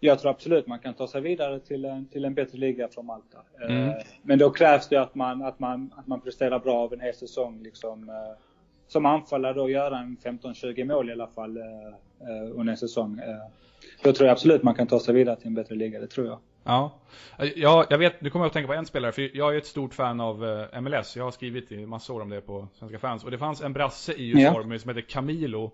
jag 0.00 0.18
tror 0.18 0.30
absolut 0.30 0.66
man 0.66 0.78
kan 0.78 0.94
ta 0.94 1.08
sig 1.08 1.20
vidare 1.20 1.60
till 1.60 1.84
en, 1.84 2.08
till 2.08 2.24
en 2.24 2.34
bättre 2.34 2.58
liga 2.58 2.88
från 2.88 3.06
Malta. 3.06 3.38
Mm. 3.68 3.94
Men 4.22 4.38
då 4.38 4.50
krävs 4.50 4.88
det 4.88 4.96
att 4.96 5.14
man, 5.14 5.42
att 5.42 5.58
man, 5.58 5.94
att 5.96 6.06
man 6.06 6.20
presterar 6.20 6.58
bra 6.58 6.78
av 6.78 6.92
en 6.92 7.00
hel 7.00 7.14
säsong 7.14 7.62
liksom 7.62 8.10
som 8.88 9.06
anfallare 9.06 9.54
då 9.54 9.70
göra 9.70 9.98
en 9.98 10.16
15-20 10.16 10.84
mål 10.84 11.08
i 11.08 11.12
alla 11.12 11.26
fall 11.26 11.56
eh, 11.56 11.64
eh, 12.28 12.58
under 12.60 12.70
en 12.70 12.76
säsong. 12.76 13.18
Eh, 13.18 13.36
då 14.02 14.12
tror 14.12 14.26
jag 14.26 14.32
absolut 14.32 14.62
man 14.62 14.74
kan 14.74 14.86
ta 14.86 15.00
sig 15.00 15.14
vidare 15.14 15.36
till 15.36 15.46
en 15.46 15.54
bättre 15.54 15.74
liga, 15.74 16.00
det 16.00 16.06
tror 16.06 16.26
jag. 16.26 16.38
Ja, 16.64 17.00
ja 17.56 17.86
jag 17.90 17.98
vet, 17.98 18.20
nu 18.20 18.30
kommer 18.30 18.44
jag 18.44 18.46
att 18.46 18.52
tänka 18.52 18.66
på 18.66 18.74
en 18.74 18.86
spelare, 18.86 19.12
för 19.12 19.36
jag 19.36 19.54
är 19.54 19.58
ett 19.58 19.66
stort 19.66 19.94
fan 19.94 20.20
av 20.20 20.66
MLS. 20.82 21.16
Jag 21.16 21.24
har 21.24 21.30
skrivit 21.30 21.72
i 21.72 21.86
massor 21.86 22.22
om 22.22 22.28
det 22.28 22.40
på 22.40 22.68
Svenska 22.74 22.98
fans. 22.98 23.24
Och 23.24 23.30
det 23.30 23.38
fanns 23.38 23.62
en 23.62 23.72
brasse 23.72 24.12
i 24.12 24.24
Djurgården 24.24 24.70
ja. 24.70 24.78
som 24.78 24.88
heter 24.88 25.08
Camilo. 25.08 25.72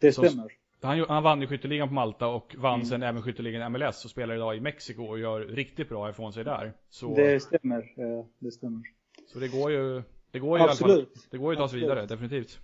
Det 0.00 0.12
stämmer. 0.12 0.52
Han, 0.82 1.04
han 1.08 1.22
vann 1.22 1.40
ju 1.40 1.46
skytteligan 1.46 1.88
på 1.88 1.94
Malta 1.94 2.26
och 2.26 2.54
vann 2.58 2.74
mm. 2.74 2.86
sen 2.86 3.02
även 3.02 3.22
skytteligan 3.22 3.72
MLS 3.72 4.04
och 4.04 4.10
spelar 4.10 4.34
idag 4.34 4.56
i 4.56 4.60
Mexiko 4.60 5.04
och 5.04 5.18
gör 5.18 5.40
riktigt 5.40 5.88
bra 5.88 6.10
ifrån 6.10 6.32
sig 6.32 6.44
där. 6.44 6.72
Så... 6.88 7.14
Det 7.14 7.40
stämmer, 7.40 7.84
det 8.38 8.50
stämmer. 8.50 8.82
Så 9.32 9.38
det 9.38 9.48
går 9.48 9.70
ju 9.70 10.02
det 10.30 10.38
går 10.38 10.58
ju 10.58 10.64
Absolut. 10.64 10.90
i 10.90 10.92
alla 10.92 11.04
fall, 11.04 11.22
det 11.30 11.38
går 11.38 11.52
ju 11.52 11.56
att 11.56 11.62
ta 11.62 11.68
sig 11.68 11.80
vidare, 11.80 12.06
definitivt. 12.06 12.60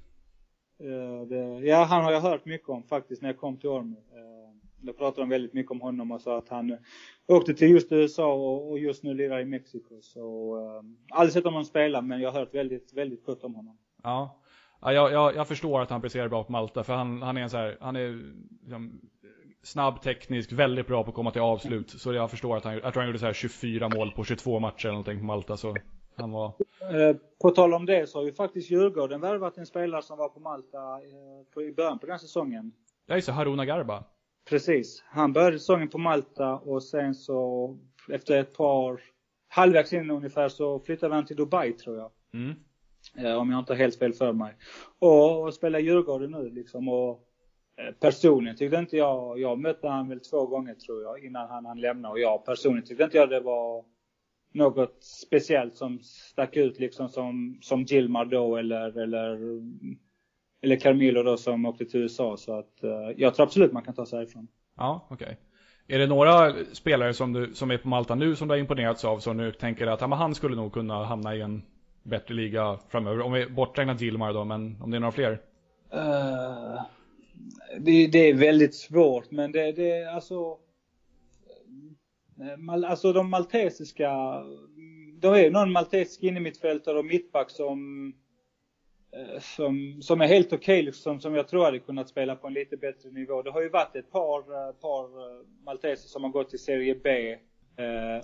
Uh, 0.85 1.22
det, 1.29 1.66
ja, 1.66 1.85
han 1.85 2.05
har 2.05 2.12
jag 2.12 2.20
hört 2.20 2.44
mycket 2.44 2.68
om 2.68 2.83
faktiskt 2.83 3.22
när 3.22 3.29
jag 3.29 3.38
kom 3.38 3.57
till 3.57 3.68
Ormy. 3.68 3.96
Uh, 3.96 4.57
jag 4.83 4.98
pratade 4.98 5.22
de 5.22 5.29
väldigt 5.29 5.52
mycket 5.52 5.72
om 5.72 5.81
honom 5.81 6.11
och 6.12 6.20
sa 6.20 6.38
att 6.38 6.48
han 6.48 6.76
åkte 7.26 7.55
till 7.55 7.70
just 7.70 7.92
USA 7.92 8.33
och, 8.33 8.70
och 8.70 8.79
just 8.79 9.02
nu 9.02 9.14
lirar 9.14 9.40
i 9.40 9.44
Mexiko. 9.44 10.02
Så, 10.02 10.57
uh, 10.57 10.83
aldrig 11.11 11.33
sett 11.33 11.44
honom 11.44 11.64
spela 11.64 12.00
men 12.02 12.20
jag 12.20 12.33
har 12.33 12.40
hört 12.40 12.55
väldigt, 12.55 12.92
väldigt 12.92 13.24
gott 13.24 13.44
om 13.44 13.55
honom. 13.55 13.79
Ja. 14.02 14.40
Ja, 14.81 14.92
jag, 14.92 15.12
jag, 15.12 15.37
jag 15.37 15.48
förstår 15.48 15.81
att 15.81 15.90
han 15.90 16.00
presterar 16.00 16.29
bra 16.29 16.44
på 16.44 16.52
Malta 16.52 16.85
för 16.85 16.94
han, 16.94 17.22
han 17.22 17.37
är 17.37 17.42
en 17.42 17.50
så 17.50 17.57
här, 17.57 17.76
han 17.81 17.96
är 17.96 18.22
liksom, 18.62 19.00
snabb 19.62 20.02
teknisk, 20.02 20.52
väldigt 20.52 20.87
bra 20.87 21.02
på 21.02 21.09
att 21.09 21.14
komma 21.14 21.31
till 21.31 21.40
avslut. 21.40 21.90
Så 21.90 22.12
jag 22.12 22.31
förstår 22.31 22.57
att 22.57 22.64
han, 22.64 22.72
jag 22.74 22.92
tror 22.92 23.00
han 23.00 23.07
gjorde 23.07 23.18
så 23.18 23.26
här 23.26 23.33
24 23.33 23.88
mål 23.88 24.12
på 24.12 24.24
22 24.24 24.61
matcher 24.61 24.87
eller 24.87 24.92
någonting 24.92 25.18
på 25.18 25.24
Malta. 25.24 25.57
Så 25.57 25.76
han 26.16 26.31
var... 26.31 26.46
Eh, 26.81 27.16
på 27.42 27.50
tal 27.50 27.74
om 27.74 27.87
det 27.87 28.09
så 28.09 28.18
har 28.18 28.24
ju 28.24 28.33
faktiskt 28.33 28.70
Djurgården 28.70 29.20
värvat 29.20 29.59
en 29.59 29.66
spelare 29.66 30.02
som 30.02 30.18
var 30.18 30.29
på 30.29 30.40
Malta 30.40 30.79
eh, 31.59 31.62
i 31.62 31.72
början 31.72 31.98
på 31.98 32.07
den 32.07 32.18
säsongen. 32.18 32.72
Ja 33.07 33.14
just 33.14 33.29
Haruna 33.29 33.64
Garba. 33.64 34.05
Precis. 34.48 35.05
Han 35.07 35.33
började 35.33 35.59
säsongen 35.59 35.88
på 35.88 35.98
Malta 35.98 36.55
och 36.55 36.83
sen 36.83 37.14
så 37.14 37.79
efter 38.12 38.40
ett 38.40 38.57
par, 38.57 39.00
halvvägs 39.48 39.92
in 39.92 40.11
ungefär 40.11 40.48
så 40.48 40.81
flyttade 40.81 41.14
han 41.14 41.26
till 41.26 41.37
Dubai 41.37 41.72
tror 41.72 41.96
jag. 41.96 42.11
Mm. 42.35 42.55
Eh, 43.18 43.37
om 43.37 43.50
jag 43.50 43.59
inte 43.59 43.72
har 43.72 43.79
helt 43.79 43.98
fel 43.98 44.12
för 44.12 44.33
mig. 44.33 44.55
Och, 44.98 45.42
och 45.42 45.55
spelar 45.55 45.79
Djurgården 45.79 46.31
nu 46.31 46.50
liksom 46.50 46.88
och 46.88 47.22
personligen 48.00 48.57
tyckte 48.57 48.76
inte 48.76 48.96
jag, 48.96 49.38
jag 49.40 49.59
mötte 49.59 49.88
han 49.88 50.09
väl 50.09 50.20
två 50.20 50.46
gånger 50.46 50.74
tror 50.74 51.02
jag 51.02 51.24
innan 51.24 51.48
han, 51.48 51.66
han 51.66 51.81
lämnade 51.81 52.12
och 52.12 52.20
jag 52.20 52.44
personligen 52.44 52.87
tyckte 52.87 53.05
inte 53.05 53.16
jag 53.16 53.31
det 53.31 53.40
var 53.40 53.85
något 54.56 55.04
speciellt 55.04 55.76
som 55.76 55.98
stack 56.02 56.56
ut 56.56 56.78
liksom 56.78 57.08
som, 57.08 57.58
som 57.62 57.82
Gilmar 57.82 58.24
då 58.24 58.56
eller, 58.56 58.98
eller, 58.98 59.38
eller 60.62 60.76
Carmelo 60.76 61.22
då 61.22 61.36
som 61.36 61.66
åkte 61.66 61.84
till 61.84 62.00
USA. 62.00 62.36
Så 62.36 62.58
att 62.58 62.84
uh, 62.84 62.90
jag 63.16 63.34
tror 63.34 63.46
absolut 63.46 63.72
man 63.72 63.82
kan 63.82 63.94
ta 63.94 64.06
sig 64.06 64.18
härifrån. 64.18 64.48
Ja, 64.76 65.06
okej. 65.10 65.24
Okay. 65.24 65.36
Är 65.88 65.98
det 65.98 66.06
några 66.06 66.54
spelare 66.72 67.14
som, 67.14 67.32
du, 67.32 67.54
som 67.54 67.70
är 67.70 67.78
på 67.78 67.88
Malta 67.88 68.14
nu 68.14 68.36
som 68.36 68.48
du 68.48 68.54
har 68.54 68.58
imponerats 68.58 69.04
av 69.04 69.18
som 69.18 69.36
du 69.36 69.52
tänker 69.52 69.86
att 69.86 70.00
ja, 70.00 70.14
han 70.14 70.34
skulle 70.34 70.56
nog 70.56 70.72
kunna 70.72 71.04
hamna 71.04 71.36
i 71.36 71.40
en 71.40 71.62
bättre 72.02 72.34
liga 72.34 72.78
framöver? 72.88 73.20
Om 73.20 73.32
vi 73.32 73.46
borträknar 73.46 73.94
Gilmar 73.94 74.32
då, 74.32 74.44
men 74.44 74.82
om 74.82 74.90
det 74.90 74.96
är 74.96 75.00
några 75.00 75.12
fler? 75.12 75.32
Uh, 75.94 76.82
det, 77.80 78.06
det, 78.06 78.18
är 78.18 78.34
väldigt 78.34 78.74
svårt, 78.74 79.30
men 79.30 79.52
det, 79.52 79.72
det 79.72 80.04
alltså 80.14 80.58
Eh, 82.40 82.88
alltså 82.90 83.12
de 83.12 83.31
maltesiska, 83.31 84.11
de 85.20 85.35
är 85.35 85.51
någon 85.51 85.72
maltesisk 85.72 86.22
innermittfältare 86.22 86.99
och 86.99 87.05
mittback 87.05 87.51
som, 87.51 88.12
eh, 89.12 89.40
som, 89.40 89.99
som 90.03 90.20
är 90.20 90.27
helt 90.27 90.53
okej, 90.53 90.57
okay, 90.59 90.83
liksom, 90.83 91.20
som 91.20 91.35
jag 91.35 91.49
tror 91.49 91.64
hade 91.64 91.79
kunnat 91.79 92.09
spela 92.09 92.37
på 92.37 92.46
en 92.46 92.53
lite 92.53 92.77
bättre 92.77 93.11
nivå. 93.11 93.42
Det 93.42 93.51
har 93.51 93.62
ju 93.62 93.68
varit 93.68 93.96
ett 93.96 94.11
par, 94.11 94.38
eh, 94.38 94.72
par 94.72 95.07
malteser 95.64 96.09
som 96.09 96.25
har 96.25 96.31
gått 96.31 96.51
till 96.51 96.59
Serie 96.59 96.94
B 97.05 97.37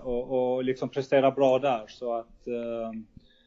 och, 0.03 0.55
och 0.55 0.65
liksom 0.65 0.89
presterat 0.89 1.35
bra 1.35 1.59
där 1.59 1.85
så 1.89 2.15
att 2.15 2.47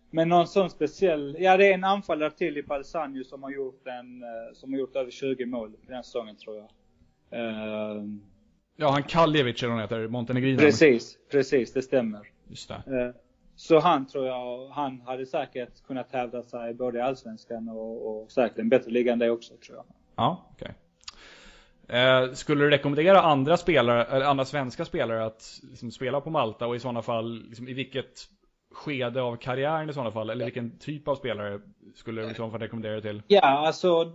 men 0.10 0.30
någon 0.30 0.48
sån 0.48 0.70
speciell, 0.70 1.38
ja 1.40 1.58
det 1.58 1.70
är 1.70 1.74
en 1.74 1.84
anfallare 1.84 2.32
till 2.32 2.58
i 2.58 2.64
Balsanio 2.64 3.24
som 3.24 3.44
har 3.44 3.52
gjort 3.52 3.88
en, 3.88 4.24
som 4.54 4.74
har 4.74 4.80
gjort 4.80 4.96
över 4.96 5.12
20 5.12 5.46
mål 5.46 5.72
den 5.88 6.04
säsongen 6.04 6.36
tror 6.36 6.58
jag. 6.58 6.70
Ja, 8.76 8.92
han 8.92 9.04
Kaljevic 9.04 9.64
eller 9.64 9.78
heter, 9.78 10.08
Montenegrin. 10.08 10.58
Precis, 10.58 11.18
precis, 11.32 11.74
det 11.74 11.82
stämmer. 11.82 12.30
Just 12.48 12.68
det. 12.68 12.74
Eh, 12.76 13.16
så 13.56 13.80
han 13.80 14.08
tror 14.08 14.28
jag, 14.28 14.68
han 14.68 15.02
hade 15.02 15.26
säkert 15.26 15.84
kunnat 15.88 16.12
hävda 16.12 16.44
sig 16.44 16.74
både 16.74 16.98
i 16.98 17.02
Allsvenskan 17.02 17.70
och, 17.70 18.22
och 18.22 18.32
säkert 18.32 18.60
en 18.60 18.70
bättre 18.70 18.92
liga 18.92 19.14
än 19.14 19.20
det 19.20 19.30
också 19.30 19.54
tror 19.58 19.78
jag. 19.78 19.86
Ja, 20.16 20.50
okej. 20.52 20.66
Okay. 20.66 20.76
Eh, 21.88 22.32
skulle 22.34 22.64
du 22.64 22.70
rekommendera 22.70 23.22
andra 23.22 23.58
spelare, 23.58 24.04
eller 24.04 24.26
andra 24.26 24.46
svenska 24.46 24.86
spelare 24.86 25.26
att 25.26 25.60
liksom, 25.64 25.92
spela 25.92 26.22
på 26.22 26.30
Malta 26.30 26.68
och 26.68 26.76
i 26.76 26.80
sådana 26.80 27.02
fall, 27.02 27.44
liksom, 27.48 27.68
i 27.68 27.74
vilket 27.74 28.28
skede 28.72 29.22
av 29.22 29.36
karriären 29.36 29.90
i 29.90 29.94
sådana 29.94 30.12
fall, 30.12 30.30
eller 30.30 30.46
vilken 30.46 30.78
typ 30.78 31.08
av 31.08 31.16
spelare 31.16 31.62
skulle 31.96 32.22
du 32.22 32.32
i 32.32 32.34
så 32.34 32.50
fall 32.50 32.60
rekommendera 32.60 33.02
till? 33.02 33.22
Ja, 33.28 33.68
alltså, 33.68 34.12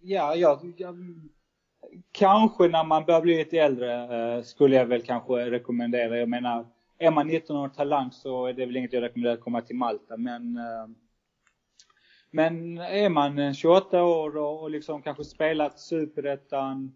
ja, 0.00 0.34
jag, 0.34 0.74
jag 0.76 0.96
kanske 2.12 2.68
när 2.68 2.84
man 2.84 3.04
börjar 3.04 3.20
bli 3.20 3.36
lite 3.36 3.58
äldre 3.58 4.36
eh, 4.36 4.42
skulle 4.42 4.76
jag 4.76 4.86
väl 4.86 5.02
kanske 5.02 5.50
rekommendera. 5.50 6.18
Jag 6.18 6.28
menar, 6.28 6.66
är 6.98 7.10
man 7.10 7.26
19 7.26 7.56
år 7.56 7.68
talang 7.68 8.12
så 8.12 8.46
är 8.46 8.52
det 8.52 8.66
väl 8.66 8.76
inget 8.76 8.92
jag 8.92 9.02
rekommenderar 9.02 9.34
att 9.34 9.40
komma 9.40 9.60
till 9.60 9.76
Malta. 9.76 10.16
Men, 10.16 10.56
eh, 10.56 10.86
men 12.30 12.78
är 12.78 13.08
man 13.08 13.54
28 13.54 14.04
år 14.04 14.36
och, 14.36 14.70
liksom 14.70 15.02
kanske 15.02 15.24
spelat 15.24 15.80
superettan 15.80 16.94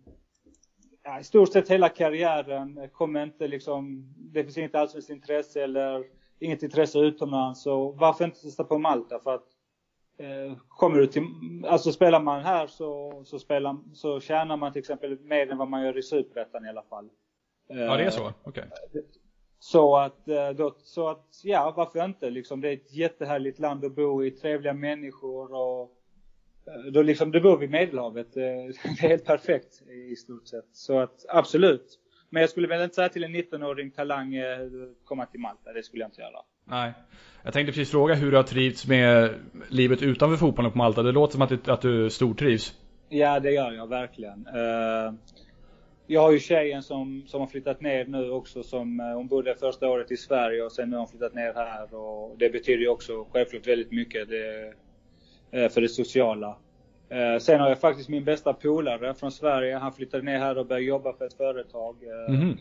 ja, 1.02 1.20
i 1.20 1.24
stort 1.24 1.52
sett 1.52 1.70
hela 1.70 1.88
karriären, 1.88 2.78
eh, 2.78 2.88
kommer 2.88 3.22
inte 3.22 3.48
liksom, 3.48 4.14
det 4.16 4.44
finns 4.44 4.58
inget 4.58 4.74
allsvenskt 4.74 5.10
intresse 5.10 5.62
eller 5.62 6.04
inget 6.38 6.62
intresse 6.62 6.98
utomlands. 6.98 7.62
Så 7.62 7.92
varför 7.92 8.24
inte 8.24 8.40
testa 8.40 8.64
på 8.64 8.78
Malta? 8.78 9.18
För 9.18 9.34
att 9.34 9.55
kommer 10.68 10.98
du 10.98 11.06
till, 11.06 11.24
alltså 11.66 11.92
spelar 11.92 12.20
man 12.20 12.42
här 12.42 12.66
så, 12.66 13.22
så, 13.24 13.38
spelar, 13.38 13.76
så 13.94 14.20
tjänar 14.20 14.56
man 14.56 14.72
till 14.72 14.80
exempel 14.80 15.18
mer 15.20 15.50
än 15.50 15.58
vad 15.58 15.68
man 15.68 15.82
gör 15.82 15.98
i 15.98 16.02
Superettan 16.02 16.66
i 16.66 16.68
alla 16.68 16.82
fall. 16.82 17.08
Ja, 17.68 17.96
det 17.96 18.04
är 18.04 18.10
så? 18.10 18.32
Okej. 18.42 18.64
Okay. 18.88 19.02
Så 19.58 19.96
att, 19.96 20.28
eh, 20.28 20.50
då, 20.50 20.74
så 20.78 21.08
att, 21.08 21.40
ja 21.44 21.74
varför 21.76 22.04
inte 22.04 22.30
liksom. 22.30 22.60
Det 22.60 22.68
är 22.68 22.72
ett 22.72 22.92
jättehärligt 22.92 23.58
land 23.58 23.84
att 23.84 23.94
bo 23.94 24.24
i, 24.24 24.30
trevliga 24.30 24.72
människor 24.72 25.54
och 25.54 25.92
eh, 26.66 26.92
då 26.92 27.02
liksom, 27.02 27.30
du 27.30 27.40
bor 27.40 27.58
vid 27.58 27.70
Medelhavet. 27.70 28.26
Det 28.34 28.42
är 28.42 29.00
helt 29.00 29.24
perfekt 29.24 29.82
i 29.82 30.16
stort 30.16 30.46
sett. 30.46 30.68
Så 30.72 30.98
att 30.98 31.24
absolut. 31.28 31.98
Men 32.30 32.40
jag 32.40 32.50
skulle 32.50 32.68
väl 32.68 32.82
inte 32.82 32.94
säga 32.94 33.08
till 33.08 33.24
en 33.24 33.36
19-åring 33.36 33.90
talang 33.90 34.34
komma 35.04 35.26
till 35.26 35.40
Malta, 35.40 35.72
det 35.72 35.82
skulle 35.82 36.02
jag 36.02 36.08
inte 36.08 36.20
göra. 36.20 36.40
Nej. 36.68 36.92
Jag 37.42 37.52
tänkte 37.52 37.72
precis 37.72 37.90
fråga 37.90 38.14
hur 38.14 38.30
du 38.30 38.36
har 38.36 38.44
trivts 38.44 38.86
med 38.86 39.34
livet 39.68 40.02
utanför 40.02 40.36
fotbollen 40.36 40.72
på 40.72 40.78
Malta. 40.78 41.02
Det 41.02 41.12
låter 41.12 41.32
som 41.32 41.42
att, 41.42 41.48
du, 41.48 41.72
att 41.72 41.80
du 41.80 42.10
stortrivs. 42.10 42.74
Ja, 43.08 43.40
det 43.40 43.50
gör 43.50 43.72
jag 43.72 43.88
verkligen. 43.88 44.46
Uh, 44.46 45.14
jag 46.06 46.20
har 46.20 46.32
ju 46.32 46.38
tjejen 46.38 46.82
som, 46.82 47.24
som 47.26 47.40
har 47.40 47.46
flyttat 47.48 47.80
ner 47.80 48.04
nu 48.04 48.30
också. 48.30 48.62
Som, 48.62 49.00
uh, 49.00 49.14
hon 49.16 49.26
bodde 49.26 49.54
första 49.54 49.88
året 49.88 50.10
i 50.10 50.16
Sverige 50.16 50.62
och 50.62 50.72
sen 50.72 50.90
nu 50.90 50.96
har 50.96 51.00
hon 51.00 51.08
flyttat 51.08 51.34
ner 51.34 51.54
här. 51.54 51.94
Och 51.94 52.38
det 52.38 52.50
betyder 52.50 52.80
ju 52.82 52.88
också 52.88 53.26
självklart 53.32 53.66
väldigt 53.66 53.92
mycket 53.92 54.28
det, 54.28 54.72
uh, 55.58 55.68
för 55.68 55.80
det 55.80 55.88
sociala. 55.88 56.56
sen 57.40 57.60
har 57.60 57.68
jag 57.68 57.80
faktiskt 57.80 58.08
min 58.08 58.24
bästa 58.24 58.52
polare 58.52 59.14
från 59.14 59.32
Sverige. 59.32 59.76
Han 59.76 59.92
flyttade 59.92 60.22
ner 60.22 60.38
här 60.38 60.58
och 60.58 60.66
började 60.66 60.86
jobba 60.86 61.12
för 61.12 61.26
ett 61.26 61.34
företag. 61.34 61.96
Mm 62.28 62.40
-hmm. 62.40 62.58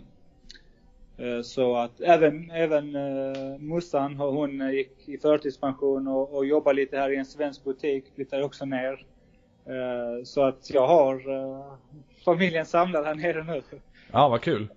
Eh, 1.18 1.42
så 1.42 1.76
att 1.76 2.02
även, 2.02 2.52
även 2.52 2.96
uh, 2.96 3.60
Mussan, 3.60 4.16
hon 4.16 4.62
uh, 4.62 4.74
gick 4.74 5.10
i 5.10 5.18
förtidspension 5.18 6.08
och, 6.08 6.36
och 6.36 6.46
jobbar 6.46 6.74
lite 6.74 6.98
här 6.98 7.10
i 7.10 7.16
en 7.16 7.26
svensk 7.26 7.64
butik, 7.64 8.06
flyttade 8.16 8.44
också 8.44 8.66
ner. 8.66 9.06
Uh, 9.70 10.24
så 10.24 10.44
att 10.44 10.70
jag 10.70 10.88
har 10.88 11.30
uh, 11.30 11.74
familjen 12.26 12.66
samlad 12.66 13.06
här 13.06 13.16
nere 13.16 13.44
nu. 13.44 13.62
Ja, 14.12 14.30
vad 14.30 14.42
kul. 14.42 14.68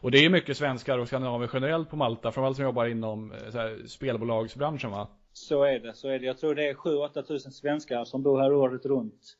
Och 0.00 0.10
det 0.10 0.24
är 0.24 0.30
mycket 0.30 0.56
svenskar 0.56 0.98
och 0.98 1.08
skandinaver 1.08 1.50
generellt 1.52 1.90
på 1.90 1.96
Malta, 1.96 2.32
framförallt 2.32 2.56
som 2.56 2.64
jobbar 2.64 2.86
inom 2.86 3.30
här, 3.30 3.86
spelbolagsbranschen 3.86 4.90
va? 4.90 5.08
Så 5.32 5.64
är 5.64 5.78
det, 5.78 5.94
så 5.94 6.08
är 6.08 6.18
det. 6.18 6.26
Jag 6.26 6.38
tror 6.38 6.54
det 6.54 6.68
är 6.68 6.74
7-8 6.74 7.22
tusen 7.22 7.52
svenskar 7.52 8.04
som 8.04 8.22
bor 8.22 8.40
här 8.40 8.52
året 8.52 8.86
runt. 8.86 9.36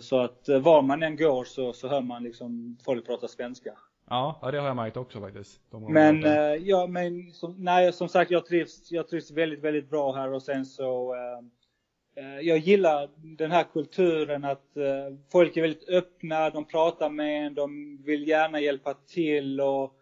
Så 0.00 0.20
att 0.20 0.48
var 0.60 0.82
man 0.82 1.02
än 1.02 1.16
går 1.16 1.44
så, 1.44 1.72
så 1.72 1.88
hör 1.88 2.00
man 2.00 2.22
liksom 2.22 2.78
folk 2.84 3.06
prata 3.06 3.28
svenska. 3.28 3.72
Ja, 4.10 4.48
det 4.52 4.58
har 4.58 4.66
jag 4.66 4.76
märkt 4.76 4.96
också 4.96 5.20
faktiskt. 5.20 5.60
Men, 5.88 6.24
eh, 6.24 6.54
ja, 6.54 6.86
men 6.86 7.32
som, 7.32 7.54
nej, 7.58 7.92
som 7.92 8.08
sagt, 8.08 8.30
jag 8.30 8.46
trivs, 8.46 8.92
jag 8.92 9.08
trivs 9.08 9.30
väldigt, 9.30 9.60
väldigt 9.60 9.90
bra 9.90 10.12
här 10.12 10.32
och 10.32 10.42
sen 10.42 10.66
så 10.66 11.14
eh, 11.14 12.24
eh, 12.24 12.40
jag 12.40 12.58
gillar 12.58 13.10
den 13.16 13.50
här 13.50 13.64
kulturen 13.72 14.44
att 14.44 14.76
eh, 14.76 15.16
folk 15.32 15.56
är 15.56 15.62
väldigt 15.62 15.88
öppna, 15.88 16.50
de 16.50 16.64
pratar 16.64 17.10
med 17.10 17.46
en, 17.46 17.54
de 17.54 17.98
vill 18.04 18.28
gärna 18.28 18.60
hjälpa 18.60 18.94
till 18.94 19.60
och 19.60 19.94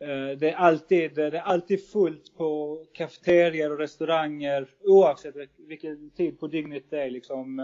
eh, 0.00 0.38
det 0.38 0.50
är 0.50 0.56
alltid, 0.56 1.14
det 1.14 1.26
är 1.26 1.40
alltid 1.40 1.88
fullt 1.88 2.36
på 2.36 2.82
kafeterior 2.92 3.72
och 3.72 3.78
restauranger 3.78 4.68
oavsett 4.84 5.34
vilken 5.58 6.10
tid 6.10 6.40
på 6.40 6.46
dygnet 6.46 6.84
det 6.90 7.02
är 7.02 7.10
liksom. 7.10 7.60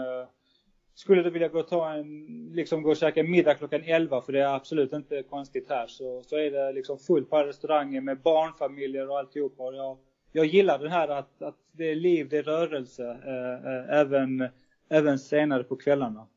Skulle 0.95 1.23
du 1.23 1.29
vilja 1.29 1.47
gå 1.47 1.59
och 1.59 1.67
ta 1.67 1.93
en, 1.93 2.25
liksom 2.53 2.81
gå 2.83 2.89
och 2.89 2.97
käka 2.97 3.23
middag 3.23 3.55
klockan 3.55 3.83
11, 3.83 4.21
för 4.21 4.33
det 4.33 4.41
är 4.41 4.55
absolut 4.55 4.93
inte 4.93 5.23
konstigt 5.23 5.69
här, 5.69 5.87
så, 5.87 6.23
så 6.23 6.37
är 6.37 6.51
det 6.51 6.71
liksom 6.71 6.97
fullt 6.97 7.29
på 7.29 7.43
restauranger 7.43 8.01
med 8.01 8.21
barnfamiljer 8.21 9.09
och 9.09 9.19
alltihopa. 9.19 9.63
Och 9.63 9.75
jag, 9.75 9.97
jag 10.31 10.45
gillar 10.45 10.79
det 10.79 10.89
här 10.89 11.07
att, 11.07 11.41
att 11.41 11.57
det 11.71 11.91
är 11.91 11.95
liv, 11.95 12.29
det 12.29 12.37
är 12.37 12.43
rörelse, 12.43 13.03
eh, 13.03 13.73
eh, 13.73 13.99
även, 13.99 14.49
även 14.89 15.19
senare 15.19 15.63
på 15.63 15.75
kvällarna. 15.75 16.27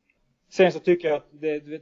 Sen 0.49 0.71
så 0.71 0.79
tycker 0.79 1.07
jag 1.07 1.17
att 1.17 1.27
det, 1.31 1.59
det, 1.59 1.81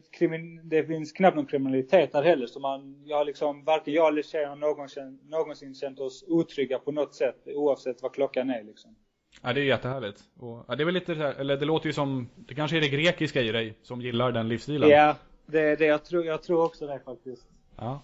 det 0.64 0.84
finns 0.84 1.12
knappt 1.12 1.36
någon 1.36 1.46
kriminalitet 1.46 2.14
här 2.14 2.24
heller, 2.24 2.46
så 2.46 2.60
man, 2.60 3.04
jag 3.06 3.18
har 3.18 3.26
liksom, 3.26 3.64
varken 3.64 3.94
jag 3.94 4.08
eller 4.08 4.22
tjejen 4.22 4.50
har 4.50 4.56
någonsin, 4.56 5.20
någonsin 5.24 5.74
känt 5.74 6.00
oss 6.00 6.26
otrygga 6.28 6.80
på 6.80 6.92
något 6.92 7.16
sätt, 7.16 7.48
oavsett 7.48 8.02
vad 8.02 8.14
klockan 8.14 8.50
är 8.50 8.64
liksom. 8.64 8.96
Ja, 9.42 9.54
det 9.54 9.62
är 9.62 9.64
jättehärligt. 9.64 10.20
Och, 10.40 10.66
ja, 10.68 10.76
det 10.76 10.84
är 10.84 10.86
väl 10.86 10.94
lite 10.94 11.14
här, 11.14 11.34
eller 11.34 11.58
det 11.58 11.66
låter 11.66 11.88
ju 11.88 11.94
som, 11.94 12.30
det 12.36 12.56
kanske 12.56 12.78
är 12.78 12.82
det 12.82 12.90
grekiska 12.90 13.42
i 13.42 13.52
dig 13.52 13.78
som 13.84 14.02
gillar 14.02 14.32
den 14.32 14.48
livsstilen. 14.48 14.90
Ja, 14.90 15.16
det 15.46 15.60
är 15.60 15.78
det. 15.78 15.86
Jag 15.86 16.06
tror, 16.06 16.26
jag 16.26 16.44
tror 16.44 16.66
också 16.66 16.88
det 16.88 17.00
faktiskt. 17.06 17.48
Ja. 17.76 18.02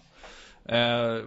Eh, 0.66 1.24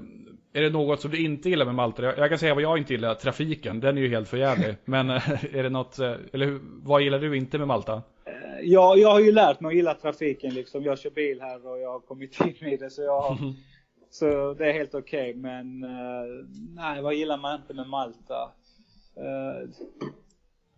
är 0.53 0.63
det 0.63 0.71
något 0.71 1.01
som 1.01 1.11
du 1.11 1.25
inte 1.25 1.51
gillar 1.51 1.67
med 1.67 1.75
Malta? 1.75 2.03
Jag, 2.03 2.19
jag 2.19 2.29
kan 2.29 2.39
säga 2.39 2.55
vad 2.55 2.63
jag 2.63 2.79
inte 2.79 2.93
gillar, 2.93 3.15
trafiken. 3.15 3.81
Den 3.81 3.99
är 3.99 4.03
ju 4.03 4.09
helt 4.09 4.29
förjävlig. 4.29 4.77
Men 4.85 5.11
är 5.11 5.63
det 5.63 5.69
något, 5.69 5.99
eh, 5.99 6.15
eller 6.33 6.59
vad 6.63 7.03
gillar 7.03 7.19
du 7.19 7.37
inte 7.37 7.59
med 7.59 7.67
Malta? 7.67 8.03
Eh, 8.25 8.33
ja, 8.63 8.97
jag 8.97 9.11
har 9.11 9.21
ju 9.21 9.33
lärt 9.33 9.61
mig 9.61 9.69
att 9.69 9.75
gilla 9.75 9.95
trafiken 9.95 10.55
liksom. 10.55 10.85
Jag 10.85 10.99
kör 10.99 11.11
bil 11.11 11.41
här 11.41 11.67
och 11.67 11.79
jag 11.79 11.93
har 11.93 12.01
kommit 12.01 12.41
in 12.41 12.69
i 12.69 12.77
det 12.77 12.91
så 12.91 13.03
jag 13.03 13.39
Så 14.11 14.55
det 14.55 14.69
är 14.69 14.73
helt 14.73 14.95
okej, 14.95 15.31
okay. 15.31 15.43
men 15.43 15.81
nej, 16.75 17.03
vad 17.03 17.15
gillar 17.15 17.39
man 17.39 17.61
inte 17.61 17.75
med 17.75 17.87
Malta? 17.87 18.53
Uh, 19.19 19.71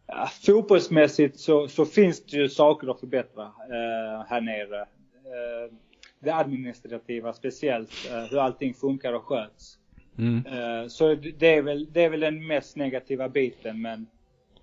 ja, 0.07 0.29
fotbollsmässigt 0.43 1.41
så, 1.41 1.69
så, 1.69 1.85
finns 1.85 2.27
det 2.27 2.37
ju 2.37 2.49
saker 2.49 2.91
att 2.91 3.01
förbättra 3.01 3.45
uh, 3.45 4.25
här 4.29 4.41
nere. 4.41 4.81
Uh, 4.81 5.75
det 6.21 6.31
administrativa 6.31 7.33
speciellt, 7.33 7.91
hur 8.31 8.39
allting 8.39 8.75
funkar 8.75 9.13
och 9.13 9.25
sköts. 9.25 9.79
Mm. 10.19 10.45
så 10.89 11.15
det 11.15 11.47
är, 11.47 11.63
väl, 11.63 11.93
det 11.93 12.05
är 12.05 12.11
väl 12.11 12.21
den 12.21 12.47
mest 12.47 12.77
negativa 12.77 13.29
biten 13.29 13.83
men 13.83 14.07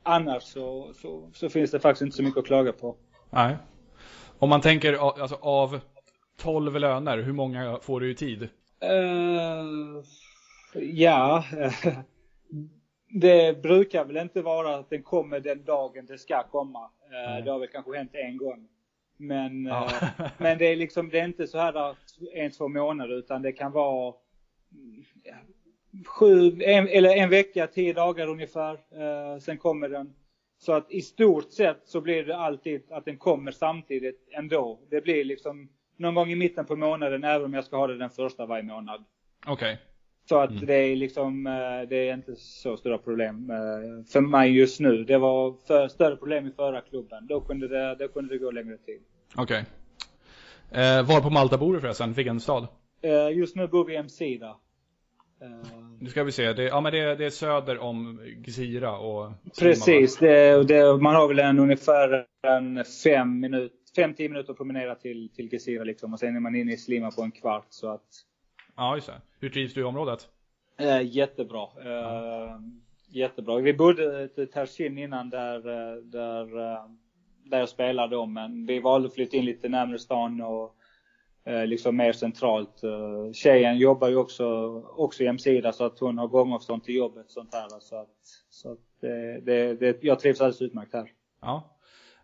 annars 0.03 0.43
så, 0.43 0.93
så, 1.01 1.29
så, 1.33 1.49
finns 1.49 1.71
det 1.71 1.79
faktiskt 1.79 2.01
inte 2.01 2.17
så 2.17 2.23
mycket 2.23 2.39
att 2.39 2.45
klaga 2.45 2.73
på. 2.73 2.95
Nej. 3.29 3.57
Om 4.39 4.49
man 4.49 4.61
tänker 4.61 5.21
alltså, 5.21 5.35
av 5.41 5.79
12 6.37 6.79
löner, 6.79 7.17
hur 7.17 7.33
många 7.33 7.79
får 7.81 7.99
du 7.99 8.11
i 8.11 8.15
tid? 8.15 8.49
Ja, 10.73 11.43
det 13.13 13.61
brukar 13.61 14.05
väl 14.05 14.17
inte 14.17 14.41
vara 14.41 14.75
att 14.75 14.89
den 14.89 15.03
kommer 15.03 15.39
den 15.39 15.63
dagen 15.63 16.05
det 16.05 16.17
ska 16.17 16.43
komma. 16.43 16.89
Nej. 17.11 17.41
Det 17.41 17.51
har 17.51 17.59
väl 17.59 17.67
kanske 17.67 17.97
hänt 17.97 18.11
en 18.13 18.37
gång. 18.37 18.67
Men, 19.17 19.65
ja. 19.65 19.89
men 20.37 20.57
det 20.57 20.65
är 20.65 20.75
liksom, 20.75 21.09
det 21.09 21.19
är 21.19 21.25
inte 21.25 21.47
så 21.47 21.57
här 21.57 21.95
en, 22.33 22.51
två 22.51 22.67
månader 22.67 23.17
utan 23.17 23.41
det 23.41 23.51
kan 23.51 23.71
vara 23.71 24.13
sju, 26.05 26.61
en, 26.61 26.87
eller 26.87 27.15
en 27.15 27.29
vecka, 27.29 27.67
tio 27.67 27.93
dagar 27.93 28.27
ungefär. 28.27 28.79
sen 29.39 29.57
kommer 29.57 29.89
den. 29.89 30.13
Så 30.57 30.73
att 30.73 30.91
i 30.91 31.01
stort 31.01 31.51
sett 31.51 31.81
så 31.85 32.01
blir 32.01 32.23
det 32.23 32.37
alltid 32.37 32.91
att 32.91 33.05
den 33.05 33.17
kommer 33.17 33.51
samtidigt 33.51 34.27
ändå. 34.31 34.79
Det 34.89 35.01
blir 35.01 35.23
liksom 35.23 35.69
någon 35.97 36.15
gång 36.15 36.29
i 36.29 36.35
mitten 36.35 36.65
på 36.65 36.75
månaden 36.75 37.23
även 37.23 37.45
om 37.45 37.53
jag 37.53 37.63
ska 37.63 37.77
ha 37.77 37.87
det 37.87 37.97
den 37.97 38.09
första 38.09 38.45
varje 38.45 38.63
månad. 38.63 39.03
Okej. 39.45 39.53
Okay. 39.53 39.92
Så 40.25 40.39
att 40.39 40.51
mm. 40.51 40.65
det 40.65 40.73
är 40.75 40.95
liksom, 40.95 41.47
eh, 41.47 41.89
det 41.89 42.09
är 42.09 42.13
inte 42.13 42.35
så 42.35 42.77
stora 42.77 42.97
problem 42.97 43.49
eh, 43.49 44.05
för 44.11 44.21
mig 44.21 44.51
just 44.51 44.79
nu. 44.79 45.03
Det 45.03 45.17
var 45.17 45.55
för, 45.67 45.87
större 45.87 46.15
problem 46.15 46.47
i 46.47 46.51
förra 46.51 46.81
klubben. 46.81 47.27
Då 47.27 47.41
kunde 47.41 47.67
det, 47.67 47.95
då 47.95 48.07
kunde 48.07 48.33
det 48.33 48.37
gå 48.37 48.51
längre 48.51 48.77
tid. 48.77 49.01
Okej. 49.35 49.65
Okay. 50.69 50.83
Eh, 50.83 51.07
var 51.07 51.21
på 51.21 51.29
Malta 51.29 51.57
bor 51.57 51.73
du 51.73 51.81
förresten? 51.81 52.13
Vilken 52.13 52.39
stad? 52.39 52.67
Eh, 53.01 53.37
just 53.37 53.55
nu 53.55 53.67
bor 53.67 53.85
vi 53.85 53.95
i 53.95 54.03
Msida. 54.03 54.55
Nu 55.99 56.09
ska 56.09 56.23
vi 56.23 56.31
se, 56.31 56.53
det, 56.53 56.63
ja 56.63 56.81
men 56.81 56.91
det, 56.91 57.15
det 57.15 57.25
är 57.25 57.29
söder 57.29 57.79
om 57.79 58.21
Gzira 58.37 58.97
och 58.97 59.31
Precis, 59.59 60.17
det, 60.17 60.63
det, 60.63 60.97
man 60.97 61.15
har 61.15 61.27
väl 61.27 61.39
en 61.39 61.59
ungefär 61.59 62.25
en 62.41 62.83
fem 63.03 63.39
minut, 63.39 63.73
fem, 63.95 64.13
tio 64.13 64.29
minuter 64.29 64.51
att 64.51 64.57
promenera 64.57 64.95
till, 64.95 65.29
till 65.35 65.49
Gzira 65.49 65.83
liksom 65.83 66.13
och 66.13 66.19
sen 66.19 66.35
är 66.35 66.39
man 66.39 66.55
inne 66.55 66.73
i 66.73 66.77
Slima 66.77 67.11
på 67.11 67.21
en 67.21 67.31
kvart 67.31 67.65
så 67.69 67.87
att 67.87 68.07
Ja 68.75 68.95
just 68.95 69.07
det. 69.07 69.21
Hur 69.39 69.49
trivs 69.49 69.73
du 69.73 69.81
i 69.81 69.83
området? 69.83 70.27
Eh, 70.77 71.01
jättebra. 71.01 71.67
Eh, 71.85 72.59
jättebra. 73.07 73.57
Vi 73.57 73.73
bodde 73.73 74.29
i 74.37 74.45
Tersin 74.45 74.97
innan 74.97 75.29
där, 75.29 75.57
eh, 75.57 75.95
där, 75.95 76.59
eh, 76.59 76.85
där 77.43 77.59
jag 77.59 77.69
spelade 77.69 78.15
då 78.15 78.25
men 78.25 78.65
vi 78.65 78.79
valde 78.79 79.07
att 79.07 79.13
flytta 79.13 79.37
in 79.37 79.45
lite 79.45 79.69
närmare 79.69 79.99
stan 79.99 80.41
och 80.41 80.75
Eh, 81.45 81.65
liksom 81.65 81.97
mer 81.97 82.11
centralt. 82.11 82.83
Eh, 82.83 83.31
tjejen 83.33 83.77
jobbar 83.77 84.07
ju 84.09 84.15
också, 84.15 84.45
också 84.95 85.23
i 85.23 85.25
hemsida 85.25 85.71
så 85.71 85.83
att 85.83 85.99
hon 85.99 86.17
har 86.17 86.27
gångavstånd 86.27 86.83
till 86.83 86.95
jobbet 86.95 87.31
sånt 87.31 87.53
här. 87.53 87.67
Så 87.79 87.95
att, 87.95 88.17
så 88.49 88.71
att 88.71 88.79
det, 89.01 89.39
det, 89.41 89.73
det, 89.73 90.03
jag 90.03 90.19
trivs 90.19 90.41
alldeles 90.41 90.61
utmärkt 90.61 90.93
här. 90.93 91.11
Ja. 91.41 91.77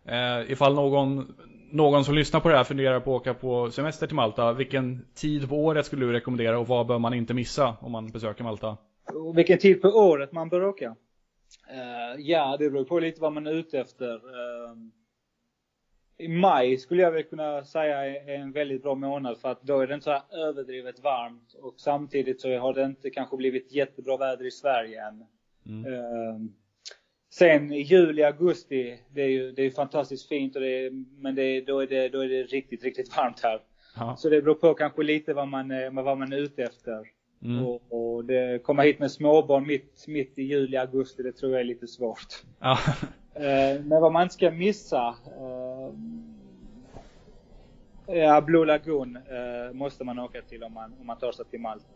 Eh, 0.04 0.52
ifall 0.52 0.74
någon, 0.74 1.34
någon 1.70 2.04
som 2.04 2.14
lyssnar 2.14 2.40
på 2.40 2.48
det 2.48 2.56
här 2.56 2.64
funderar 2.64 3.00
på 3.00 3.16
att 3.16 3.20
åka 3.20 3.34
på 3.34 3.70
semester 3.70 4.06
till 4.06 4.16
Malta, 4.16 4.52
vilken 4.52 5.06
tid 5.14 5.48
på 5.48 5.64
året 5.64 5.86
skulle 5.86 6.06
du 6.06 6.12
rekommendera 6.12 6.58
och 6.58 6.66
vad 6.66 6.86
bör 6.86 6.98
man 6.98 7.14
inte 7.14 7.34
missa 7.34 7.76
om 7.80 7.92
man 7.92 8.06
besöker 8.06 8.44
Malta? 8.44 8.76
Och 9.14 9.38
vilken 9.38 9.58
tid 9.58 9.82
på 9.82 9.88
året 9.88 10.32
man 10.32 10.48
bör 10.48 10.64
åka? 10.64 10.96
Uh, 11.70 12.20
ja, 12.20 12.56
det 12.58 12.70
beror 12.70 12.84
på 12.84 12.98
lite 12.98 13.20
vad 13.20 13.32
man 13.32 13.46
är 13.46 13.52
ute 13.52 13.80
efter. 13.80 14.14
Uh, 14.14 14.76
i 16.18 16.28
maj 16.28 16.78
skulle 16.78 17.02
jag 17.02 17.12
väl 17.12 17.22
kunna 17.22 17.64
säga 17.64 18.06
är 18.06 18.34
en 18.34 18.52
väldigt 18.52 18.82
bra 18.82 18.94
månad 18.94 19.38
för 19.38 19.48
att 19.48 19.62
då 19.62 19.80
är 19.80 19.86
det 19.86 19.94
inte 19.94 20.04
så 20.04 20.36
överdrivet 20.36 21.00
varmt 21.00 21.54
och 21.62 21.74
samtidigt 21.76 22.40
så 22.40 22.58
har 22.58 22.74
det 22.74 22.84
inte 22.84 23.10
kanske 23.10 23.36
blivit 23.36 23.72
jättebra 23.72 24.16
väder 24.16 24.46
i 24.46 24.50
Sverige 24.50 25.06
än. 25.06 25.24
Mm. 25.66 25.92
Uh, 25.92 26.40
sen 27.30 27.72
i 27.72 27.82
juli, 27.82 28.22
augusti, 28.22 28.98
det 29.14 29.22
är 29.22 29.28
ju 29.28 29.52
det 29.52 29.62
är 29.62 29.70
fantastiskt 29.70 30.28
fint 30.28 30.56
och 30.56 30.62
det 30.62 30.86
är, 30.86 30.90
men 31.22 31.34
det 31.34 31.42
är, 31.42 31.66
då, 31.66 31.80
är 31.80 31.86
det, 31.86 32.08
då 32.08 32.20
är 32.20 32.28
det 32.28 32.42
riktigt, 32.42 32.84
riktigt 32.84 33.16
varmt 33.16 33.40
här. 33.42 33.60
Ja. 33.96 34.16
Så 34.16 34.28
det 34.28 34.42
beror 34.42 34.54
på 34.54 34.74
kanske 34.74 35.02
lite 35.02 35.34
vad 35.34 35.48
man, 35.48 35.68
vad 35.92 36.18
man 36.18 36.32
är 36.32 36.36
ute 36.36 36.62
efter. 36.62 37.04
Mm. 37.42 37.66
Och, 37.66 37.82
och 37.90 38.24
det, 38.24 38.62
komma 38.62 38.82
hit 38.82 38.98
med 38.98 39.10
småbarn 39.10 39.66
mitt, 39.66 40.04
mitt 40.08 40.38
i 40.38 40.42
juli, 40.42 40.76
augusti, 40.76 41.22
det 41.22 41.32
tror 41.32 41.52
jag 41.52 41.60
är 41.60 41.64
lite 41.64 41.86
svårt. 41.86 42.42
Ja. 42.60 42.78
Eh, 43.34 43.80
men 43.84 44.00
vad 44.02 44.12
man 44.12 44.22
inte 44.22 44.34
ska 44.34 44.50
missa. 44.50 45.14
Eh, 48.06 48.16
ja, 48.16 48.40
Blue 48.40 48.66
Lagoon 48.66 49.16
eh, 49.16 49.72
måste 49.72 50.04
man 50.04 50.18
åka 50.18 50.42
till 50.42 50.62
om 50.62 50.72
man, 50.72 50.94
om 51.00 51.06
man 51.06 51.18
tar 51.18 51.32
sig 51.32 51.44
till 51.44 51.60
Malta. 51.60 51.86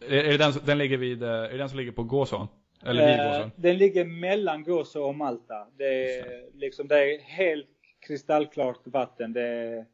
Är, 0.00 0.24
är 0.24 0.30
det 0.30 0.36
den, 0.38 0.52
den 0.64 0.78
ligger 0.78 0.96
vid, 0.96 1.22
är 1.22 1.48
det 1.48 1.56
den 1.56 1.68
som 1.68 1.78
ligger 1.78 1.92
på 1.92 2.02
Gåsån? 2.02 2.48
Eller 2.82 3.06
vid 3.06 3.26
Gåsån? 3.26 3.50
Den 3.56 3.78
ligger 3.78 4.04
mellan 4.04 4.64
Gåså 4.64 5.04
och 5.04 5.14
Malta. 5.14 5.66
Det 5.76 6.18
är, 6.18 6.44
liksom, 6.54 6.88
det 6.88 7.14
är 7.14 7.18
helt 7.18 7.68
kristallklart 8.06 8.80
vatten. 8.84 9.32
Det 9.32 9.42
är, 9.42 9.86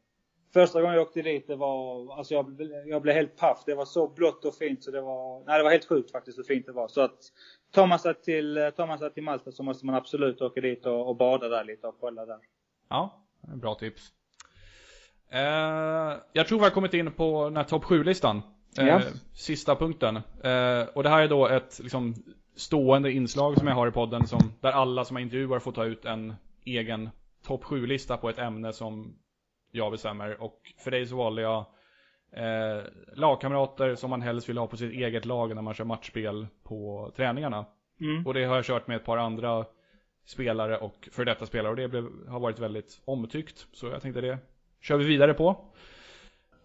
första 0.53 0.81
gången 0.81 0.95
jag 0.95 1.01
åkte 1.01 1.21
dit, 1.21 1.47
det 1.47 1.55
var, 1.55 2.17
alltså 2.17 2.33
jag, 2.33 2.71
jag 2.85 3.01
blev 3.01 3.15
helt 3.15 3.37
paff. 3.37 3.63
Det 3.65 3.75
var 3.75 3.85
så 3.85 4.07
blått 4.07 4.45
och 4.45 4.55
fint 4.55 4.83
så 4.83 4.91
det 4.91 5.01
var, 5.01 5.43
nej 5.45 5.57
det 5.57 5.63
var 5.63 5.71
helt 5.71 5.85
sjukt 5.85 6.11
faktiskt 6.11 6.37
hur 6.37 6.43
fint 6.43 6.65
det 6.65 6.71
var. 6.71 6.87
Så 6.87 7.01
att 7.01 7.17
tar 7.71 7.87
man 7.87 7.99
sig 7.99 8.13
till, 8.13 8.71
tar 8.75 8.87
man 8.87 8.99
sig 8.99 9.13
till 9.13 9.23
Malta 9.23 9.51
så 9.51 9.63
måste 9.63 9.85
man 9.85 9.95
absolut 9.95 10.41
åka 10.41 10.61
dit 10.61 10.85
och, 10.85 11.09
och 11.09 11.15
bada 11.15 11.49
där 11.49 11.63
lite 11.63 11.87
och 11.87 11.95
kolla 11.99 12.25
där. 12.25 12.39
Ja, 12.89 13.25
bra 13.41 13.75
tips. 13.75 14.11
Eh, 15.29 16.17
jag 16.33 16.47
tror 16.47 16.57
vi 16.57 16.63
har 16.63 16.71
kommit 16.71 16.93
in 16.93 17.11
på 17.11 17.43
den 17.43 17.57
här 17.57 17.63
topp 17.63 17.83
7-listan. 17.83 18.41
Eh, 18.77 18.87
ja. 18.87 19.01
Sista 19.33 19.75
punkten. 19.75 20.15
Eh, 20.15 20.87
och 20.93 21.03
det 21.03 21.09
här 21.09 21.21
är 21.21 21.27
då 21.27 21.47
ett 21.47 21.79
liksom, 21.79 22.15
stående 22.55 23.11
inslag 23.11 23.57
som 23.57 23.67
jag 23.67 23.75
har 23.75 23.87
i 23.87 23.91
podden 23.91 24.27
som, 24.27 24.53
där 24.61 24.71
alla 24.71 25.05
som 25.05 25.17
jag 25.17 25.21
intervjuar 25.21 25.59
får 25.59 25.71
ta 25.71 25.85
ut 25.85 26.05
en 26.05 26.35
egen 26.65 27.09
topp 27.45 27.63
7-lista 27.63 28.17
på 28.17 28.29
ett 28.29 28.39
ämne 28.39 28.73
som 28.73 29.15
jag 29.71 29.91
bestämmer. 29.91 30.41
Och 30.41 30.59
för 30.83 30.91
dig 30.91 31.05
så 31.05 31.15
valde 31.15 31.41
jag 31.41 31.65
eh, 32.31 32.83
lagkamrater 33.13 33.95
som 33.95 34.09
man 34.09 34.21
helst 34.21 34.49
vill 34.49 34.57
ha 34.57 34.67
på 34.67 34.77
sitt 34.77 34.93
eget 34.93 35.25
lag 35.25 35.55
när 35.55 35.61
man 35.61 35.73
kör 35.73 35.85
matchspel 35.85 36.47
på 36.63 37.11
träningarna. 37.15 37.65
Mm. 38.01 38.27
Och 38.27 38.33
det 38.33 38.43
har 38.43 38.55
jag 38.55 38.65
kört 38.65 38.87
med 38.87 38.97
ett 38.97 39.05
par 39.05 39.17
andra 39.17 39.65
spelare 40.25 40.77
och 40.77 41.09
för 41.11 41.25
detta 41.25 41.45
spelare 41.45 41.69
och 41.69 41.75
det 41.75 41.87
blev, 41.87 42.27
har 42.27 42.39
varit 42.39 42.59
väldigt 42.59 43.01
omtyckt. 43.05 43.67
Så 43.73 43.87
jag 43.87 44.01
tänkte 44.01 44.21
det 44.21 44.37
kör 44.81 44.97
vi 44.97 45.05
vidare 45.05 45.33
på. 45.33 45.65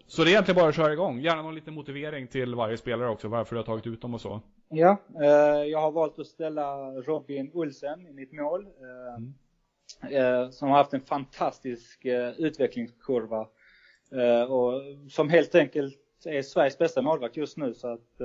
Så 0.07 0.23
det 0.23 0.29
är 0.29 0.31
egentligen 0.31 0.59
bara 0.59 0.69
att 0.69 0.75
köra 0.75 0.93
igång. 0.93 1.19
Gärna 1.19 1.41
någon 1.41 1.55
liten 1.55 1.73
motivering 1.73 2.27
till 2.27 2.55
varje 2.55 2.77
spelare 2.77 3.09
också, 3.09 3.27
varför 3.27 3.55
du 3.55 3.59
har 3.59 3.65
tagit 3.65 3.87
ut 3.87 4.01
dem 4.01 4.13
och 4.13 4.21
så. 4.21 4.41
Ja, 4.73 4.97
eh, 5.21 5.63
jag 5.63 5.81
har 5.81 5.91
valt 5.91 6.19
att 6.19 6.27
ställa 6.27 6.91
Robin 6.91 7.51
Olsen 7.53 8.07
i 8.07 8.13
mitt 8.13 8.31
mål. 8.31 8.65
Eh, 8.65 9.15
mm. 9.15 10.43
eh, 10.43 10.49
som 10.49 10.69
har 10.69 10.77
haft 10.77 10.93
en 10.93 11.01
fantastisk 11.01 12.05
utvecklingskurva 12.37 13.47
och 14.47 14.81
som 15.09 15.29
helt 15.29 15.55
enkelt 15.55 15.99
är 16.25 16.41
Sveriges 16.41 16.77
bästa 16.77 17.01
målvakt 17.01 17.37
just 17.37 17.57
nu 17.57 17.73
så 17.73 17.87
att 17.87 18.17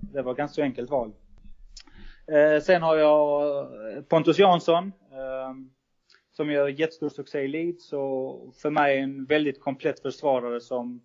det 0.00 0.22
var 0.22 0.34
ganska 0.34 0.62
enkelt 0.62 0.90
val. 0.90 1.12
Sen 2.62 2.82
har 2.82 2.96
jag 2.96 3.68
Pontus 4.08 4.38
Jansson 4.38 4.92
som 6.32 6.50
gör 6.50 6.68
jättestor 6.68 7.08
succé 7.08 7.40
i 7.40 7.48
Leeds 7.48 7.92
och 7.92 8.54
för 8.54 8.70
mig 8.70 8.98
en 8.98 9.24
väldigt 9.24 9.60
komplett 9.60 10.00
försvarare 10.00 10.60
som, 10.60 11.02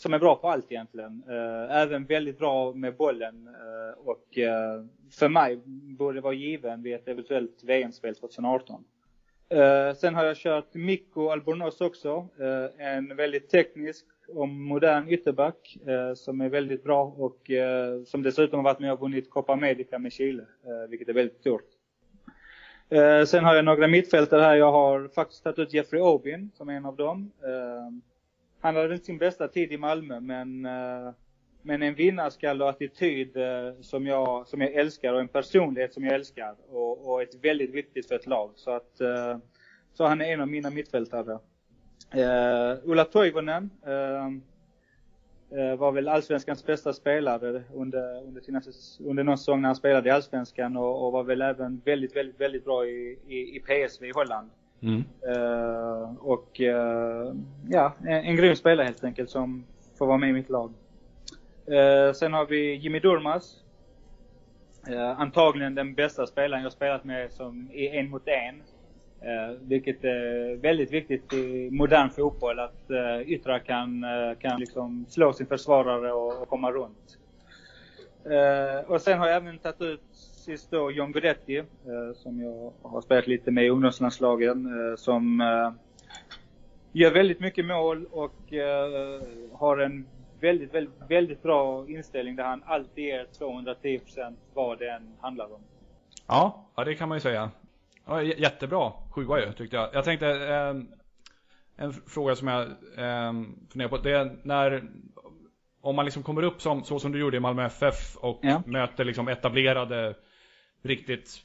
som 0.00 0.14
är 0.14 0.18
bra 0.18 0.36
på 0.36 0.48
allt 0.48 0.72
egentligen. 0.72 1.22
Eh, 1.28 1.76
även 1.76 2.04
väldigt 2.04 2.38
bra 2.38 2.72
med 2.72 2.96
bollen 2.96 3.48
eh, 3.48 3.98
och 4.08 4.38
eh, 4.38 4.84
för 5.10 5.28
mig 5.28 5.60
borde 5.98 6.14
det 6.14 6.20
vara 6.20 6.34
given 6.34 6.82
vid 6.82 6.94
ett 6.94 7.08
eventuellt 7.08 7.64
VM-spel 7.64 8.14
2018. 8.14 8.84
Sen 9.96 10.14
har 10.14 10.24
jag 10.24 10.36
kört 10.36 10.74
Mikko 10.74 11.28
Albornoz 11.28 11.80
också. 11.80 12.28
En 12.78 13.16
väldigt 13.16 13.50
teknisk 13.50 14.06
och 14.28 14.48
modern 14.48 15.08
ytterback 15.08 15.76
som 16.16 16.40
är 16.40 16.48
väldigt 16.48 16.84
bra 16.84 17.04
och 17.04 17.50
som 18.06 18.22
dessutom 18.22 18.58
har 18.58 18.64
varit 18.64 18.78
med 18.78 18.92
och 18.92 19.00
vunnit 19.00 19.30
Copa 19.30 19.52
America 19.52 19.98
med 19.98 20.12
Chile, 20.12 20.44
vilket 20.88 21.08
är 21.08 21.12
väldigt 21.12 21.40
stort. 21.40 21.68
sen 23.26 23.44
har 23.44 23.54
jag 23.54 23.64
några 23.64 23.88
mittfältare 23.88 24.42
här. 24.42 24.56
Jag 24.56 24.72
har 24.72 25.08
faktiskt 25.08 25.44
tagit 25.44 25.58
ut 25.58 25.74
Jeffrey 25.74 26.02
Obin 26.02 26.50
som 26.54 26.68
är 26.68 26.72
en 26.72 26.86
av 26.86 26.96
dem 26.96 27.32
han 28.60 28.76
hade 28.76 28.94
inte 28.94 29.06
sin 29.06 29.18
bästa 29.18 29.48
tid 29.48 29.72
i 29.72 29.78
Malmö 29.78 30.20
men 30.20 30.66
eh, 30.66 31.12
men 31.62 31.82
en 31.82 31.94
vinnarskalle 31.94 32.64
och 32.64 32.70
attityd 32.70 33.36
eh, 33.36 33.72
som 33.80 34.06
jag, 34.06 34.48
som 34.48 34.60
jag 34.60 34.74
älskar 34.74 35.12
och 35.14 35.20
en 35.20 35.28
personlighet 35.28 35.94
som 35.94 36.04
jag 36.04 36.14
älskar 36.14 36.54
och, 36.68 37.10
och 37.10 37.22
ett 37.22 37.44
väldigt 37.44 37.70
viktigt 37.70 38.08
för 38.08 38.14
ett 38.14 38.26
lag. 38.26 38.52
Så 38.56 38.70
att, 38.70 39.00
eh, 39.00 39.38
så 39.92 40.04
han 40.04 40.20
är 40.20 40.32
en 40.32 40.40
av 40.40 40.48
mina 40.48 40.70
mittfältare. 40.70 41.38
Uh, 42.14 42.78
Ulla 42.84 43.04
Toivonen 43.04 43.70
uh, 43.86 44.28
var 45.76 45.92
väl 45.92 46.08
allsvenskans 46.08 46.66
bästa 46.66 46.92
spelare 46.92 47.62
under, 47.74 48.22
under, 48.22 48.40
sina, 48.40 48.62
under 49.00 49.24
någon 49.24 49.38
säsong 49.38 49.60
när 49.60 49.68
han 49.68 49.76
spelade 49.76 50.08
i 50.08 50.12
allsvenskan 50.12 50.76
och, 50.76 51.06
och 51.06 51.12
var 51.12 51.24
väl 51.24 51.42
även 51.42 51.82
väldigt, 51.84 52.16
väldigt, 52.16 52.40
väldigt 52.40 52.64
bra 52.64 52.86
i, 52.86 53.18
i, 53.26 53.56
i 53.56 53.60
PSV 53.60 54.06
i 54.06 54.12
Holland. 54.12 54.50
Mm. 54.82 55.04
Uh, 55.28 56.16
och 56.20 56.60
eh, 56.60 57.32
ja, 57.68 57.94
en, 58.00 58.24
en 58.24 58.36
grym 58.36 58.56
spelare 58.56 58.84
helt 58.84 59.04
enkelt 59.04 59.30
som 59.30 59.64
får 59.98 60.06
vara 60.06 60.18
med 60.18 60.30
i 60.30 60.32
mitt 60.32 60.50
lag. 60.50 60.72
Uh, 61.68 62.12
sen 62.12 62.32
har 62.32 62.46
vi 62.46 62.74
Jimmy 62.74 62.98
Durmas. 62.98 63.56
Antagligen 65.16 65.74
den 65.74 65.94
bästa 65.94 66.26
spelaren 66.26 66.62
jag 66.62 66.72
spelat 66.72 67.04
med 67.04 67.32
som 67.32 67.70
i 67.72 67.88
en 67.88 68.10
mot 68.10 68.28
en. 68.28 68.62
Vilket 69.60 70.04
är 70.04 70.56
väldigt 70.56 70.92
viktigt 70.92 71.32
i 71.32 71.70
modern 71.70 72.10
fotboll 72.10 72.58
att 72.58 72.90
uh, 72.90 73.30
yttrar 73.30 73.58
kan, 73.58 74.04
kan 74.38 74.60
liksom 74.60 75.06
slå 75.08 75.32
sin 75.32 75.46
försvarare 75.46 76.12
och, 76.12 76.42
och 76.42 76.48
komma 76.48 76.72
runt. 76.72 77.18
Och 78.86 79.00
sen 79.00 79.18
har 79.18 79.26
jag 79.26 79.36
även 79.36 79.58
tagit 79.58 79.80
ut 79.80 80.09
sist 80.40 80.70
då 80.70 80.90
John 80.90 81.12
Guidetti, 81.12 81.56
eh, 81.56 81.64
som 82.14 82.40
jag 82.40 82.72
har 82.82 83.00
spelat 83.00 83.26
lite 83.26 83.50
med 83.50 83.64
i 83.64 83.68
ungdomslandslagen, 83.68 84.66
eh, 84.66 84.96
som 84.96 85.40
eh, 85.40 85.72
gör 86.92 87.10
väldigt 87.10 87.40
mycket 87.40 87.66
mål 87.66 88.06
och 88.10 88.52
eh, 88.52 89.22
har 89.52 89.78
en 89.78 90.06
väldigt, 90.40 90.74
väldigt, 90.74 90.94
väldigt 91.08 91.42
bra 91.42 91.88
inställning 91.88 92.36
där 92.36 92.44
han 92.44 92.62
alltid 92.66 93.04
ger 93.04 93.26
210% 93.38 94.36
vad 94.54 94.78
det 94.78 94.90
än 94.90 95.14
handlar 95.20 95.54
om. 95.54 95.60
Ja, 96.26 96.70
ja 96.76 96.84
det 96.84 96.94
kan 96.94 97.08
man 97.08 97.16
ju 97.16 97.20
säga. 97.20 97.50
Ja, 98.06 98.22
jättebra 98.22 98.92
sjua 99.10 99.40
ju 99.40 99.52
tyckte 99.52 99.76
jag. 99.76 99.88
Jag 99.92 100.04
tänkte 100.04 100.28
eh, 100.28 100.74
en 101.76 101.92
fråga 101.92 102.36
som 102.36 102.48
jag 102.48 102.62
eh, 102.96 103.32
funderar 103.72 103.88
på. 103.88 103.96
Det 103.96 104.12
är 104.12 104.36
när 104.42 104.82
om 105.80 105.96
man 105.96 106.04
liksom 106.04 106.22
kommer 106.22 106.42
upp 106.42 106.62
som, 106.62 106.84
så 106.84 106.98
som 106.98 107.12
du 107.12 107.20
gjorde 107.20 107.36
i 107.36 107.40
Malmö 107.40 107.64
FF 107.64 108.16
och 108.16 108.38
ja. 108.42 108.62
möter 108.66 109.04
liksom 109.04 109.28
etablerade, 109.28 110.14
riktigt 110.82 111.42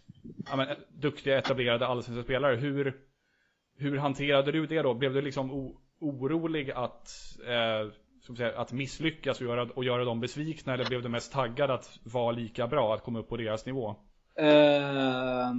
ja, 0.50 0.56
men, 0.56 0.68
duktiga 0.90 1.38
etablerade 1.38 1.88
allsvenska 1.88 2.24
spelare. 2.24 2.56
Hur, 2.56 2.94
hur 3.78 3.98
hanterade 3.98 4.52
du 4.52 4.66
det 4.66 4.82
då? 4.82 4.94
Blev 4.94 5.14
du 5.14 5.22
liksom 5.22 5.52
o, 5.52 5.78
orolig 6.00 6.72
att, 6.72 7.10
eh, 7.48 7.92
som 8.22 8.36
säga, 8.36 8.60
att 8.60 8.72
misslyckas 8.72 9.42
och 9.42 9.48
göra, 9.48 9.64
och 9.64 9.84
göra 9.84 10.06
dem 10.06 10.20
besvikna? 10.20 10.74
Eller 10.74 10.86
blev 10.86 11.02
du 11.02 11.10
mest 11.10 11.34
taggad 11.34 11.72
att 11.72 12.00
vara 12.04 12.32
lika 12.32 12.68
bra, 12.68 12.94
att 12.94 13.04
komma 13.04 13.20
upp 13.20 13.30
på 13.30 13.38
deras 13.38 13.66
nivå? 13.66 13.96
Uh, 14.40 15.54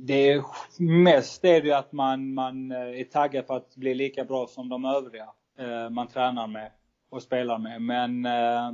det 0.00 0.30
är 0.30 0.44
mest 0.78 1.44
är 1.44 1.62
det 1.62 1.72
att 1.72 1.92
man, 1.92 2.34
man 2.34 2.70
eh, 2.70 3.00
är 3.00 3.04
taggad 3.04 3.46
på 3.46 3.54
att 3.54 3.76
bli 3.76 3.94
lika 3.94 4.24
bra 4.24 4.46
som 4.46 4.68
de 4.68 4.84
övriga 4.84 5.26
uh, 5.60 5.90
man 5.90 6.08
tränar 6.08 6.46
med 6.46 6.70
och 7.14 7.22
spelar 7.22 7.58
med. 7.58 7.82
Men 7.82 8.26
eh, 8.26 8.72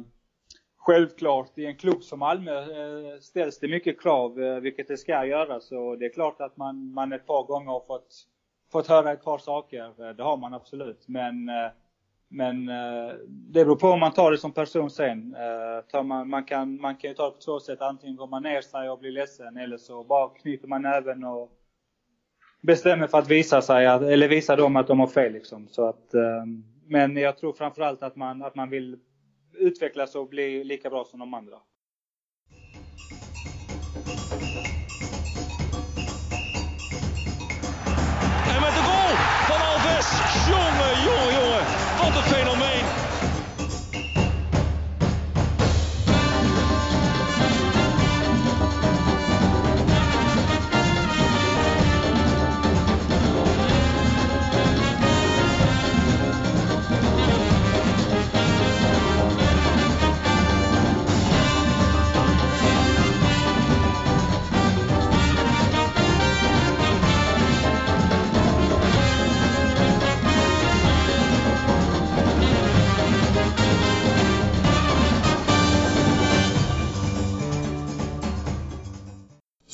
självklart 0.77 1.59
i 1.59 1.67
en 1.67 1.77
klubb 1.77 2.03
som 2.03 2.19
Malmö 2.19 2.59
eh, 2.59 3.19
ställs 3.21 3.59
det 3.59 3.69
mycket 3.69 4.01
krav, 4.01 4.43
eh, 4.43 4.61
vilket 4.61 4.89
det 4.89 4.97
ska 4.97 5.27
göra. 5.27 5.61
Så 5.61 5.97
det 5.97 6.07
är 6.07 6.13
klart 6.13 6.41
att 6.41 6.57
man, 6.57 6.93
man 6.93 7.13
ett 7.13 7.27
par 7.27 7.43
gånger 7.43 7.71
har 7.71 7.81
fått 7.87 8.27
fått 8.73 8.87
höra 8.87 9.13
ett 9.13 9.25
par 9.25 9.39
saker. 9.39 10.13
Det 10.13 10.23
har 10.23 10.37
man 10.37 10.55
absolut. 10.55 11.05
Men, 11.09 11.49
eh, 11.49 11.71
men 12.29 12.69
eh, 12.69 13.15
det 13.29 13.65
beror 13.65 13.77
på 13.77 13.89
om 13.89 14.01
man 14.01 14.13
tar 14.13 14.31
det 14.31 14.39
som 14.39 14.53
person 14.53 14.91
sen. 14.91 15.37
Tar 15.91 16.03
man, 16.03 16.29
man, 16.29 16.45
kan, 16.45 16.81
man 16.81 16.97
kan 16.97 17.11
ju 17.11 17.15
ta 17.15 17.25
det 17.25 17.31
på 17.31 17.41
två 17.41 17.61
sätt. 17.61 17.81
Antingen 17.81 18.17
går 18.17 18.27
man 18.27 18.43
ner 18.43 18.61
sig 18.61 18.91
och 18.91 18.99
blir 18.99 19.13
ledsen 19.13 19.57
eller 19.57 19.77
så 19.77 20.05
bara 20.05 20.29
knyter 20.29 20.69
man 20.69 20.83
näven 20.83 21.25
och 21.25 21.51
bestämmer 22.63 23.07
för 23.07 23.19
att 23.19 23.31
visa 23.31 23.63
sig, 23.63 23.87
eller 23.87 24.29
visa 24.29 24.57
dem 24.57 24.77
att 24.77 24.87
de 24.87 25.01
har 25.01 25.07
fel 25.07 25.33
liksom. 25.33 25.69
Så 25.69 25.89
att, 25.89 26.15
men 26.91 27.17
jag 27.17 27.39
tror 27.39 27.53
framförallt 27.53 28.03
att 28.03 28.17
man, 28.17 28.43
att 28.43 28.55
man 28.55 28.71
vill 28.71 28.99
utvecklas 29.53 30.15
och 30.15 30.29
bli 30.29 30.65
lika 30.65 30.91
bra 30.91 31.05
som 31.05 31.19
de 31.21 31.35
andra. 31.35 31.57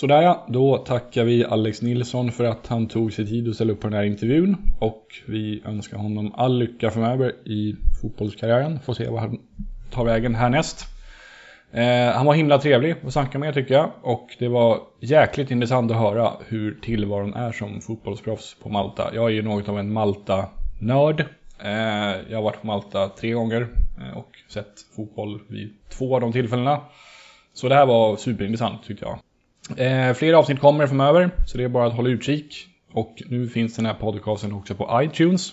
Sådär 0.07 0.22
ja, 0.22 0.46
då 0.48 0.76
tackar 0.78 1.24
vi 1.24 1.44
Alex 1.44 1.82
Nilsson 1.82 2.32
för 2.32 2.44
att 2.44 2.66
han 2.66 2.88
tog 2.88 3.12
sig 3.12 3.26
tid 3.26 3.48
att 3.48 3.54
ställa 3.54 3.72
upp 3.72 3.80
på 3.80 3.88
den 3.88 3.96
här 3.96 4.04
intervjun. 4.04 4.57
Och 4.78 5.07
vi 5.26 5.62
önskar 5.64 5.96
honom 5.96 6.32
all 6.36 6.59
lycka 6.59 6.90
framöver 6.90 7.48
i 7.48 7.76
fotbollskarriären. 8.02 8.80
Får 8.80 8.94
se 8.94 9.09
vad 9.09 9.20
han 9.20 9.38
tar 9.90 10.04
vägen 10.04 10.34
härnäst. 10.34 10.86
Eh, 11.72 12.14
han 12.14 12.26
var 12.26 12.34
himla 12.34 12.59
trevlig 12.59 12.96
att 13.07 13.12
snacka 13.12 13.38
med 13.38 13.54
tycker 13.54 13.74
jag. 13.74 13.90
Och 14.02 14.36
det 14.38 14.48
var 14.48 14.80
jäkligt 15.00 15.50
intressant 15.50 15.90
att 15.90 15.96
höra 15.96 16.32
hur 16.48 16.78
tillvaron 16.82 17.34
är 17.34 17.52
som 17.52 17.80
fotbollsproffs 17.80 18.57
på 18.62 18.68
Malta. 18.68 19.11
Jag 19.14 19.24
är 19.24 19.34
ju 19.34 19.42
något 19.42 19.68
av 19.68 19.78
en 19.78 19.92
Malta-nörd. 19.92 21.20
Eh, 21.64 22.30
jag 22.30 22.38
har 22.38 22.42
varit 22.42 22.61
på 22.61 22.66
Malta 22.66 23.09
tre 23.09 23.32
gånger 23.32 23.68
eh, 24.00 24.18
och 24.18 24.30
sett 24.48 24.74
fotboll 24.96 25.40
vid 25.48 25.74
två 25.88 26.14
av 26.14 26.20
de 26.20 26.32
tillfällena. 26.32 26.80
Så 27.54 27.68
det 27.68 27.74
här 27.74 27.86
var 27.86 28.16
superintressant 28.16 28.84
tyckte 28.84 29.04
jag. 29.04 29.18
Eh, 29.76 30.14
fler 30.14 30.32
avsnitt 30.32 30.60
kommer 30.60 30.86
framöver, 30.86 31.30
så 31.46 31.58
det 31.58 31.64
är 31.64 31.68
bara 31.68 31.86
att 31.86 31.92
hålla 31.96 32.08
utkik. 32.08 32.66
Och 32.92 33.22
nu 33.26 33.48
finns 33.48 33.76
den 33.76 33.86
här 33.86 33.94
podcasten 33.94 34.52
också 34.52 34.74
på 34.74 35.00
iTunes. 35.02 35.52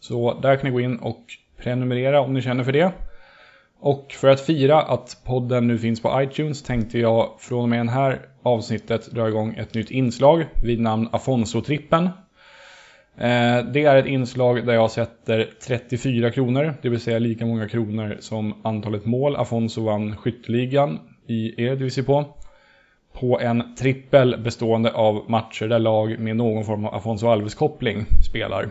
Så 0.00 0.40
där 0.40 0.56
kan 0.56 0.64
ni 0.64 0.70
gå 0.70 0.80
in 0.80 0.96
och 0.96 1.24
prenumerera 1.56 2.20
om 2.20 2.34
ni 2.34 2.42
känner 2.42 2.64
för 2.64 2.72
det. 2.72 2.92
Och 3.80 4.12
för 4.12 4.28
att 4.28 4.40
fira 4.40 4.82
att 4.82 5.20
podden 5.24 5.66
nu 5.66 5.78
finns 5.78 6.02
på 6.02 6.22
iTunes 6.22 6.62
tänkte 6.62 6.98
jag 6.98 7.36
från 7.38 7.62
och 7.62 7.68
med 7.68 7.86
det 7.86 7.92
här 7.92 8.20
avsnittet 8.42 9.06
dra 9.06 9.28
igång 9.28 9.54
ett 9.54 9.74
nytt 9.74 9.90
inslag 9.90 10.46
vid 10.62 10.80
namn 10.80 11.08
Afonso-trippen. 11.12 12.04
Eh, 13.18 13.64
det 13.72 13.84
är 13.84 13.96
ett 13.96 14.06
inslag 14.06 14.66
där 14.66 14.74
jag 14.74 14.90
sätter 14.90 15.50
34 15.66 16.30
kronor, 16.30 16.74
det 16.82 16.88
vill 16.88 17.00
säga 17.00 17.18
lika 17.18 17.46
många 17.46 17.68
kronor 17.68 18.16
som 18.20 18.54
antalet 18.64 19.04
mål 19.04 19.36
Afonso 19.36 19.84
vann 19.84 20.16
skytteligan 20.16 20.98
i 21.26 21.64
Eredivisie 21.64 22.04
på 22.04 22.24
på 23.20 23.40
en 23.40 23.74
trippel 23.74 24.40
bestående 24.44 24.92
av 24.92 25.24
matcher 25.30 25.68
där 25.68 25.78
lag 25.78 26.18
med 26.18 26.36
någon 26.36 26.64
form 26.64 26.84
av 26.84 26.94
Afonso 26.94 27.26
Alves-koppling 27.26 28.06
spelar. 28.30 28.68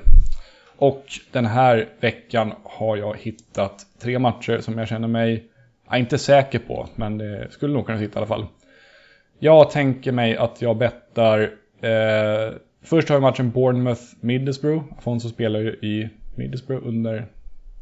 Och 0.77 1.05
den 1.31 1.45
här 1.45 1.89
veckan 1.99 2.53
har 2.63 2.97
jag 2.97 3.17
hittat 3.17 3.85
tre 4.01 4.19
matcher 4.19 4.59
som 4.59 4.77
jag 4.77 4.87
känner 4.87 5.07
mig, 5.07 5.43
är 5.89 5.97
inte 5.97 6.17
säker 6.17 6.59
på, 6.59 6.87
men 6.95 7.17
det 7.17 7.47
skulle 7.51 7.73
nog 7.73 7.85
kunna 7.85 7.99
sitta 7.99 8.13
i 8.13 8.17
alla 8.17 8.27
fall. 8.27 8.45
Jag 9.39 9.71
tänker 9.71 10.11
mig 10.11 10.37
att 10.37 10.61
jag 10.61 10.77
bettar, 10.77 11.39
eh, 11.81 12.55
först 12.83 13.09
har 13.09 13.15
jag 13.15 13.21
matchen 13.21 13.51
Bournemouth-Middlesbrough. 13.51 14.83
Afonso 14.97 15.29
spelar 15.29 15.59
ju 15.59 15.69
i 15.69 16.09
Middlesbrough 16.35 16.87
under 16.87 17.25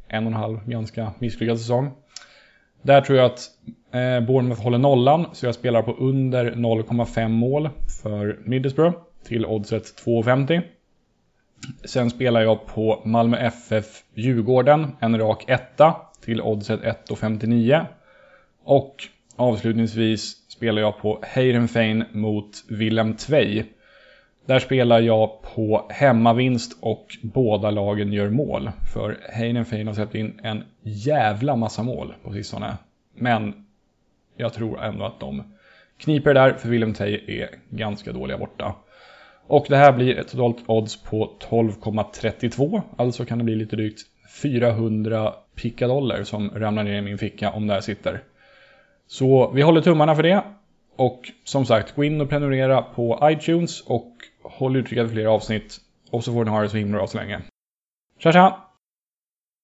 en 0.08 0.24
och 0.24 0.32
en 0.32 0.38
halv 0.38 0.60
ganska 0.66 1.12
misslyckad 1.20 1.60
säsong. 1.60 1.92
Där 2.84 3.02
tror 3.02 3.18
jag 3.18 3.26
att 3.26 3.50
eh, 3.92 4.26
Bournemouth 4.28 4.62
håller 4.62 4.78
nollan, 4.78 5.26
så 5.34 5.46
jag 5.46 5.56
spelar 5.56 5.82
på 5.82 5.94
under 5.94 6.52
0,5 6.52 7.28
mål 7.28 7.70
för 8.04 8.40
Middlesbrough 8.46 8.98
till 9.28 9.46
oddset 9.46 9.84
2,50. 10.06 10.62
Sen 11.84 12.10
spelar 12.10 12.42
jag 12.42 12.66
på 12.68 13.02
Malmö 13.06 13.38
FF 13.38 14.04
Djurgården, 14.14 14.88
en 15.00 15.20
rak 15.20 15.44
etta 15.48 15.96
till 16.22 16.42
oddset 16.42 16.82
1,59. 16.82 17.86
Och 18.64 18.96
avslutningsvis 19.36 20.52
spelar 20.52 20.82
jag 20.82 20.98
på 20.98 21.20
Heidenfein 21.24 22.04
mot 22.12 22.64
Willem 22.70 23.16
Tvei. 23.16 23.66
Där 24.46 24.60
spelar 24.60 25.00
jag 25.00 25.42
på 25.56 25.86
hemmavinst 25.90 26.78
och 26.82 27.18
båda 27.22 27.72
lagen 27.72 28.14
gör 28.14 28.30
mål. 28.30 28.72
För 28.94 29.18
Heidenfein 29.30 29.88
har 29.88 29.94
släppt 29.94 30.16
in 30.16 30.40
en 30.44 30.64
jävla 30.82 31.56
massa 31.56 31.84
mål 31.84 32.14
på 32.24 32.34
sistone. 32.34 32.78
Men 33.16 33.66
jag 34.38 34.54
tror 34.54 34.84
ändå 34.84 35.06
att 35.06 35.20
de 35.20 35.44
kniper 35.98 36.34
där, 36.34 36.54
för 36.54 36.70
Willem 36.70 36.94
Tej 36.94 37.24
är 37.28 37.50
ganska 37.70 38.12
dåliga 38.12 38.38
borta. 38.38 38.76
Och 39.48 39.66
det 39.70 39.78
här 39.78 39.92
blir 39.92 40.18
ett 40.20 40.28
totalt 40.28 40.64
odds 40.66 41.04
på 41.04 41.38
12,32. 41.50 42.82
Alltså 42.98 43.26
kan 43.26 43.38
det 43.38 43.44
bli 43.44 43.56
lite 43.56 43.76
drygt 43.76 44.02
400 44.42 45.34
pickadoller 45.56 46.24
som 46.24 46.50
ramlar 46.50 46.84
ner 46.84 46.98
i 46.98 47.02
min 47.02 47.18
ficka 47.18 47.52
om 47.52 47.68
det 47.68 47.74
här 47.74 47.82
sitter. 47.82 48.24
Så 49.08 49.52
vi 49.52 49.62
håller 49.62 49.82
tummarna 49.82 50.16
för 50.16 50.24
det. 50.24 50.44
Och 50.96 51.32
som 51.44 51.66
sagt, 51.66 51.96
gå 51.96 52.04
in 52.04 52.22
och 52.22 52.30
prenumerera 52.30 52.82
på 52.82 53.20
iTunes 53.24 53.82
och 53.82 54.12
håll 54.44 54.76
utkik 54.76 54.98
efter 54.98 55.14
fler 55.14 55.26
avsnitt. 55.26 55.78
Och 56.12 56.24
så 56.24 56.34
får 56.34 56.46
ni 56.46 56.52
ha 56.52 56.62
det 56.62 56.70
så 56.70 56.78
himla 56.78 56.98
bra 56.98 57.08
så 57.08 57.18
länge. 57.18 57.42
Tja 58.20 58.32
tja! 58.32 58.73